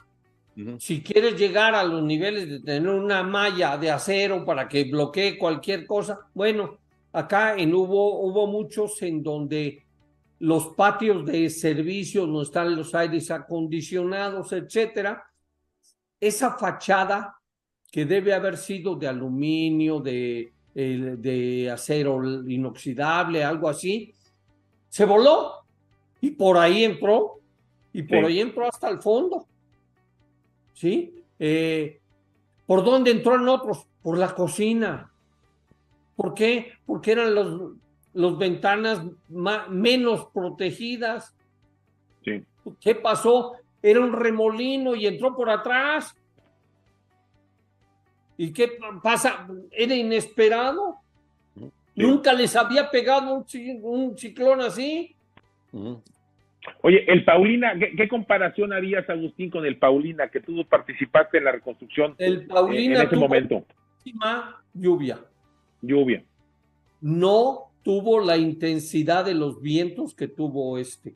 Si 0.77 1.01
quieres 1.01 1.35
llegar 1.35 1.73
a 1.73 1.83
los 1.83 2.03
niveles 2.03 2.47
de 2.47 2.59
tener 2.59 2.87
una 2.87 3.23
malla 3.23 3.75
de 3.77 3.89
acero 3.89 4.45
para 4.45 4.67
que 4.67 4.83
bloquee 4.83 5.37
cualquier 5.37 5.87
cosa, 5.87 6.27
bueno, 6.33 6.77
acá 7.11 7.55
en 7.57 7.73
hubo, 7.73 8.19
hubo 8.19 8.45
muchos 8.45 9.01
en 9.01 9.23
donde 9.23 9.83
los 10.39 10.67
patios 10.75 11.25
de 11.25 11.49
servicio 11.49 12.27
no 12.27 12.43
están 12.43 12.75
los 12.75 12.93
aires 12.93 13.31
acondicionados, 13.31 14.51
etcétera. 14.51 15.23
Esa 16.19 16.51
fachada 16.57 17.35
que 17.91 18.05
debe 18.05 18.33
haber 18.33 18.57
sido 18.57 18.95
de 18.95 19.07
aluminio, 19.07 19.99
de, 19.99 20.51
de 20.73 21.71
acero 21.71 22.23
inoxidable, 22.47 23.43
algo 23.43 23.69
así, 23.69 24.13
se 24.89 25.05
voló 25.05 25.63
y 26.21 26.31
por 26.31 26.57
ahí 26.57 26.83
entró, 26.83 27.39
y 27.91 28.03
por 28.03 28.25
ahí 28.25 28.39
entró 28.39 28.67
hasta 28.67 28.89
el 28.89 28.99
fondo. 28.99 29.47
¿Sí? 30.83 31.15
Eh, 31.39 32.01
¿Por 32.65 32.83
dónde 32.83 33.11
entró 33.11 33.35
en 33.35 33.47
otros? 33.47 33.87
Por 34.01 34.17
la 34.17 34.35
cocina. 34.35 35.09
¿Por 36.17 36.33
qué? 36.33 36.73
Porque 36.85 37.13
eran 37.13 37.33
los, 37.33 37.71
los 38.13 38.37
ventanas 38.37 39.01
menos 39.29 40.27
protegidas. 40.33 41.33
Sí. 42.25 42.43
¿Qué 42.81 42.95
pasó? 42.95 43.53
Era 43.81 44.01
un 44.01 44.11
remolino 44.11 44.93
y 44.93 45.07
entró 45.07 45.33
por 45.33 45.49
atrás. 45.49 46.13
¿Y 48.35 48.51
qué 48.51 48.77
pasa? 49.01 49.47
Era 49.71 49.95
inesperado. 49.95 50.97
Nunca 51.95 52.33
les 52.33 52.57
había 52.57 52.91
pegado 52.91 53.45
un, 53.83 54.17
ciclón 54.17 54.59
así. 54.59 55.15
Oye, 56.81 57.03
el 57.11 57.25
Paulina, 57.25 57.73
¿qué, 57.77 58.07
comparación 58.07 58.73
harías, 58.73 59.09
Agustín, 59.09 59.49
con 59.49 59.65
el 59.65 59.77
Paulina, 59.77 60.29
que 60.29 60.39
tú 60.39 60.65
participaste 60.67 61.37
en 61.37 61.45
la 61.45 61.51
reconstrucción 61.51 62.15
el 62.17 62.47
Paulina 62.47 63.01
en 63.01 63.07
ese 63.07 63.15
momento? 63.15 63.65
Lluvia. 64.73 65.19
Lluvia. 65.81 66.23
No 67.01 67.71
tuvo 67.83 68.19
la 68.19 68.37
intensidad 68.37 69.25
de 69.25 69.33
los 69.33 69.61
vientos 69.61 70.15
que 70.15 70.27
tuvo 70.27 70.77
este. 70.77 71.15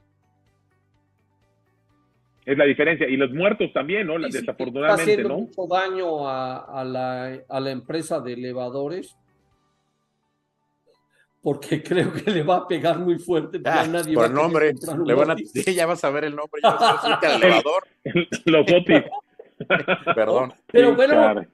Es 2.45 2.57
la 2.57 2.65
diferencia. 2.65 3.07
Y 3.09 3.17
los 3.17 3.31
muertos 3.33 3.71
también, 3.73 4.07
¿no? 4.07 4.19
Desafortunadamente, 4.19 5.13
está 5.13 5.27
¿no? 5.27 5.39
mucho 5.39 5.67
daño 5.67 6.29
a, 6.29 6.83
la, 6.85 7.39
a 7.47 7.59
la 7.59 7.71
empresa 7.71 8.21
de 8.21 8.33
elevadores 8.33 9.17
porque 11.47 11.81
creo 11.83 12.11
que 12.11 12.29
le 12.29 12.43
va 12.43 12.57
a 12.57 12.67
pegar 12.67 12.99
muy 12.99 13.17
fuerte. 13.19 13.61
Ah, 13.63 13.87
nadie 13.87 14.13
por 14.13 14.25
el 14.25 14.33
nombre, 14.33 14.73
le 15.05 15.13
van 15.13 15.31
a, 15.31 15.37
sí, 15.37 15.63
ya 15.73 15.85
vas 15.85 16.03
a 16.03 16.09
ver 16.09 16.25
el 16.25 16.35
nombre. 16.35 16.61
El 16.61 17.31
elevador. 17.41 17.87
Los 18.43 18.69
Otis. 18.69 19.03
Perdón. 20.13 20.53
Pero 20.69 20.93
bueno, 20.93 21.45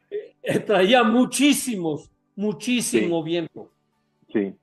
eh, 0.41 0.59
traía 0.61 1.03
muchísimos, 1.03 2.09
muchísimo 2.35 3.21
viento. 3.21 3.69
Sí. 4.31 4.55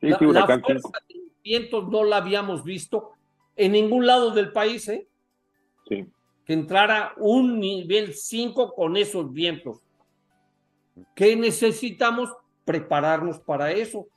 Sí, 0.00 0.08
la, 0.08 0.46
la 0.46 0.58
fuerza 0.58 0.88
de 1.06 1.20
vientos 1.44 1.86
no 1.90 2.02
la 2.04 2.16
habíamos 2.16 2.64
visto 2.64 3.10
en 3.56 3.72
ningún 3.72 4.06
lado 4.06 4.30
del 4.30 4.52
país, 4.52 4.88
¿eh? 4.88 5.06
Sí. 5.86 6.06
Que 6.46 6.54
entrara 6.54 7.12
un 7.18 7.60
nivel 7.60 8.14
5 8.14 8.72
con 8.74 8.96
esos 8.96 9.34
vientos. 9.34 9.82
¿Qué 11.14 11.36
necesitamos? 11.36 12.32
Prepararnos 12.64 13.38
para 13.40 13.72
eso 13.72 14.08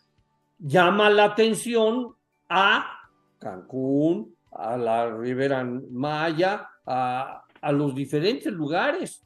llama 0.62 1.10
la 1.10 1.26
atención 1.26 2.15
a 2.47 3.00
Cancún, 3.39 4.36
a 4.52 4.78
la 4.78 5.10
Ribera 5.15 5.63
Maya, 5.63 6.69
a, 6.86 7.43
los 7.71 7.95
diferentes 7.95 8.52
lugares. 8.52 9.24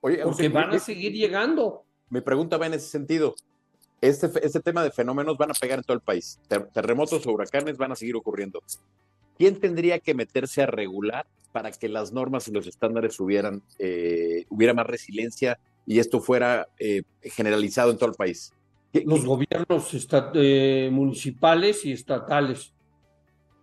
Oye, 0.00 0.22
porque 0.22 0.48
van 0.48 0.70
a 0.70 0.78
seguir 0.78 1.12
llegando. 1.12 1.84
Mi 2.08 2.20
pregunta 2.20 2.56
va 2.56 2.66
en 2.66 2.74
ese 2.74 2.88
sentido. 2.88 3.34
Este, 4.00 4.30
este 4.44 4.60
tema 4.60 4.82
de 4.82 4.90
fenómenos 4.90 5.36
van 5.36 5.50
a 5.50 5.54
pegar 5.54 5.78
en 5.78 5.84
todo 5.84 5.96
el 5.96 6.02
país. 6.02 6.40
Terremotos 6.72 7.26
o 7.26 7.32
huracanes 7.32 7.76
van 7.76 7.92
a 7.92 7.96
seguir 7.96 8.16
ocurriendo. 8.16 8.62
¿Quién 9.36 9.60
tendría 9.60 9.98
que 9.98 10.14
meterse 10.14 10.62
a 10.62 10.66
regular 10.66 11.26
para 11.52 11.70
que 11.70 11.88
las 11.88 12.12
normas 12.12 12.48
y 12.48 12.52
los 12.52 12.66
estándares 12.66 13.18
hubieran, 13.20 13.62
eh, 13.78 14.44
hubiera 14.48 14.74
más 14.74 14.86
resiliencia 14.86 15.58
y 15.86 15.98
esto 15.98 16.20
fuera 16.20 16.68
eh, 16.78 17.02
generalizado 17.22 17.90
en 17.90 17.98
todo 17.98 18.10
el 18.10 18.16
país? 18.16 18.52
Los 18.92 19.24
gobiernos 19.24 20.08
eh, 20.34 20.88
municipales 20.92 21.84
y 21.84 21.92
estatales. 21.92 22.72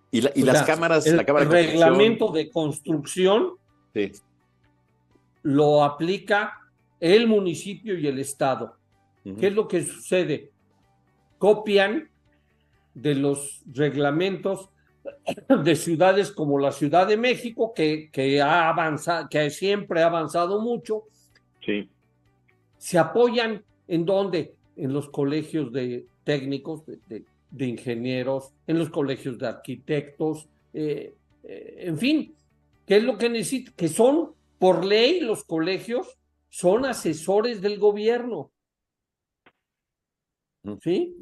Y, 0.10 0.22
las 0.22 0.64
cámaras, 0.64 1.06
el, 1.06 1.18
la 1.18 1.26
cámara 1.26 1.46
el 1.46 1.52
reglamento 1.52 2.32
de 2.32 2.50
construcción 2.50 3.56
lo 5.44 5.84
aplica 5.84 6.54
el 7.00 7.28
municipio 7.28 7.98
y 7.98 8.08
el 8.08 8.20
estado. 8.20 8.76
¿Qué 9.24 9.48
es 9.48 9.54
lo 9.54 9.68
que 9.68 9.84
sucede? 9.84 10.52
Copian 11.38 12.10
de 12.94 13.16
los 13.16 13.62
reglamentos 13.74 14.70
de 15.64 15.76
ciudades 15.76 16.32
como 16.32 16.60
la 16.60 16.72
Ciudad 16.72 17.08
de 17.08 17.18
México, 17.18 17.74
que, 17.74 18.10
que 18.12 18.42
ha 18.42 18.70
avanzado, 18.70 19.28
que 19.30 19.50
siempre 19.50 20.02
ha 20.02 20.08
avanzado 20.08 20.62
mucho. 20.62 21.04
Sí. 21.66 21.90
Se 22.78 22.98
apoyan 22.98 23.64
en 23.88 24.06
donde 24.06 24.57
en 24.78 24.94
los 24.94 25.10
colegios 25.10 25.72
de 25.72 26.08
técnicos, 26.24 26.84
de, 26.86 27.26
ingenieros, 27.66 28.54
en 28.68 28.80
los 28.80 28.90
colegios 28.90 29.38
de 29.38 29.48
arquitectos, 29.48 30.48
eh, 30.74 31.16
eh, 31.44 31.76
en 31.80 31.98
fin, 31.98 32.36
¿qué 32.86 32.98
es 32.98 33.04
lo 33.04 33.18
que 33.18 33.30
necesita? 33.30 33.72
Que 33.76 33.88
son, 33.88 34.34
por 34.60 34.86
ley, 34.86 35.22
los 35.22 35.44
colegios 35.44 36.18
son 36.50 36.86
asesores 36.86 37.62
del 37.62 37.80
gobierno. 37.80 38.52
Mm. 40.64 40.74
¿Sí? 40.82 41.16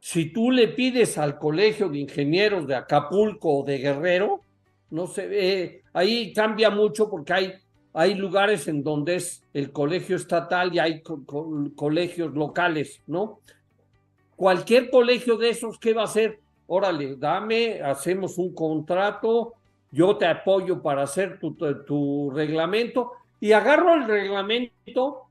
Si 0.00 0.32
tú 0.32 0.50
le 0.50 0.68
pides 0.68 1.16
al 1.16 1.38
colegio 1.38 1.88
de 1.88 1.98
ingenieros 1.98 2.66
de 2.66 2.74
Acapulco 2.74 3.60
o 3.60 3.64
de 3.64 3.78
Guerrero, 3.78 4.42
no 4.90 5.06
se 5.06 5.26
ve, 5.26 5.82
ahí 5.92 6.32
cambia 6.32 6.70
mucho 6.70 7.08
porque 7.08 7.32
hay 7.32 7.52
hay 7.96 8.14
lugares 8.14 8.66
en 8.66 8.82
donde 8.82 9.14
es 9.14 9.44
el 9.54 9.70
colegio 9.70 10.16
estatal 10.16 10.74
y 10.74 10.80
hay 10.80 11.02
colegios 11.76 12.34
locales, 12.34 13.00
¿no? 13.06 13.38
Cualquier 14.34 14.90
colegio 14.90 15.36
de 15.36 15.50
esos, 15.50 15.78
¿qué 15.78 15.94
va 15.94 16.02
a 16.02 16.06
hacer? 16.06 16.40
Órale, 16.66 17.14
dame, 17.14 17.80
hacemos 17.80 18.36
un 18.36 18.52
contrato, 18.52 19.54
yo 19.92 20.16
te 20.16 20.26
apoyo 20.26 20.82
para 20.82 21.04
hacer 21.04 21.38
tu, 21.38 22.32
reglamento 22.34 23.12
y 23.38 23.52
agarro 23.52 23.94
el 23.94 24.08
reglamento 24.08 25.28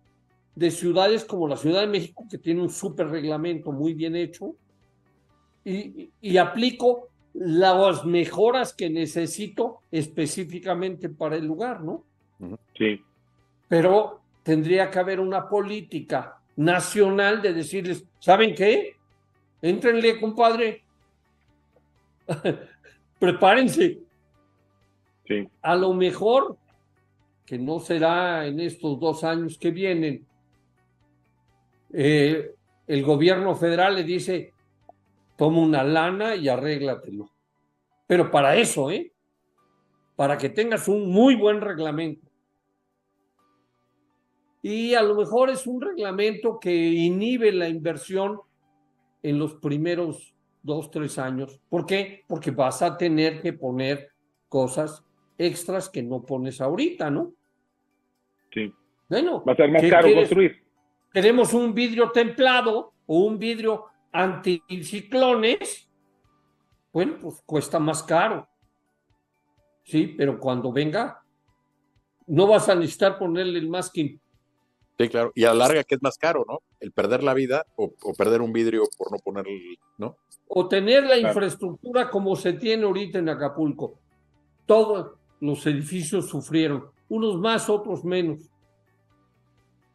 de 0.55 0.71
ciudades 0.71 1.25
como 1.25 1.49
la 1.49 1.57
Ciudad 1.57 1.81
de 1.81 1.87
México, 1.87 2.25
que 2.29 2.37
tiene 2.37 2.61
un 2.61 2.69
súper 2.69 3.09
reglamento 3.09 3.73
muy 3.73 3.93
bien 3.93 4.15
hecho, 4.15 4.55
y, 5.65 6.11
y, 6.21 6.37
aplico 6.37 7.09
las 7.33 8.05
mejoras 8.05 8.73
que 8.73 8.89
necesito 8.89 9.79
específicamente 9.91 11.09
para 11.09 11.37
el 11.37 11.45
lugar, 11.45 11.81
¿no? 11.81 12.03
Sí. 12.77 13.03
Pero 13.67 14.21
tendría 14.43 14.89
que 14.91 14.99
haber 14.99 15.19
una 15.19 15.47
política 15.47 16.39
nacional 16.55 17.41
de 17.41 17.53
decirles, 17.53 18.05
¿saben 18.19 18.53
qué? 18.53 18.95
Éntrenle, 19.61 20.19
compadre. 20.19 20.83
Prepárense. 23.19 23.99
Sí. 25.25 25.47
A 25.61 25.75
lo 25.75 25.93
mejor, 25.93 26.57
que 27.45 27.57
no 27.57 27.79
será 27.79 28.45
en 28.45 28.59
estos 28.59 28.99
dos 28.99 29.23
años 29.23 29.57
que 29.57 29.71
vienen, 29.71 30.25
eh, 31.93 32.53
el 32.87 33.03
gobierno 33.03 33.55
federal 33.55 33.95
le 33.95 34.03
dice, 34.03 34.53
toma 35.37 35.59
una 35.59 35.83
lana 35.83 36.35
y 36.35 36.49
arréglatelo. 36.49 37.29
Pero 38.05 38.29
para 38.29 38.55
eso, 38.57 38.91
¿eh? 38.91 39.13
Para 40.15 40.37
que 40.37 40.49
tengas 40.49 40.87
un 40.87 41.09
muy 41.09 41.35
buen 41.35 41.61
reglamento 41.61 42.22
y 44.65 44.95
a 44.95 45.03
lo 45.03 45.13
mejor 45.13 45.49
es 45.49 45.67
un 45.67 45.81
reglamento 45.81 46.57
que 46.57 46.73
inhibe 46.73 47.51
la 47.51 47.67
inversión 47.67 48.39
en 49.21 49.37
los 49.37 49.55
primeros 49.55 50.33
dos, 50.61 50.89
tres 50.89 51.19
años. 51.19 51.59
¿Por 51.67 51.85
qué? 51.85 52.23
Porque 52.29 52.49
vas 52.51 52.81
a 52.81 52.97
tener 52.97 53.41
que 53.41 53.51
poner 53.51 54.11
cosas 54.47 55.03
extras 55.37 55.89
que 55.89 56.01
no 56.01 56.23
pones 56.23 56.61
ahorita, 56.61 57.11
¿no? 57.11 57.33
Sí. 58.53 58.73
Bueno. 59.09 59.43
Va 59.43 59.51
a 59.51 59.55
ser 59.57 59.69
más 59.69 59.83
caro 59.89 60.13
construir. 60.15 60.63
Queremos 61.11 61.53
un 61.53 61.73
vidrio 61.73 62.09
templado 62.11 62.93
o 63.05 63.19
un 63.25 63.37
vidrio 63.37 63.87
anticiclones. 64.13 65.91
Bueno, 66.93 67.17
pues 67.21 67.43
cuesta 67.45 67.79
más 67.79 68.01
caro. 68.01 68.47
Sí, 69.83 70.15
pero 70.17 70.39
cuando 70.39 70.71
venga, 70.71 71.21
no 72.27 72.47
vas 72.47 72.69
a 72.69 72.75
necesitar 72.75 73.19
ponerle 73.19 73.59
el 73.59 73.67
masking 73.67 74.22
Sí, 74.97 75.09
claro. 75.09 75.31
Y 75.35 75.45
a 75.45 75.49
la 75.49 75.67
larga, 75.67 75.83
¿qué 75.83 75.95
es 75.95 76.03
más 76.03 76.17
caro, 76.17 76.45
no? 76.47 76.59
El 76.79 76.91
perder 76.91 77.23
la 77.23 77.33
vida 77.33 77.65
o, 77.75 77.91
perder 78.17 78.41
un 78.41 78.53
vidrio 78.53 78.83
por 78.97 79.11
no 79.11 79.17
poner, 79.17 79.45
¿no? 79.97 80.17
O 80.47 80.67
tener 80.67 81.03
la 81.03 81.17
infraestructura 81.17 82.09
como 82.09 82.35
se 82.35 82.53
tiene 82.53 82.83
ahorita 82.83 83.19
en 83.19 83.29
Acapulco. 83.29 83.99
Todos 84.65 85.13
los 85.39 85.65
edificios 85.65 86.29
sufrieron. 86.29 86.85
unos 87.09 87.39
más, 87.39 87.69
otros 87.69 88.03
menos. 88.05 88.49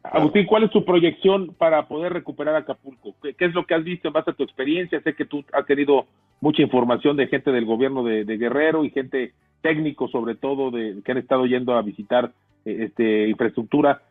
Agustín, 0.03 0.45
¿cuál 0.45 0.63
es 0.63 0.71
tu 0.71 0.85
proyección 0.85 1.53
para 1.53 1.87
poder 1.87 2.13
recuperar 2.13 2.55
Acapulco? 2.55 3.15
¿Qué, 3.21 3.35
es 3.37 3.53
lo 3.53 3.65
que 3.65 3.73
has 3.73 3.83
visto 3.83 4.07
en 4.07 4.13
base 4.13 4.31
a 4.31 4.33
tu 4.33 4.43
experiencia? 4.43 5.01
Sé 5.01 5.13
que 5.13 5.25
tú 5.25 5.43
has 5.51 5.65
tenido 5.65 6.05
mucha 6.39 6.61
información 6.61 7.17
de 7.17 7.27
gente 7.27 7.51
del 7.51 7.65
gobierno 7.65 8.03
de, 8.03 8.23
Guerrero 8.37 8.85
y 8.85 8.91
gente 8.91 9.33
técnico, 9.61 10.07
sobre 10.07 10.35
todo, 10.35 10.71
de, 10.71 11.01
que 11.03 11.11
han 11.11 11.17
estado 11.17 11.45
yendo 11.45 11.73
a 11.73 11.81
visitar 11.81 12.31
eh, 12.65 12.85
este 12.85 13.27
infraestructura. 13.27 14.01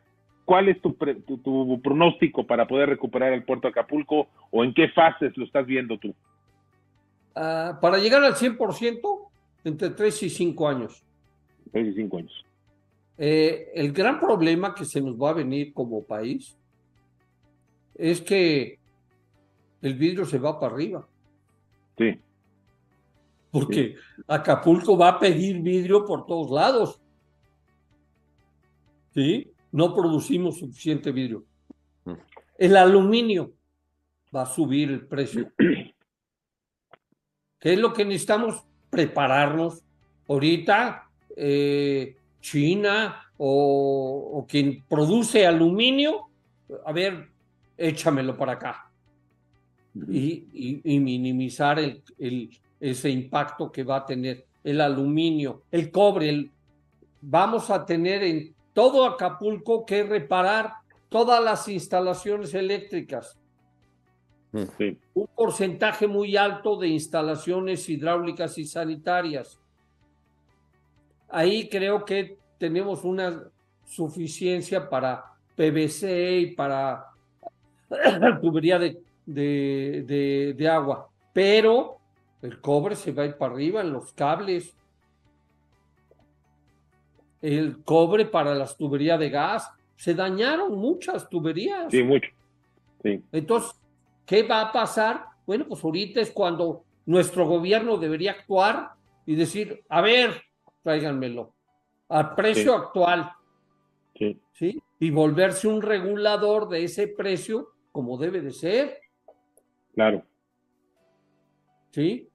¿Cuál 0.48 0.70
es 0.70 0.80
tu, 0.80 0.94
tu, 0.94 1.80
pronóstico 1.82 2.46
para 2.46 2.66
poder 2.66 2.88
recuperar 2.88 3.34
el 3.34 3.44
puerto 3.44 3.68
Acapulco 3.68 4.28
o 4.50 4.64
en 4.64 4.72
qué 4.72 4.88
fases 4.88 5.36
lo 5.36 5.44
estás 5.44 5.66
viendo 5.66 5.98
tú? 5.98 6.14
Ah, 7.34 7.78
para 7.82 7.98
llegar 7.98 8.24
al 8.24 8.34
100%, 8.34 9.28
entre 9.64 9.90
3 9.90 10.22
y 10.22 10.30
5 10.30 10.66
años. 10.66 11.04
3 11.70 11.88
y 11.88 11.92
5 11.92 12.16
años. 12.16 12.46
Eh, 13.18 13.72
el 13.74 13.92
gran 13.92 14.18
problema 14.18 14.74
que 14.74 14.86
se 14.86 15.02
nos 15.02 15.20
va 15.20 15.28
a 15.28 15.34
venir 15.34 15.74
como 15.74 16.02
país 16.02 16.56
es 17.94 18.22
que 18.22 18.78
el 19.82 19.96
vidrio 19.96 20.24
se 20.24 20.38
va 20.38 20.58
para 20.58 20.72
arriba. 20.72 21.06
Sí. 21.98 22.18
Porque 23.50 23.96
Acapulco 24.26 24.96
va 24.96 25.08
a 25.10 25.18
pedir 25.18 25.60
vidrio 25.60 26.06
por 26.06 26.24
todos 26.24 26.50
lados. 26.50 27.02
¿Sí? 29.12 29.52
No 29.72 29.94
producimos 29.94 30.58
suficiente 30.58 31.12
vidrio. 31.12 31.44
Mm. 32.04 32.12
El 32.58 32.76
aluminio 32.76 33.52
va 34.34 34.42
a 34.42 34.46
subir 34.46 34.90
el 34.90 35.06
precio. 35.06 35.52
¿Qué 37.58 37.72
es 37.72 37.78
lo 37.78 37.92
que 37.92 38.04
necesitamos? 38.04 38.64
Prepararnos. 38.90 39.82
Ahorita 40.28 41.08
eh, 41.36 42.16
China 42.40 43.24
o, 43.36 44.44
quien 44.48 44.84
produce 44.88 45.46
aluminio, 45.46 46.28
a 46.84 46.92
ver, 46.92 47.28
échamelo 47.76 48.36
para 48.36 48.52
acá. 48.52 48.90
Y, 49.94 51.00
minimizar 51.00 51.78
el, 51.78 52.02
ese 52.80 53.10
impacto 53.10 53.72
que 53.72 53.84
va 53.84 53.98
a 53.98 54.06
tener 54.06 54.46
el 54.62 54.80
aluminio, 54.80 55.62
el 55.70 55.90
cobre. 55.90 56.50
vamos 57.20 57.70
a 57.70 57.84
tener 57.84 58.22
en 58.22 58.54
todo 58.78 59.04
Acapulco 59.04 59.84
que 59.84 60.04
reparar 60.04 60.74
todas 61.08 61.42
las 61.42 61.66
instalaciones 61.66 62.54
eléctricas. 62.54 63.36
Un 64.52 65.28
porcentaje 65.34 66.06
muy 66.06 66.36
alto 66.36 66.76
de 66.76 66.88
instalaciones 66.88 67.88
hidráulicas 67.88 68.56
y 68.58 68.64
sanitarias 68.64 69.58
ahí 71.28 71.68
creo 71.68 72.04
que 72.04 72.38
tenemos 72.58 73.04
una 73.04 73.44
suficiencia 73.84 74.88
para 74.88 75.24
PVC 75.56 76.38
y 76.40 76.46
para 76.54 77.06
tubería 78.40 78.78
de, 78.78 79.00
de, 79.26 80.68
agua, 80.68 81.08
pero 81.32 81.98
el 82.42 82.60
cobre 82.60 82.96
se 82.96 83.12
va 83.12 83.22
a 83.22 83.26
ir 83.26 83.36
para 83.36 83.52
arriba 83.52 83.80
en 83.80 83.92
los 83.92 84.12
cables. 84.12 84.74
El 87.40 87.82
cobre 87.84 88.24
para 88.24 88.54
las 88.54 88.76
tuberías 88.76 89.18
de 89.18 89.30
gas. 89.30 89.70
Se 89.96 90.14
dañaron 90.14 90.76
muchas 90.76 91.28
tuberías. 91.28 91.90
Sí, 91.90 92.02
mucho. 92.02 92.30
Sí. 93.02 93.22
Entonces, 93.32 93.78
¿qué 94.26 94.42
va 94.42 94.62
a 94.62 94.72
pasar? 94.72 95.24
Bueno, 95.46 95.66
pues 95.68 95.82
ahorita 95.82 96.20
es 96.20 96.30
cuando 96.30 96.84
nuestro 97.06 97.46
gobierno 97.46 97.96
debería 97.96 98.32
actuar 98.32 98.90
y 99.24 99.34
decir, 99.34 99.82
a 99.88 100.00
ver, 100.00 100.42
tráiganmelo 100.82 101.52
al 102.08 102.34
precio 102.34 102.74
actual. 102.74 103.32
Sí. 104.16 104.40
sí. 104.52 104.82
Y 104.98 105.10
volverse 105.10 105.68
un 105.68 105.80
regulador 105.80 106.68
de 106.68 106.84
ese 106.84 107.08
precio 107.08 107.72
como 107.92 108.18
debe 108.18 108.40
de 108.40 108.52
ser. 108.52 109.00
Claro. 109.94 110.24
¿Sí? 111.90 112.28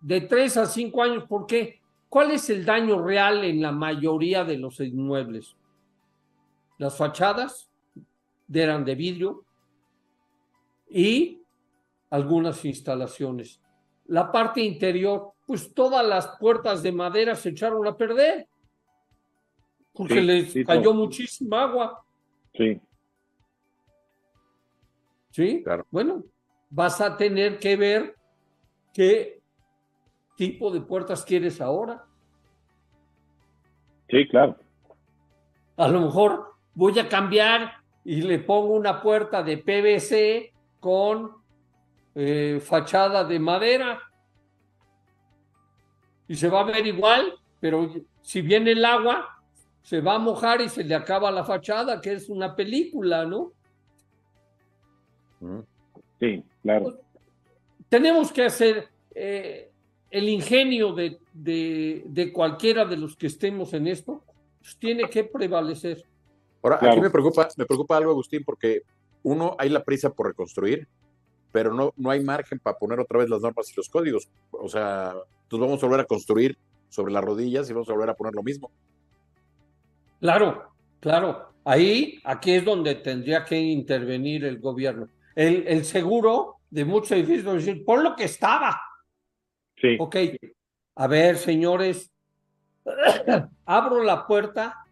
De 0.00 0.20
tres 0.22 0.56
a 0.56 0.66
cinco 0.66 1.02
años, 1.02 1.24
¿por 1.24 1.46
qué? 1.46 1.77
¿Cuál 2.08 2.30
es 2.30 2.48
el 2.50 2.64
daño 2.64 3.02
real 3.02 3.44
en 3.44 3.60
la 3.60 3.72
mayoría 3.72 4.44
de 4.44 4.58
los 4.58 4.80
inmuebles? 4.80 5.56
Las 6.78 6.96
fachadas 6.96 7.70
eran 8.52 8.84
de 8.84 8.94
vidrio 8.94 9.44
y 10.88 11.42
algunas 12.10 12.64
instalaciones. 12.64 13.60
La 14.06 14.32
parte 14.32 14.62
interior 14.62 15.34
pues 15.48 15.72
todas 15.72 16.06
las 16.06 16.36
puertas 16.38 16.82
de 16.82 16.92
madera 16.92 17.34
se 17.34 17.48
echaron 17.48 17.86
a 17.86 17.96
perder. 17.96 18.46
Porque 19.94 20.20
les 20.20 20.54
cayó 20.66 20.92
muchísima 20.92 21.62
agua. 21.62 22.04
Sí. 22.52 22.78
Sí, 25.30 25.62
claro. 25.64 25.86
Bueno, 25.90 26.22
vas 26.68 27.00
a 27.00 27.16
tener 27.16 27.58
que 27.58 27.76
ver 27.76 28.14
qué 28.92 29.37
tipo 30.38 30.70
de 30.70 30.80
puertas 30.80 31.24
quieres 31.24 31.60
ahora. 31.60 32.04
Sí, 34.08 34.26
claro. 34.28 34.56
A 35.76 35.88
lo 35.88 36.00
mejor 36.00 36.54
voy 36.74 36.96
a 37.00 37.08
cambiar 37.08 37.72
y 38.04 38.22
le 38.22 38.38
pongo 38.38 38.74
una 38.74 39.02
puerta 39.02 39.42
de 39.42 39.58
PVC 39.58 40.52
con 40.78 41.32
eh, 42.14 42.60
fachada 42.64 43.24
de 43.24 43.38
madera 43.40 44.00
y 46.28 46.36
se 46.36 46.48
va 46.48 46.60
a 46.60 46.64
ver 46.64 46.86
igual, 46.86 47.34
pero 47.58 47.92
si 48.22 48.40
viene 48.40 48.72
el 48.72 48.84
agua, 48.84 49.42
se 49.82 50.00
va 50.00 50.14
a 50.14 50.18
mojar 50.18 50.60
y 50.60 50.68
se 50.68 50.84
le 50.84 50.94
acaba 50.94 51.32
la 51.32 51.42
fachada, 51.42 52.00
que 52.00 52.12
es 52.12 52.28
una 52.28 52.54
película, 52.54 53.24
¿no? 53.24 53.52
Sí, 56.20 56.44
claro. 56.62 56.84
Pues, 56.84 56.96
tenemos 57.88 58.30
que 58.30 58.44
hacer 58.44 58.88
eh, 59.14 59.72
el 60.10 60.28
ingenio 60.28 60.92
de, 60.92 61.18
de, 61.32 62.32
cualquiera 62.32 62.84
de 62.84 62.96
los 62.96 63.16
que 63.16 63.26
estemos 63.26 63.74
en 63.74 63.86
esto, 63.86 64.22
pues, 64.60 64.76
tiene 64.76 65.08
que 65.08 65.24
prevalecer. 65.24 66.04
Ahora, 66.62 66.78
aquí 66.80 67.00
me 67.00 67.10
preocupa, 67.10 67.48
me 67.56 67.66
preocupa 67.66 67.96
algo, 67.96 68.10
Agustín, 68.10 68.42
porque 68.44 68.82
uno, 69.22 69.54
hay 69.58 69.68
la 69.68 69.84
prisa 69.84 70.10
por 70.10 70.28
reconstruir, 70.28 70.88
pero 71.52 71.72
no, 71.72 71.92
no 71.96 72.10
hay 72.10 72.22
margen 72.22 72.58
para 72.58 72.78
poner 72.78 73.00
otra 73.00 73.18
vez 73.18 73.28
las 73.28 73.40
normas 73.40 73.70
y 73.70 73.76
los 73.76 73.88
códigos. 73.88 74.28
O 74.50 74.68
sea, 74.68 75.14
entonces 75.42 75.66
vamos 75.66 75.82
a 75.82 75.86
volver 75.86 76.00
a 76.00 76.04
construir 76.04 76.56
sobre 76.88 77.12
las 77.12 77.24
rodillas 77.24 77.68
y 77.68 77.72
vamos 77.72 77.88
a 77.88 77.92
volver 77.92 78.10
a 78.10 78.14
poner 78.14 78.34
lo 78.34 78.42
mismo. 78.42 78.70
Claro, 80.20 80.70
claro. 81.00 81.48
Ahí, 81.64 82.18
aquí 82.24 82.52
es 82.52 82.64
donde 82.64 82.96
tendría 82.96 83.44
que 83.44 83.58
intervenir 83.58 84.44
el 84.44 84.58
gobierno. 84.58 85.08
El, 85.34 85.66
el 85.68 85.84
seguro 85.84 86.56
de 86.70 86.84
muchos 86.84 87.12
edificios, 87.12 87.64
decir, 87.64 87.84
por 87.84 88.02
lo 88.02 88.16
que 88.16 88.24
estaba. 88.24 88.80
Sí. 89.80 89.96
Ok. 89.98 90.16
A 90.94 91.06
ver, 91.06 91.36
señores, 91.36 92.10
abro 93.64 94.02
la 94.02 94.26
puerta 94.26 94.84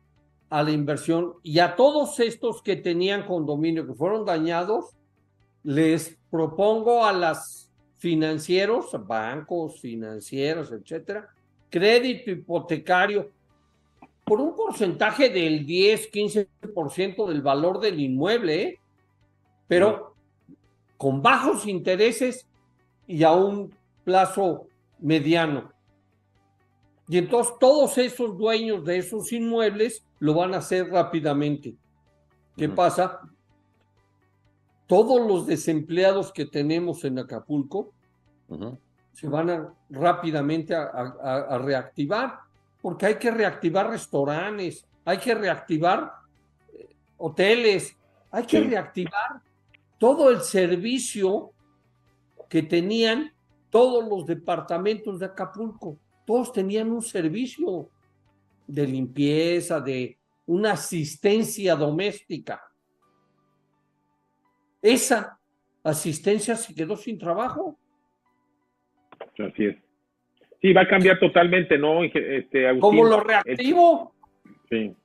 a 0.49 0.63
la 0.63 0.71
inversión 0.71 1.35
y 1.43 1.59
a 1.59 1.75
todos 1.75 2.21
estos 2.21 2.63
que 2.63 2.77
tenían 2.77 3.27
condominio 3.27 3.87
que 3.87 3.95
fueron 3.95 4.25
dañados, 4.25 4.97
les 5.65 6.17
propongo 6.31 7.05
a 7.05 7.13
las 7.13 7.69
financieros, 7.99 8.91
bancos, 9.07 9.81
financieros, 9.81 10.71
etcétera, 10.71 11.29
crédito 11.69 12.31
hipotecario, 12.31 13.31
por 14.25 14.41
un 14.41 14.55
porcentaje 14.55 15.29
del 15.29 15.65
10, 15.65 16.13
15% 16.13 17.29
del 17.29 17.43
valor 17.43 17.81
del 17.81 18.01
inmueble, 18.01 18.63
¿eh? 18.63 18.81
pero 19.69 20.15
con 20.97 21.23
bajos 21.23 21.67
intereses 21.67 22.47
y 23.07 23.23
a 23.23 23.33
un 23.33 23.73
plazo 24.05 24.67
mediano. 24.99 25.73
Y 27.09 27.19
entonces 27.19 27.55
todos 27.61 27.99
esos 27.99 28.37
dueños 28.37 28.85
de 28.85 28.99
esos 28.99 29.33
inmuebles 29.33 30.05
lo 30.19 30.35
van 30.35 30.55
a 30.55 30.59
hacer 30.59 30.89
rápidamente. 30.89 31.77
¿Qué 32.57 32.69
pasa? 32.69 33.21
todos 34.87 35.27
los 35.27 35.47
desempleados 35.47 36.33
que 36.33 36.47
tenemos 36.47 37.05
en 37.05 37.19
Acapulco 37.19 37.93
se 39.13 39.29
van 39.29 39.51
a, 39.51 39.75
rápidamente 39.91 40.75
a, 40.75 41.59
reactivar, 41.59 42.39
porque 42.81 43.07
hay 43.07 43.15
que 43.17 43.31
reactivar 43.31 43.91
restaurantes, 43.91 44.87
hay 45.05 45.19
que 45.19 45.35
reactivar 45.35 46.13
eh, 46.73 46.87
hoteles, 47.17 47.97
hay 48.31 48.45
que 48.45 48.61
reactivar 48.61 49.41
todo 49.99 50.31
el 50.31 50.43
servicio 50.43 51.51
que 52.49 52.63
tenían 52.63 53.33
todos 53.77 54.09
los 54.09 54.25
departamentos 54.25 55.19
de 55.19 55.27
Acapulco. 55.27 55.99
Todos 56.25 56.51
tenían 56.51 56.91
un 56.91 57.03
servicio 57.03 57.91
de 58.67 58.87
limpieza, 58.87 59.83
de 59.83 60.17
una 60.47 60.73
asistencia 60.73 61.77
doméstica. 61.77 62.59
Esa 64.81 65.39
asistencia 65.85 66.57
se 66.57 66.75
quedó 66.75 66.97
sin 66.97 67.19
trabajo. 67.19 67.79
Así 69.39 69.67
es. 69.67 69.77
Sí, 70.63 70.73
va 70.73 70.81
a 70.81 70.89
cambiar 70.89 71.21
totalmente, 71.21 71.77
¿no? 71.77 72.03
Este, 72.03 72.79
¿Cómo 72.81 73.05
lo 73.05 73.21
reactivo? 73.21 74.15
Sí. 74.71 74.97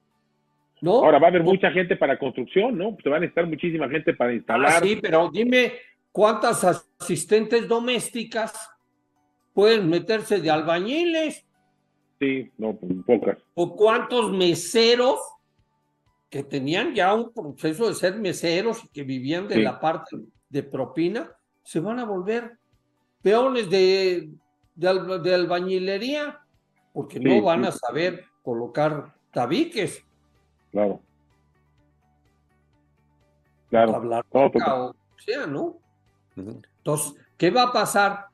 ¿No? 0.80 0.94
Ahora 1.04 1.20
va 1.20 1.28
a 1.28 1.30
haber 1.30 1.44
mucha 1.44 1.72
gente 1.72 1.98
para 1.98 2.18
construcción, 2.18 2.78
¿no? 2.78 2.96
Se 3.04 3.10
va 3.10 3.18
a 3.18 3.20
necesitar 3.20 3.48
muchísima 3.48 3.90
gente 3.90 4.14
para 4.14 4.32
instalar. 4.34 4.72
Ah, 4.78 4.80
sí, 4.82 4.98
pero 5.02 5.30
dime 5.30 5.74
cuántas 6.12 6.64
asistentes 6.64 7.68
domésticas 7.68 8.54
pueden 9.54 9.90
meterse 9.90 10.40
de 10.40 10.50
albañiles. 10.50 11.46
Sí, 12.20 12.52
no, 12.58 12.76
pues, 12.76 12.94
pocas. 13.06 13.38
O 13.56 13.76
cuántos 13.76 14.32
meseros 14.32 15.20
que 16.30 16.44
tenían 16.44 16.94
ya 16.94 17.14
un 17.14 17.34
proceso 17.34 17.88
de 17.88 17.94
ser 17.94 18.16
meseros 18.16 18.84
y 18.86 18.88
que 18.90 19.04
vivían 19.04 19.48
de 19.48 19.58
la 19.58 19.80
parte 19.80 20.18
de 20.50 20.64
propina, 20.64 21.30
se 21.62 21.80
van 21.80 22.00
a 22.00 22.06
volver 22.06 22.58
peones 23.22 23.70
de, 23.70 24.30
de, 24.76 25.34
albañilería, 25.34 26.40
porque 26.94 27.20
no 27.20 27.42
van 27.42 27.66
a 27.66 27.72
saber 27.72 28.26
colocar 28.44 29.14
tabiques. 29.32 30.06
Claro. 30.72 31.02
Claro. 33.70 33.96
Hablar 33.96 34.26
o 34.32 34.94
sea, 35.18 35.46
¿no? 35.48 35.81
Entonces, 36.50 37.14
¿qué 37.38 37.52
va 37.52 37.64
a 37.64 37.74
pasar? 37.74 38.26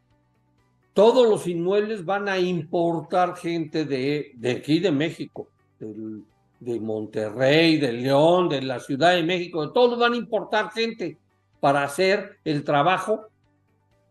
Todos 0.93 1.29
los 1.29 1.47
inmuebles 1.47 2.03
van 2.03 2.27
a 2.27 2.39
importar 2.39 3.35
gente 3.35 3.85
de, 3.85 4.33
aquí 4.57 4.79
de 4.79 4.91
México, 4.91 5.47
de 5.79 6.79
Monterrey, 6.79 7.77
de 7.77 7.93
León, 7.93 8.49
de 8.49 8.61
la 8.63 8.79
Ciudad 8.79 9.13
de 9.13 9.23
México, 9.23 9.67
de 9.67 9.73
todos 9.73 9.99
van 9.99 10.13
a 10.13 10.17
importar 10.17 10.71
gente 10.71 11.17
para 11.59 11.83
hacer 11.83 12.37
el 12.43 12.63
trabajo 12.63 13.27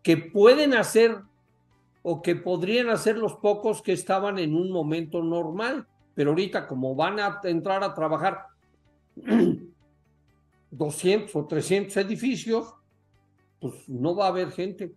que 0.02 0.16
pueden 0.16 0.74
hacer 0.74 1.16
o 2.02 2.22
que 2.22 2.36
podrían 2.36 2.88
hacer 2.88 3.18
los 3.18 3.34
pocos 3.34 3.82
que 3.82 3.92
estaban 3.92 4.38
en 4.38 4.54
un 4.54 4.70
momento 4.70 5.24
normal. 5.24 5.88
Pero 6.14 6.30
ahorita 6.30 6.68
como 6.68 6.94
van 6.94 7.18
a 7.18 7.40
entrar 7.42 7.82
a 7.82 7.94
trabajar 7.94 8.46
200 10.70 11.34
o 11.34 11.46
300 11.46 11.96
edificios, 11.96 12.74
pues 13.70 13.88
no 13.88 14.14
va 14.14 14.26
a 14.26 14.28
haber 14.28 14.50
gente. 14.50 14.94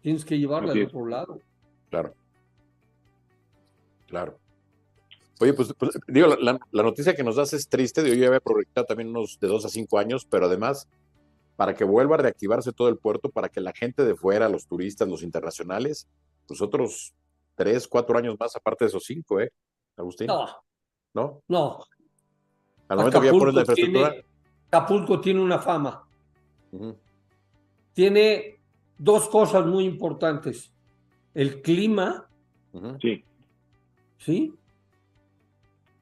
Tienes 0.00 0.24
que 0.24 0.38
llevarla 0.38 0.72
al 0.72 0.84
otro 0.84 1.06
lado. 1.06 1.40
Claro. 1.90 2.14
Claro. 4.06 4.38
Oye, 5.40 5.52
pues, 5.52 5.74
pues 5.76 5.98
digo, 6.06 6.28
la, 6.36 6.58
noticia 6.72 7.14
que 7.14 7.24
nos 7.24 7.36
das 7.36 7.52
es 7.52 7.68
triste. 7.68 8.06
Yo 8.08 8.14
ya 8.14 8.28
había 8.28 8.40
proyectado 8.40 8.86
también 8.86 9.10
unos 9.10 9.38
de 9.38 9.48
dos 9.48 9.64
a 9.64 9.68
cinco 9.68 9.98
años, 9.98 10.24
pero 10.24 10.46
además, 10.46 10.88
para 11.56 11.74
que 11.74 11.84
vuelva 11.84 12.14
a 12.14 12.18
reactivarse 12.18 12.72
todo 12.72 12.88
el 12.88 12.96
puerto, 12.96 13.28
para 13.30 13.48
que 13.48 13.60
la 13.60 13.72
gente 13.72 14.04
de 14.04 14.14
fuera, 14.14 14.48
los 14.48 14.66
turistas, 14.66 15.08
los 15.08 15.22
internacionales, 15.22 16.08
pues 16.46 16.62
otros 16.62 17.14
tres, 17.54 17.86
cuatro 17.86 18.16
años 18.16 18.36
más, 18.38 18.56
aparte 18.56 18.84
de 18.84 18.88
esos 18.88 19.04
cinco, 19.04 19.40
¿eh, 19.40 19.52
Agustín? 19.96 20.28
No. 20.28 20.46
¿No? 21.12 21.42
No. 21.48 21.84
Al 22.88 22.98
momento 22.98 23.20
que 23.20 23.26
ya 23.26 23.32
pones 23.32 23.54
la 23.54 23.60
infraestructura. 23.60 24.10
Tiene, 24.10 24.26
Acapulco 24.68 25.20
tiene 25.20 25.40
una 25.40 25.58
fama. 25.58 26.06
Tiene 27.96 28.58
dos 28.96 29.28
cosas 29.28 29.66
muy 29.66 29.86
importantes. 29.86 30.70
El 31.34 31.62
clima. 31.62 32.28
Sí. 33.00 33.24
¿Sí? 34.18 34.54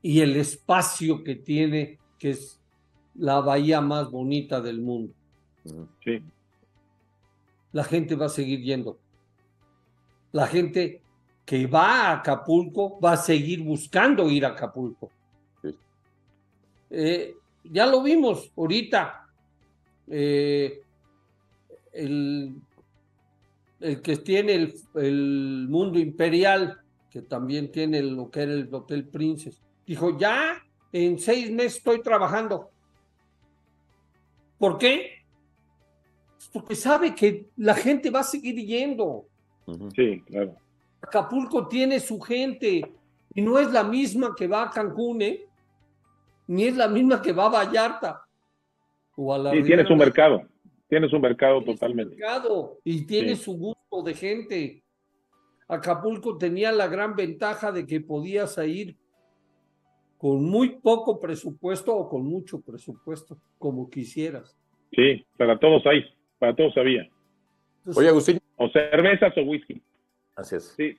y 0.04 0.20
el 0.20 0.36
espacio 0.36 1.24
que 1.24 1.34
tiene, 1.34 1.98
que 2.18 2.30
es 2.32 2.60
la 3.14 3.40
bahía 3.40 3.80
más 3.80 4.10
bonita 4.10 4.60
del 4.60 4.82
mundo. 4.82 5.14
Sí. 6.04 6.22
La 7.72 7.84
gente 7.84 8.14
va 8.14 8.26
a 8.26 8.28
seguir 8.28 8.60
yendo. 8.60 8.98
La 10.32 10.46
gente 10.46 11.00
que 11.46 11.66
va 11.66 12.10
a 12.10 12.12
Acapulco 12.18 13.00
va 13.00 13.12
a 13.12 13.16
seguir 13.16 13.62
buscando 13.62 14.28
ir 14.28 14.44
a 14.44 14.48
Acapulco. 14.48 15.10
Eh, 16.90 17.34
ya 17.64 17.86
lo 17.86 18.02
vimos 18.02 18.52
ahorita. 18.54 19.26
Eh, 20.06 20.82
el, 21.94 22.56
el, 23.80 24.02
que 24.02 24.16
tiene 24.16 24.54
el, 24.54 24.74
el, 24.94 25.66
mundo 25.68 25.98
imperial, 25.98 26.80
que 27.10 27.22
también 27.22 27.70
tiene 27.70 28.02
lo 28.02 28.30
que 28.30 28.42
era 28.42 28.52
el 28.52 28.68
Hotel 28.72 29.08
Princess, 29.08 29.64
Dijo, 29.86 30.16
ya 30.18 30.62
en 30.92 31.18
seis 31.18 31.50
meses 31.50 31.76
estoy 31.76 32.00
trabajando. 32.00 32.70
¿Por 34.58 34.78
qué? 34.78 35.24
Porque 36.52 36.74
sabe 36.74 37.14
que 37.14 37.50
la 37.56 37.74
gente 37.74 38.10
va 38.10 38.20
a 38.20 38.24
seguir 38.24 38.54
yendo. 38.56 39.26
Sí, 39.94 40.22
claro. 40.26 40.56
Acapulco 41.02 41.68
tiene 41.68 42.00
su 42.00 42.18
gente 42.20 42.82
y 43.34 43.42
no 43.42 43.58
es 43.58 43.70
la 43.72 43.84
misma 43.84 44.34
que 44.34 44.46
va 44.46 44.62
a 44.62 44.70
Cancún, 44.70 45.20
¿eh? 45.20 45.46
ni 46.46 46.64
es 46.64 46.76
la 46.76 46.88
misma 46.88 47.20
que 47.20 47.32
va 47.32 47.46
a 47.46 47.50
Vallarta. 47.50 48.22
O 49.16 49.50
sí, 49.52 49.62
tiene 49.62 49.86
su 49.86 49.94
mercado, 49.96 50.42
tiene 50.88 51.08
su 51.08 51.18
mercado 51.18 51.62
totalmente. 51.64 52.16
mercado 52.16 52.78
y 52.84 53.06
tiene 53.06 53.36
su 53.36 53.56
gusto 53.56 54.02
de 54.02 54.14
gente. 54.14 54.84
Acapulco 55.66 56.36
tenía 56.36 56.72
la 56.72 56.88
gran 56.88 57.16
ventaja 57.16 57.72
de 57.72 57.86
que 57.86 58.00
podías 58.00 58.58
ir 58.58 58.96
con 60.18 60.44
muy 60.44 60.80
poco 60.80 61.20
presupuesto 61.20 61.94
o 61.94 62.08
con 62.08 62.24
mucho 62.24 62.60
presupuesto, 62.60 63.38
como 63.58 63.90
quisieras. 63.90 64.56
Sí, 64.92 65.24
para 65.36 65.58
todos 65.58 65.84
hay, 65.86 66.04
para 66.38 66.54
todos 66.54 66.76
había. 66.76 67.08
Oye, 67.94 68.08
Agustín. 68.08 68.40
O 68.56 68.68
cervezas 68.70 69.36
o 69.36 69.42
whisky. 69.42 69.82
Así 70.36 70.56
es. 70.56 70.74
Sí. 70.76 70.96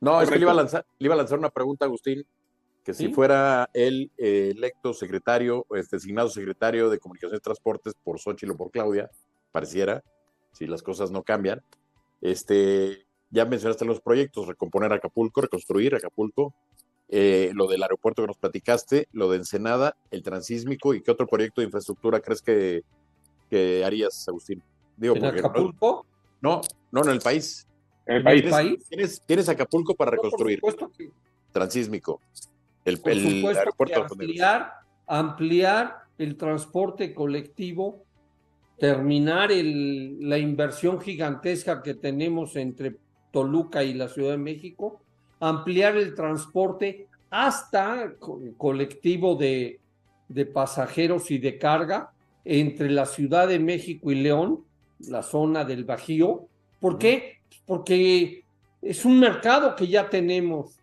No, 0.00 0.20
es 0.20 0.30
que 0.30 0.36
le 0.36 0.42
iba, 0.42 0.52
a 0.52 0.54
lanzar, 0.54 0.86
le 0.98 1.06
iba 1.06 1.14
a 1.14 1.18
lanzar 1.18 1.38
una 1.38 1.50
pregunta, 1.50 1.84
Agustín, 1.84 2.24
que 2.84 2.94
si 2.94 3.08
fuera 3.08 3.68
él 3.74 4.10
eh, 4.16 4.52
electo 4.56 4.94
secretario, 4.94 5.66
este, 5.74 5.96
designado 5.96 6.28
secretario 6.28 6.88
de 6.88 6.98
Comunicaciones 6.98 7.40
y 7.40 7.42
Transportes 7.42 7.94
por 8.02 8.18
Xochitl 8.18 8.52
o 8.52 8.56
por 8.56 8.70
Claudia, 8.70 9.10
pareciera, 9.52 10.02
si 10.52 10.66
las 10.66 10.82
cosas 10.82 11.10
no 11.10 11.22
cambian, 11.22 11.62
este, 12.20 13.06
ya 13.30 13.44
mencionaste 13.44 13.84
los 13.84 14.00
proyectos, 14.00 14.46
recomponer 14.46 14.92
Acapulco, 14.92 15.40
reconstruir 15.40 15.94
Acapulco, 15.94 16.54
eh, 17.10 17.50
lo 17.54 17.66
del 17.66 17.82
aeropuerto 17.82 18.22
que 18.22 18.26
nos 18.26 18.36
platicaste, 18.36 19.08
lo 19.12 19.30
de 19.30 19.38
Ensenada, 19.38 19.96
el 20.10 20.22
transísmico 20.22 20.92
y 20.94 21.02
qué 21.02 21.10
otro 21.10 21.26
proyecto 21.26 21.60
de 21.60 21.66
infraestructura 21.66 22.20
crees 22.20 22.42
que, 22.42 22.82
que 23.48 23.84
harías, 23.84 24.28
Agustín? 24.28 24.62
Digo, 24.96 25.16
¿En 25.16 25.24
Acapulco? 25.24 26.04
No, 26.40 26.60
no, 26.92 27.02
en 27.02 27.10
el 27.10 27.20
país. 27.20 27.66
¿En 28.06 28.16
el 28.26 28.50
país? 28.50 28.84
¿Tienes, 28.88 29.22
¿Tienes, 29.26 29.48
Acapulco 29.48 29.94
para 29.94 30.12
reconstruir. 30.12 30.60
Transísmico. 31.52 32.20
El, 32.84 33.00
aeropuerto. 33.04 34.02
ampliar, 34.02 34.72
ampliar 35.06 36.02
el 36.18 36.36
transporte 36.36 37.14
colectivo, 37.14 38.04
terminar 38.78 39.50
el, 39.52 40.28
la 40.28 40.38
inversión 40.38 41.00
gigantesca 41.00 41.82
que 41.82 41.94
tenemos 41.94 42.56
entre 42.56 42.96
Toluca 43.32 43.82
y 43.82 43.94
la 43.94 44.08
Ciudad 44.08 44.32
de 44.32 44.38
México 44.38 45.00
ampliar 45.40 45.96
el 45.96 46.14
transporte 46.14 47.06
hasta 47.30 48.14
colectivo 48.56 49.36
de, 49.36 49.80
de 50.28 50.46
pasajeros 50.46 51.30
y 51.30 51.38
de 51.38 51.58
carga 51.58 52.12
entre 52.44 52.90
la 52.90 53.06
Ciudad 53.06 53.48
de 53.48 53.58
México 53.58 54.10
y 54.10 54.16
León, 54.16 54.64
la 55.00 55.22
zona 55.22 55.64
del 55.64 55.84
Bajío. 55.84 56.46
¿Por 56.80 56.98
qué? 56.98 57.38
Porque 57.66 58.44
es 58.80 59.04
un 59.04 59.18
mercado 59.18 59.76
que 59.76 59.86
ya 59.86 60.08
tenemos, 60.08 60.78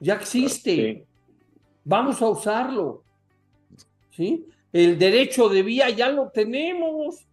ya 0.00 0.14
existe, 0.14 1.04
vamos 1.84 2.22
a 2.22 2.28
usarlo. 2.28 3.02
¿Sí? 4.10 4.46
El 4.74 4.98
derecho 4.98 5.48
de 5.48 5.62
vía 5.62 5.88
ya 5.90 6.08
lo 6.08 6.30
tenemos. 6.30 7.24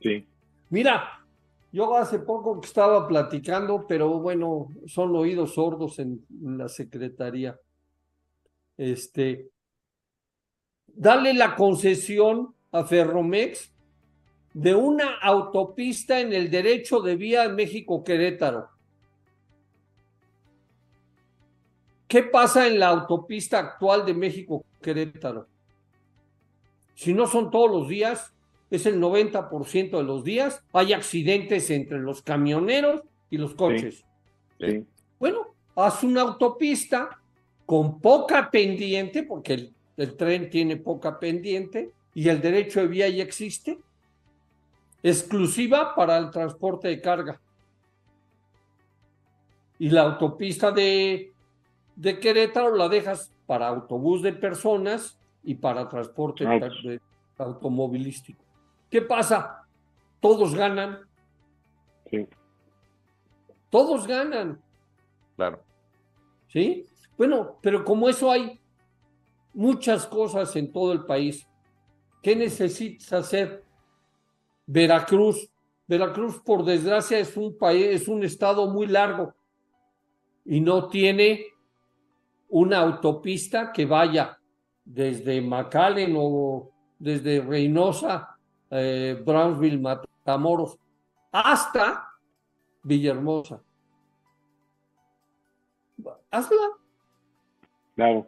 Sí. 0.00 0.24
Mira, 0.70 1.26
yo 1.72 1.96
hace 1.96 2.20
poco 2.20 2.60
que 2.60 2.68
estaba 2.68 3.08
platicando, 3.08 3.84
pero 3.88 4.20
bueno, 4.20 4.68
son 4.86 5.16
oídos 5.16 5.54
sordos 5.54 5.98
en, 5.98 6.24
la 6.40 6.68
secretaría. 6.68 7.58
Este, 8.76 9.48
dale 10.86 11.34
la 11.34 11.56
concesión 11.56 12.54
a 12.70 12.84
Ferromex 12.84 13.72
de 14.54 14.72
una 14.76 15.16
autopista 15.18 16.20
en 16.20 16.32
el 16.32 16.48
derecho 16.48 17.00
de 17.00 17.16
vía 17.16 17.48
México-Querétaro. 17.48 18.68
¿Qué 22.06 22.22
pasa 22.22 22.68
en 22.68 22.78
la 22.78 22.86
autopista 22.86 23.58
actual 23.58 24.06
de 24.06 24.14
México-Querétaro? 24.14 25.48
Si 27.02 27.12
no 27.14 27.26
son 27.26 27.50
todos 27.50 27.68
los 27.68 27.88
días, 27.88 28.32
es 28.70 28.86
el 28.86 29.00
90% 29.00 29.90
de 29.90 30.04
los 30.04 30.22
días, 30.22 30.62
hay 30.72 30.92
accidentes 30.92 31.68
entre 31.70 31.98
los 31.98 32.22
camioneros 32.22 33.02
y 33.28 33.38
los 33.38 33.56
coches. 33.56 34.04
Bueno, 35.18 35.48
haz 35.74 36.04
una 36.04 36.20
autopista 36.20 37.20
con 37.66 38.00
poca 38.00 38.48
pendiente, 38.52 39.24
porque 39.24 39.54
el, 39.54 39.74
el, 39.96 40.16
tren 40.16 40.48
tiene 40.48 40.76
poca 40.76 41.18
pendiente 41.18 41.90
y 42.14 42.28
el 42.28 42.40
derecho 42.40 42.78
de 42.78 42.86
vía 42.86 43.08
ya 43.08 43.24
existe, 43.24 43.80
exclusiva 45.02 45.96
para 45.96 46.16
el 46.18 46.30
transporte 46.30 46.86
de 46.86 47.00
carga. 47.00 47.40
Y 49.80 49.90
la 49.90 50.02
autopista 50.02 50.70
de, 50.70 51.32
de 51.96 52.20
Querétaro 52.20 52.76
la 52.76 52.88
dejas 52.88 53.32
para 53.44 53.66
autobús 53.66 54.22
de 54.22 54.34
personas 54.34 55.18
y 55.44 55.54
para 55.54 55.88
transporte 55.88 56.44
de- 56.44 57.00
automovilístico. 57.38 58.44
¿Qué 58.90 59.02
pasa? 59.02 59.66
Todos 60.20 60.54
ganan, 60.54 61.00
Sí. 62.10 62.28
todos 63.70 64.06
ganan, 64.06 64.60
Claro. 65.36 65.62
¿sí? 66.48 66.86
Bueno, 67.16 67.58
pero 67.62 67.84
como 67.84 68.08
eso 68.08 68.30
hay 68.30 68.60
muchas 69.54 70.06
cosas 70.06 70.54
en 70.56 70.70
todo 70.72 70.92
el 70.92 71.04
país, 71.04 71.48
¿qué 72.22 72.36
necesitas 72.36 73.12
hacer? 73.12 73.64
Veracruz. 74.66 75.48
Veracruz, 75.88 76.40
por 76.40 76.64
desgracia, 76.64 77.18
es 77.18 77.36
un 77.36 77.58
país, 77.58 77.86
es 78.02 78.08
un 78.08 78.22
estado 78.22 78.68
muy 78.70 78.86
largo 78.86 79.34
y 80.44 80.60
no 80.60 80.88
tiene 80.88 81.46
una 82.48 82.78
autopista 82.78 83.72
que 83.72 83.84
vaya 83.86 84.38
desde 84.84 85.40
McAllen 85.40 86.14
o 86.16 86.70
desde 86.98 87.40
Reynosa, 87.40 88.36
eh, 88.70 89.20
Brownsville, 89.24 89.78
Matamoros, 89.78 90.78
hasta 91.30 92.08
Villahermosa. 92.82 93.62
Hazla. 96.30 96.68
Claro. 97.94 98.26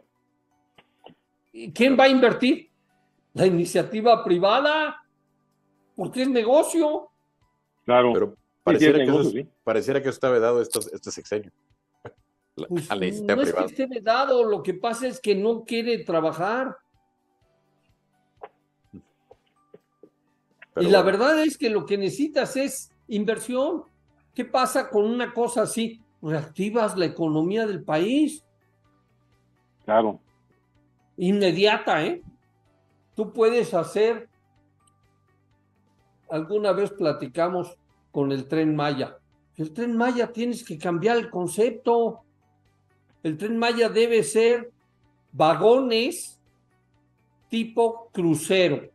¿Y 1.51 1.71
¿Quién 1.71 1.97
va 1.97 2.05
a 2.05 2.09
invertir? 2.09 2.69
La 3.33 3.45
iniciativa 3.45 4.23
privada, 4.23 5.03
porque 5.95 6.21
es 6.21 6.29
negocio. 6.29 7.09
Claro. 7.85 8.13
Pero 8.13 8.35
pareciera, 8.63 8.97
que, 8.97 9.03
eso 9.03 9.11
negocio, 9.13 9.41
sí. 9.41 9.49
pareciera 9.63 10.01
que 10.01 10.09
eso 10.09 10.15
está 10.15 10.29
vedado 10.29 10.61
este, 10.61 10.79
este 10.79 11.11
sexenio. 11.11 11.51
Pues, 12.55 12.89
a 12.89 12.95
la 12.95 13.01
no 13.01 13.07
iniciativa 13.07 13.33
es 13.33 13.39
que 13.39 13.51
privada. 13.53 13.65
esté 13.67 13.85
vedado, 13.87 14.43
lo 14.45 14.63
que 14.63 14.73
pasa 14.73 15.07
es 15.07 15.19
que 15.19 15.35
no 15.35 15.63
quiere 15.65 16.03
trabajar. 16.05 16.77
Pero 20.73 20.87
y 20.87 20.91
la 20.91 21.01
bueno, 21.01 21.19
verdad 21.19 21.43
es 21.43 21.57
que 21.57 21.69
lo 21.69 21.85
que 21.85 21.97
necesitas 21.97 22.55
es 22.57 22.91
inversión. 23.07 23.83
¿Qué 24.33 24.45
pasa 24.45 24.89
con 24.89 25.05
una 25.05 25.33
cosa 25.33 25.63
así? 25.63 26.01
Reactivas 26.21 26.97
la 26.97 27.05
economía 27.05 27.65
del 27.67 27.83
país 27.83 28.43
Claro. 29.85 30.19
inmediata, 31.17 32.03
¿eh? 32.05 32.21
Tú 33.15 33.31
puedes 33.31 33.73
hacer, 33.73 34.27
alguna 36.29 36.73
vez 36.73 36.91
platicamos 36.91 37.77
con 38.11 38.31
el 38.31 38.47
tren 38.47 38.75
Maya. 38.75 39.17
El 39.55 39.71
tren 39.71 39.95
Maya 39.95 40.31
tienes 40.33 40.65
que 40.65 40.77
cambiar 40.77 41.17
el 41.17 41.29
concepto. 41.29 42.23
El 43.25 43.39
tren 43.39 43.57
Maya 43.57 43.89
debe 43.89 44.21
ser 44.21 44.71
vagones 45.31 46.39
tipo 47.49 48.11
crucero, 48.13 48.87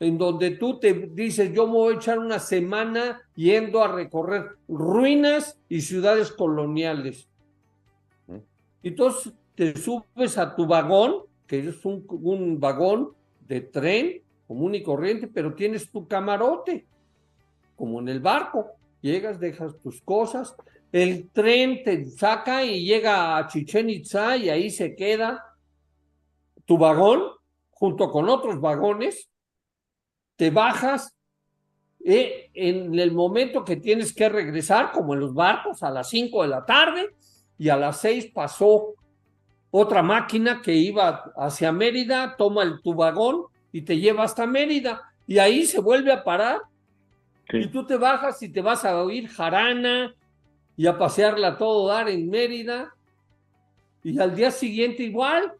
en 0.00 0.18
donde 0.18 0.50
tú 0.56 0.80
te 0.80 0.92
dices, 0.92 1.52
yo 1.52 1.68
me 1.68 1.74
voy 1.74 1.94
a 1.94 1.96
echar 1.98 2.18
una 2.18 2.40
semana 2.40 3.22
yendo 3.36 3.80
a 3.80 3.94
recorrer 3.94 4.56
ruinas 4.66 5.56
y 5.68 5.82
ciudades 5.82 6.32
coloniales. 6.32 7.28
Entonces 8.82 9.32
te 9.54 9.76
subes 9.76 10.36
a 10.36 10.56
tu 10.56 10.66
vagón, 10.66 11.18
que 11.46 11.60
es 11.60 11.84
un, 11.84 12.04
un 12.08 12.58
vagón 12.58 13.12
de 13.46 13.60
tren 13.60 14.20
común 14.48 14.74
y 14.74 14.82
corriente, 14.82 15.28
pero 15.28 15.54
tienes 15.54 15.88
tu 15.88 16.08
camarote, 16.08 16.86
como 17.76 18.00
en 18.00 18.08
el 18.08 18.18
barco. 18.18 18.72
Llegas, 19.00 19.38
dejas 19.38 19.78
tus 19.78 20.02
cosas, 20.02 20.56
el 20.92 21.30
tren 21.30 21.82
te 21.82 22.04
saca 22.10 22.62
y 22.62 22.84
llega 22.84 23.38
a 23.38 23.46
Chichen 23.46 23.88
Itza 23.88 24.36
y 24.36 24.50
ahí 24.50 24.70
se 24.70 24.94
queda 24.94 25.42
tu 26.66 26.76
vagón 26.76 27.22
junto 27.70 28.10
con 28.10 28.28
otros 28.28 28.60
vagones. 28.60 29.30
Te 30.36 30.50
bajas 30.50 31.16
eh, 32.04 32.50
en 32.52 32.98
el 32.98 33.12
momento 33.12 33.64
que 33.64 33.76
tienes 33.76 34.14
que 34.14 34.28
regresar, 34.28 34.92
como 34.92 35.14
en 35.14 35.20
los 35.20 35.32
barcos, 35.32 35.82
a 35.82 35.90
las 35.90 36.10
5 36.10 36.42
de 36.42 36.48
la 36.48 36.66
tarde, 36.66 37.14
y 37.56 37.70
a 37.70 37.76
las 37.76 37.98
6 38.00 38.30
pasó 38.34 38.94
otra 39.70 40.02
máquina 40.02 40.60
que 40.60 40.74
iba 40.74 41.32
hacia 41.36 41.72
Mérida, 41.72 42.36
toma 42.36 42.64
el, 42.64 42.82
tu 42.82 42.94
vagón 42.94 43.44
y 43.72 43.82
te 43.82 43.98
lleva 43.98 44.24
hasta 44.24 44.46
Mérida, 44.46 45.00
y 45.26 45.38
ahí 45.38 45.64
se 45.64 45.80
vuelve 45.80 46.12
a 46.12 46.22
parar, 46.22 46.60
y 47.50 47.68
tú 47.68 47.86
te 47.86 47.96
bajas 47.96 48.42
y 48.42 48.50
te 48.50 48.60
vas 48.60 48.84
a 48.84 49.02
oír 49.02 49.28
jarana 49.28 50.14
y 50.82 50.86
a 50.88 50.98
pasearla 50.98 51.46
a 51.46 51.58
todo 51.58 51.86
dar 51.86 52.08
en 52.08 52.28
Mérida, 52.28 52.92
y 54.02 54.18
al 54.18 54.34
día 54.34 54.50
siguiente 54.50 55.04
igual, 55.04 55.52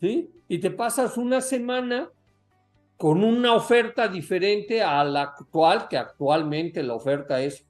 ¿sí? 0.00 0.30
Y 0.48 0.60
te 0.60 0.70
pasas 0.70 1.18
una 1.18 1.42
semana 1.42 2.08
con 2.96 3.22
una 3.22 3.52
oferta 3.52 4.08
diferente 4.08 4.82
a 4.82 5.04
la 5.04 5.24
actual, 5.24 5.88
que 5.88 5.98
actualmente 5.98 6.82
la 6.82 6.94
oferta 6.94 7.38
es 7.42 7.66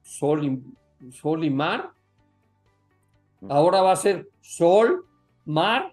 sol 0.00 0.44
y, 0.44 1.10
sol 1.10 1.42
y 1.42 1.50
mar. 1.50 1.90
Ahora 3.48 3.82
va 3.82 3.90
a 3.90 3.96
ser 3.96 4.28
sol, 4.40 5.04
mar, 5.44 5.92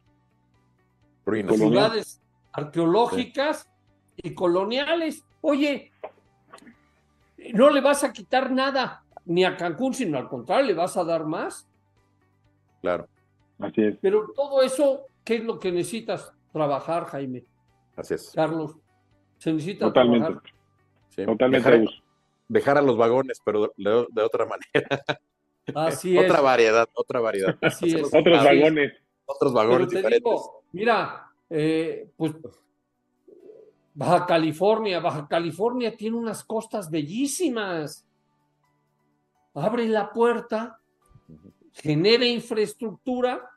ruinas. 1.26 1.58
Ciudades 1.58 2.22
arqueológicas 2.52 3.68
y 4.16 4.32
coloniales. 4.36 5.24
Oye, 5.42 5.92
no 7.56 7.72
le 7.72 7.82
vas 7.82 8.04
a 8.04 8.14
quitar 8.14 8.52
nada 8.52 9.04
ni 9.26 9.44
a 9.46 9.56
Cancún, 9.58 9.94
sino 9.94 10.18
al 10.18 10.28
contrario, 10.28 10.66
le 10.68 10.74
vas 10.74 10.96
a 10.98 11.04
dar 11.04 11.26
más. 11.26 11.68
Claro, 12.82 13.08
Así 13.60 13.82
es. 13.84 13.98
Pero 14.02 14.32
todo 14.34 14.62
eso, 14.62 15.08
¿qué 15.24 15.36
es 15.36 15.44
lo 15.44 15.60
que 15.60 15.72
necesitas? 15.72 16.32
Trabajar, 16.54 17.06
Jaime, 17.06 17.44
así 17.96 18.14
es. 18.16 18.32
Carlos. 18.34 18.76
Se 19.38 19.52
necesita 19.54 19.86
Totalmente. 19.88 20.26
trabajar. 20.28 20.52
Sí. 21.10 21.26
Totalmente. 21.26 21.86
Dejar, 22.48 22.78
a 22.78 22.82
los 22.82 22.98
vagones, 22.98 23.40
pero 23.46 23.72
de, 23.78 24.08
de 24.10 24.22
otra 24.24 24.46
manera. 24.46 25.04
Así 25.76 26.18
es. 26.18 26.26
otra 26.26 26.42
variedad, 26.42 26.90
otra 26.94 27.20
variedad. 27.20 27.56
Así 27.62 27.92
es. 27.94 28.08
Otros 28.14 28.40
Así 28.40 28.48
es. 28.48 28.62
vagones. 28.62 28.94
Otros 29.26 29.54
Pero 29.54 29.68
vagones 29.68 29.88
te 29.90 29.98
diferentes. 29.98 30.24
digo, 30.24 30.64
mira, 30.72 31.32
eh, 31.52 32.10
pues 32.18 32.34
Baja 33.94 34.26
California, 34.26 35.00
Baja 35.00 35.28
California 35.28 35.96
tiene 35.96 36.18
unas 36.18 36.44
costas 36.44 36.90
bellísimas. 36.90 38.08
Abre 39.54 39.88
la 39.88 40.12
puerta, 40.12 40.80
genera 41.74 42.26
infraestructura 42.26 43.50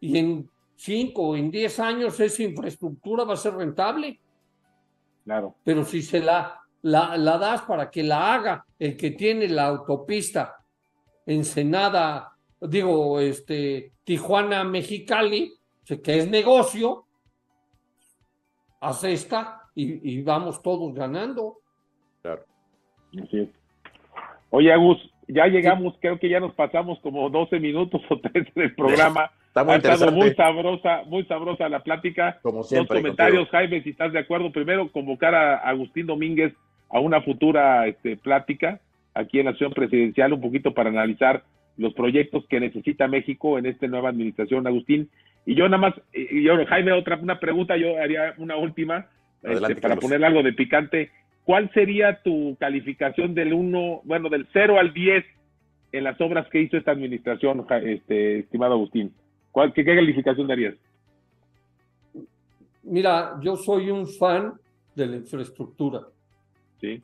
y 0.00 0.18
en 0.18 0.50
cinco 0.76 1.28
o 1.28 1.36
en 1.36 1.50
diez 1.50 1.80
años 1.80 2.18
esa 2.20 2.42
infraestructura 2.42 3.24
va 3.24 3.34
a 3.34 3.36
ser 3.36 3.54
rentable. 3.54 4.20
Claro. 5.24 5.56
Pero 5.64 5.84
si 5.84 6.02
se 6.02 6.20
la, 6.20 6.60
la, 6.82 7.16
la 7.16 7.38
das 7.38 7.62
para 7.62 7.90
que 7.90 8.02
la 8.02 8.34
haga 8.34 8.66
el 8.78 8.96
que 8.96 9.10
tiene 9.10 9.48
la 9.48 9.66
autopista 9.66 10.56
Ensenada, 11.26 12.34
digo, 12.60 13.20
este, 13.20 13.92
Tijuana, 14.04 14.64
Mexicali, 14.64 15.52
que 15.84 16.18
es 16.18 16.28
negocio, 16.30 17.04
hace 18.80 19.12
esta 19.12 19.68
y, 19.74 20.12
y 20.12 20.22
vamos 20.22 20.62
todos 20.62 20.94
ganando. 20.94 21.58
Claro. 22.22 22.46
Así 23.22 23.40
es. 23.40 23.57
Oye, 24.50 24.72
Agus, 24.72 24.98
ya 25.26 25.46
llegamos, 25.46 25.94
creo 26.00 26.18
que 26.18 26.28
ya 26.28 26.40
nos 26.40 26.54
pasamos 26.54 26.98
como 27.00 27.28
12 27.30 27.60
minutos 27.60 28.00
o 28.08 28.18
13 28.18 28.50
del 28.54 28.74
programa. 28.74 29.30
Está 29.48 29.64
muy 29.64 29.74
ha 29.74 29.76
estado 29.78 30.12
muy 30.12 30.34
sabrosa, 30.34 31.02
muy 31.06 31.24
sabrosa 31.24 31.68
la 31.68 31.82
plática. 31.82 32.38
Como 32.42 32.58
Dos 32.58 32.68
siempre. 32.68 32.98
comentarios, 32.98 33.48
contigo. 33.48 33.58
Jaime, 33.58 33.82
si 33.82 33.90
estás 33.90 34.12
de 34.12 34.18
acuerdo. 34.18 34.52
Primero, 34.52 34.92
convocar 34.92 35.34
a 35.34 35.56
Agustín 35.56 36.06
Domínguez 36.06 36.54
a 36.90 37.00
una 37.00 37.22
futura 37.22 37.86
este, 37.86 38.16
plática 38.16 38.80
aquí 39.14 39.40
en 39.40 39.46
la 39.46 39.52
sesión 39.52 39.72
presidencial, 39.72 40.32
un 40.32 40.40
poquito 40.40 40.74
para 40.74 40.90
analizar 40.90 41.42
los 41.76 41.94
proyectos 41.94 42.46
que 42.48 42.60
necesita 42.60 43.08
México 43.08 43.58
en 43.58 43.66
esta 43.66 43.86
nueva 43.86 44.10
administración, 44.10 44.66
Agustín. 44.66 45.08
Y 45.46 45.54
yo 45.54 45.68
nada 45.68 45.78
más, 45.78 45.94
y 46.12 46.42
yo, 46.42 46.54
Jaime, 46.66 46.92
otra 46.92 47.16
una 47.16 47.40
pregunta, 47.40 47.76
yo 47.76 47.98
haría 47.98 48.34
una 48.36 48.56
última, 48.56 49.06
Adelante, 49.42 49.72
este, 49.72 49.82
para 49.82 49.94
Carlos. 49.94 50.04
ponerle 50.04 50.26
algo 50.26 50.42
de 50.42 50.52
picante. 50.52 51.10
¿Cuál 51.48 51.72
sería 51.72 52.20
tu 52.22 52.58
calificación 52.60 53.32
del 53.32 53.54
1, 53.54 54.02
bueno, 54.04 54.28
del 54.28 54.46
0 54.52 54.78
al 54.78 54.92
10 54.92 55.24
en 55.92 56.04
las 56.04 56.20
obras 56.20 56.46
que 56.50 56.60
hizo 56.60 56.76
esta 56.76 56.90
administración, 56.90 57.66
este, 57.84 58.40
estimado 58.40 58.74
Agustín? 58.74 59.14
¿Cuál, 59.50 59.72
qué, 59.72 59.82
¿Qué 59.82 59.94
calificación 59.96 60.46
darías? 60.46 60.74
Mira, 62.82 63.40
yo 63.40 63.56
soy 63.56 63.90
un 63.90 64.06
fan 64.06 64.60
de 64.94 65.06
la 65.06 65.16
infraestructura. 65.16 66.02
Sí, 66.82 67.02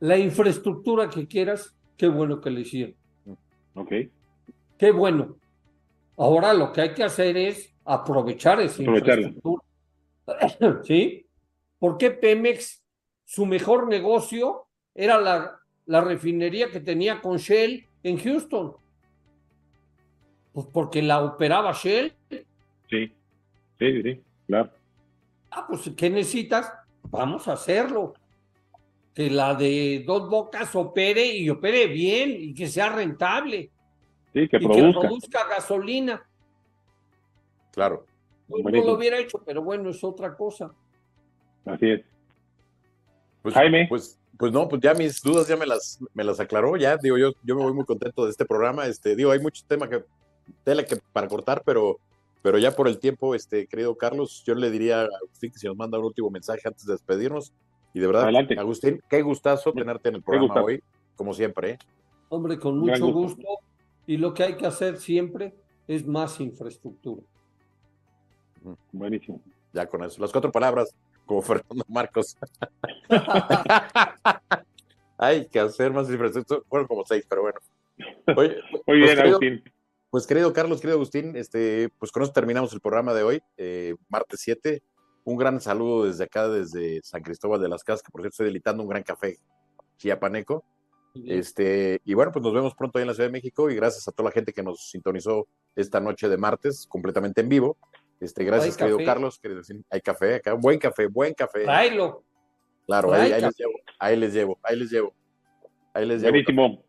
La 0.00 0.16
infraestructura 0.16 1.10
que 1.10 1.26
quieras, 1.26 1.76
qué 1.98 2.08
bueno 2.08 2.40
que 2.40 2.48
le 2.48 2.62
hicieron. 2.62 2.94
ok. 3.74 3.92
Qué 4.78 4.92
bueno. 4.92 5.36
Ahora 6.16 6.54
lo 6.54 6.72
que 6.72 6.80
hay 6.80 6.94
que 6.94 7.04
hacer 7.04 7.36
es 7.36 7.76
aprovechar 7.84 8.62
esa 8.62 8.82
infraestructura. 8.82 9.62
¿Sí? 10.84 11.26
¿Por 11.78 11.98
qué 11.98 12.12
Pemex, 12.12 12.82
su 13.28 13.44
mejor 13.44 13.88
negocio 13.88 14.64
era 14.94 15.20
la, 15.20 15.60
la 15.84 16.00
refinería 16.00 16.70
que 16.70 16.80
tenía 16.80 17.20
con 17.20 17.36
Shell 17.36 17.86
en 18.02 18.18
Houston? 18.18 18.74
Pues 20.54 20.66
porque 20.72 21.02
la 21.02 21.22
operaba 21.22 21.72
Shell. 21.74 22.14
Sí, 22.88 23.12
sí, 23.78 24.02
sí, 24.02 24.22
claro. 24.46 24.70
Ah, 25.50 25.66
pues 25.68 25.90
¿qué 25.94 26.08
necesitas? 26.08 26.72
Vamos 27.10 27.46
a 27.48 27.52
hacerlo. 27.52 28.14
Que 29.14 29.28
la 29.28 29.54
de 29.54 30.04
dos 30.06 30.30
bocas 30.30 30.74
opere 30.74 31.26
y 31.26 31.50
opere 31.50 31.86
bien 31.86 32.30
y 32.30 32.54
que 32.54 32.66
sea 32.66 32.88
rentable. 32.88 33.70
Sí, 34.32 34.48
que 34.48 34.56
y 34.56 34.60
produzca. 34.60 34.86
que 34.86 35.06
produzca 35.06 35.48
gasolina. 35.48 36.26
Claro. 37.72 38.06
Yo 38.48 38.62
no 38.62 38.70
lo 38.70 38.94
hubiera 38.94 39.18
hecho, 39.18 39.42
pero 39.44 39.62
bueno, 39.62 39.90
es 39.90 40.02
otra 40.02 40.34
cosa. 40.34 40.72
Así 41.66 41.90
es. 41.90 42.17
Pues, 43.42 43.54
Jaime. 43.54 43.86
Pues, 43.88 44.18
pues 44.36 44.52
no, 44.52 44.68
pues 44.68 44.80
ya 44.80 44.94
mis 44.94 45.20
dudas 45.20 45.48
ya 45.48 45.56
me 45.56 45.66
las, 45.66 45.98
me 46.14 46.24
las 46.24 46.38
aclaró, 46.38 46.76
ya, 46.76 46.96
digo, 46.96 47.18
yo, 47.18 47.32
yo 47.42 47.56
me 47.56 47.62
voy 47.62 47.72
muy 47.72 47.84
contento 47.84 48.24
de 48.24 48.30
este 48.30 48.44
programa, 48.44 48.86
este, 48.86 49.16
digo, 49.16 49.32
hay 49.32 49.40
mucho 49.40 49.64
tema 49.66 49.88
que, 49.88 50.04
tela 50.62 50.84
que 50.84 50.96
para 51.12 51.26
cortar, 51.26 51.62
pero, 51.64 51.98
pero 52.40 52.56
ya 52.58 52.70
por 52.70 52.86
el 52.86 52.98
tiempo, 52.98 53.34
este, 53.34 53.66
querido 53.66 53.96
Carlos, 53.96 54.44
yo 54.46 54.54
le 54.54 54.70
diría 54.70 55.02
a 55.02 55.08
Agustín 55.22 55.50
que 55.50 55.58
si 55.58 55.66
nos 55.66 55.76
manda 55.76 55.98
un 55.98 56.04
último 56.04 56.30
mensaje 56.30 56.62
antes 56.64 56.86
de 56.86 56.92
despedirnos, 56.92 57.52
y 57.92 58.00
de 58.00 58.06
verdad, 58.06 58.24
Adelante. 58.24 58.56
Agustín, 58.58 59.02
qué 59.08 59.22
gustazo 59.22 59.72
tenerte 59.72 60.08
en 60.08 60.16
el 60.16 60.22
programa 60.22 60.62
hoy, 60.62 60.82
como 61.16 61.34
siempre, 61.34 61.70
¿eh? 61.70 61.78
Hombre, 62.28 62.58
con 62.58 62.78
mucho 62.78 63.06
gusto. 63.06 63.42
gusto. 63.42 63.48
Y 64.06 64.18
lo 64.18 64.34
que 64.34 64.44
hay 64.44 64.56
que 64.56 64.66
hacer 64.66 64.98
siempre 64.98 65.54
es 65.88 66.06
más 66.06 66.40
infraestructura. 66.40 67.22
Buenísimo. 68.92 69.40
ya 69.72 69.86
con 69.86 70.04
eso, 70.04 70.20
las 70.20 70.30
cuatro 70.32 70.52
palabras, 70.52 70.94
como 71.26 71.42
Fernando 71.42 71.84
Marcos. 71.88 72.36
hay 75.18 75.46
que 75.46 75.60
hacer 75.60 75.92
más 75.92 76.08
infraestructura, 76.10 76.60
fueron 76.68 76.86
como 76.86 77.04
seis, 77.04 77.24
pero 77.28 77.42
bueno. 77.42 77.58
Oye, 78.36 78.56
Muy 78.72 78.82
pues, 78.86 78.98
bien, 78.98 79.16
querido- 79.16 79.36
Agustín. 79.36 79.64
Pues 80.10 80.26
querido 80.26 80.52
Carlos, 80.54 80.80
querido 80.80 80.96
Agustín, 80.96 81.36
este, 81.36 81.90
pues 81.98 82.10
con 82.10 82.22
eso 82.22 82.32
terminamos 82.32 82.72
el 82.72 82.80
programa 82.80 83.12
de 83.12 83.22
hoy, 83.24 83.42
eh, 83.58 83.94
martes 84.08 84.40
7. 84.40 84.82
Un 85.24 85.36
gran 85.36 85.60
saludo 85.60 86.06
desde 86.06 86.24
acá, 86.24 86.48
desde 86.48 87.02
San 87.02 87.22
Cristóbal 87.22 87.60
de 87.60 87.68
las 87.68 87.84
Casas, 87.84 88.02
que 88.02 88.10
por 88.10 88.22
cierto 88.22 88.32
estoy 88.32 88.46
delitando 88.46 88.82
un 88.82 88.88
gran 88.88 89.02
café 89.02 89.36
chiapaneco. 89.98 90.64
Este, 91.26 92.00
y 92.04 92.14
bueno, 92.14 92.32
pues 92.32 92.42
nos 92.42 92.54
vemos 92.54 92.74
pronto 92.74 92.98
ahí 92.98 93.02
en 93.02 93.08
la 93.08 93.14
Ciudad 93.14 93.28
de 93.28 93.32
México 93.32 93.68
y 93.68 93.74
gracias 93.74 94.08
a 94.08 94.12
toda 94.12 94.30
la 94.30 94.32
gente 94.32 94.52
que 94.52 94.62
nos 94.62 94.88
sintonizó 94.88 95.46
esta 95.76 96.00
noche 96.00 96.28
de 96.28 96.38
martes, 96.38 96.86
completamente 96.88 97.42
en 97.42 97.48
vivo. 97.50 97.76
Este, 98.20 98.44
gracias, 98.44 98.76
querido 98.78 98.96
café. 98.96 99.06
Carlos. 99.06 99.38
querido 99.38 99.58
Agustín. 99.58 99.84
hay 99.90 100.00
café 100.00 100.36
acá, 100.36 100.54
buen 100.54 100.78
café, 100.78 101.06
buen 101.06 101.34
café. 101.34 101.64
Tráelo. 101.64 102.24
Claro, 102.88 103.12
ahí, 103.12 103.30
ahí 103.32 103.42
les 103.42 103.58
llevo, 103.58 103.80
ahí 103.98 104.16
les 104.16 104.32
llevo, 104.32 104.58
ahí 104.62 104.76
les 104.76 104.90
llevo. 104.90 105.12
Ahí 105.92 106.06
les 106.06 106.22
llevo. 106.22 106.30
Buenísimo. 106.32 106.82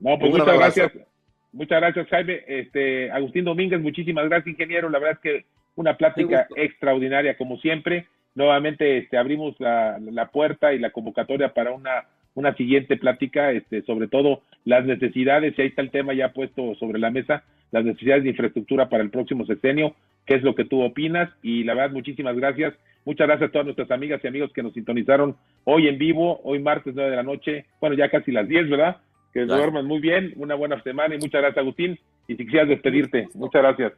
No, 0.00 0.18
pues 0.18 0.32
Un 0.32 0.38
muchas 0.38 0.48
abrazo. 0.48 0.80
gracias. 0.80 1.06
Muchas 1.52 1.80
gracias, 1.80 2.08
Jaime. 2.08 2.42
Este, 2.48 3.10
Agustín 3.12 3.44
Domínguez, 3.44 3.80
muchísimas 3.80 4.28
gracias, 4.28 4.48
ingeniero. 4.48 4.90
La 4.90 4.98
verdad 4.98 5.20
es 5.22 5.30
que 5.30 5.46
una 5.76 5.96
plática 5.96 6.48
extraordinaria, 6.56 7.36
como 7.36 7.56
siempre. 7.58 8.08
Nuevamente 8.34 8.98
este, 8.98 9.16
abrimos 9.16 9.54
la, 9.60 9.98
la 10.00 10.28
puerta 10.28 10.72
y 10.72 10.80
la 10.80 10.90
convocatoria 10.90 11.54
para 11.54 11.70
una, 11.70 12.04
una 12.38 12.54
siguiente 12.54 12.96
plática, 12.96 13.50
este, 13.52 13.82
sobre 13.82 14.08
todo 14.08 14.42
las 14.64 14.84
necesidades, 14.84 15.54
y 15.58 15.62
ahí 15.62 15.68
está 15.68 15.82
el 15.82 15.90
tema 15.90 16.14
ya 16.14 16.32
puesto 16.32 16.74
sobre 16.76 16.98
la 16.98 17.10
mesa, 17.10 17.42
las 17.72 17.84
necesidades 17.84 18.22
de 18.22 18.30
infraestructura 18.30 18.88
para 18.88 19.02
el 19.02 19.10
próximo 19.10 19.44
sexenio, 19.44 19.94
qué 20.26 20.34
es 20.36 20.42
lo 20.42 20.54
que 20.54 20.64
tú 20.64 20.80
opinas, 20.82 21.30
y 21.42 21.64
la 21.64 21.74
verdad, 21.74 21.92
muchísimas 21.92 22.36
gracias. 22.36 22.74
Muchas 23.04 23.26
gracias 23.26 23.48
a 23.48 23.52
todas 23.52 23.64
nuestras 23.66 23.90
amigas 23.90 24.20
y 24.22 24.28
amigos 24.28 24.52
que 24.52 24.62
nos 24.62 24.74
sintonizaron 24.74 25.36
hoy 25.64 25.88
en 25.88 25.98
vivo, 25.98 26.40
hoy 26.44 26.58
martes 26.60 26.94
9 26.94 27.10
de 27.10 27.16
la 27.16 27.22
noche, 27.22 27.64
bueno, 27.80 27.96
ya 27.96 28.08
casi 28.10 28.30
las 28.32 28.46
10, 28.46 28.68
¿verdad? 28.68 28.98
Que 29.32 29.40
Ya. 29.46 29.56
duerman 29.56 29.86
muy 29.86 29.98
bien, 30.00 30.32
una 30.36 30.54
buena 30.54 30.80
semana 30.82 31.14
y 31.14 31.18
muchas 31.18 31.40
gracias, 31.40 31.58
Agustín. 31.58 31.98
Y 32.28 32.36
si 32.36 32.44
quisieras 32.44 32.68
despedirte, 32.68 33.26
muchas 33.34 33.62
gracias. 33.62 33.92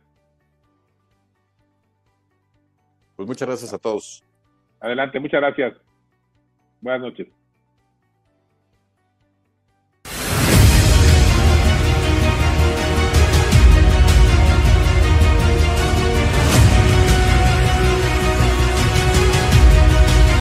Pues 3.16 3.28
muchas 3.28 3.48
gracias 3.48 3.74
a 3.74 3.78
todos. 3.78 4.24
Adelante, 4.80 5.18
muchas 5.20 5.40
gracias. 5.40 5.74
Buenas 6.80 7.02
noches. 7.02 7.39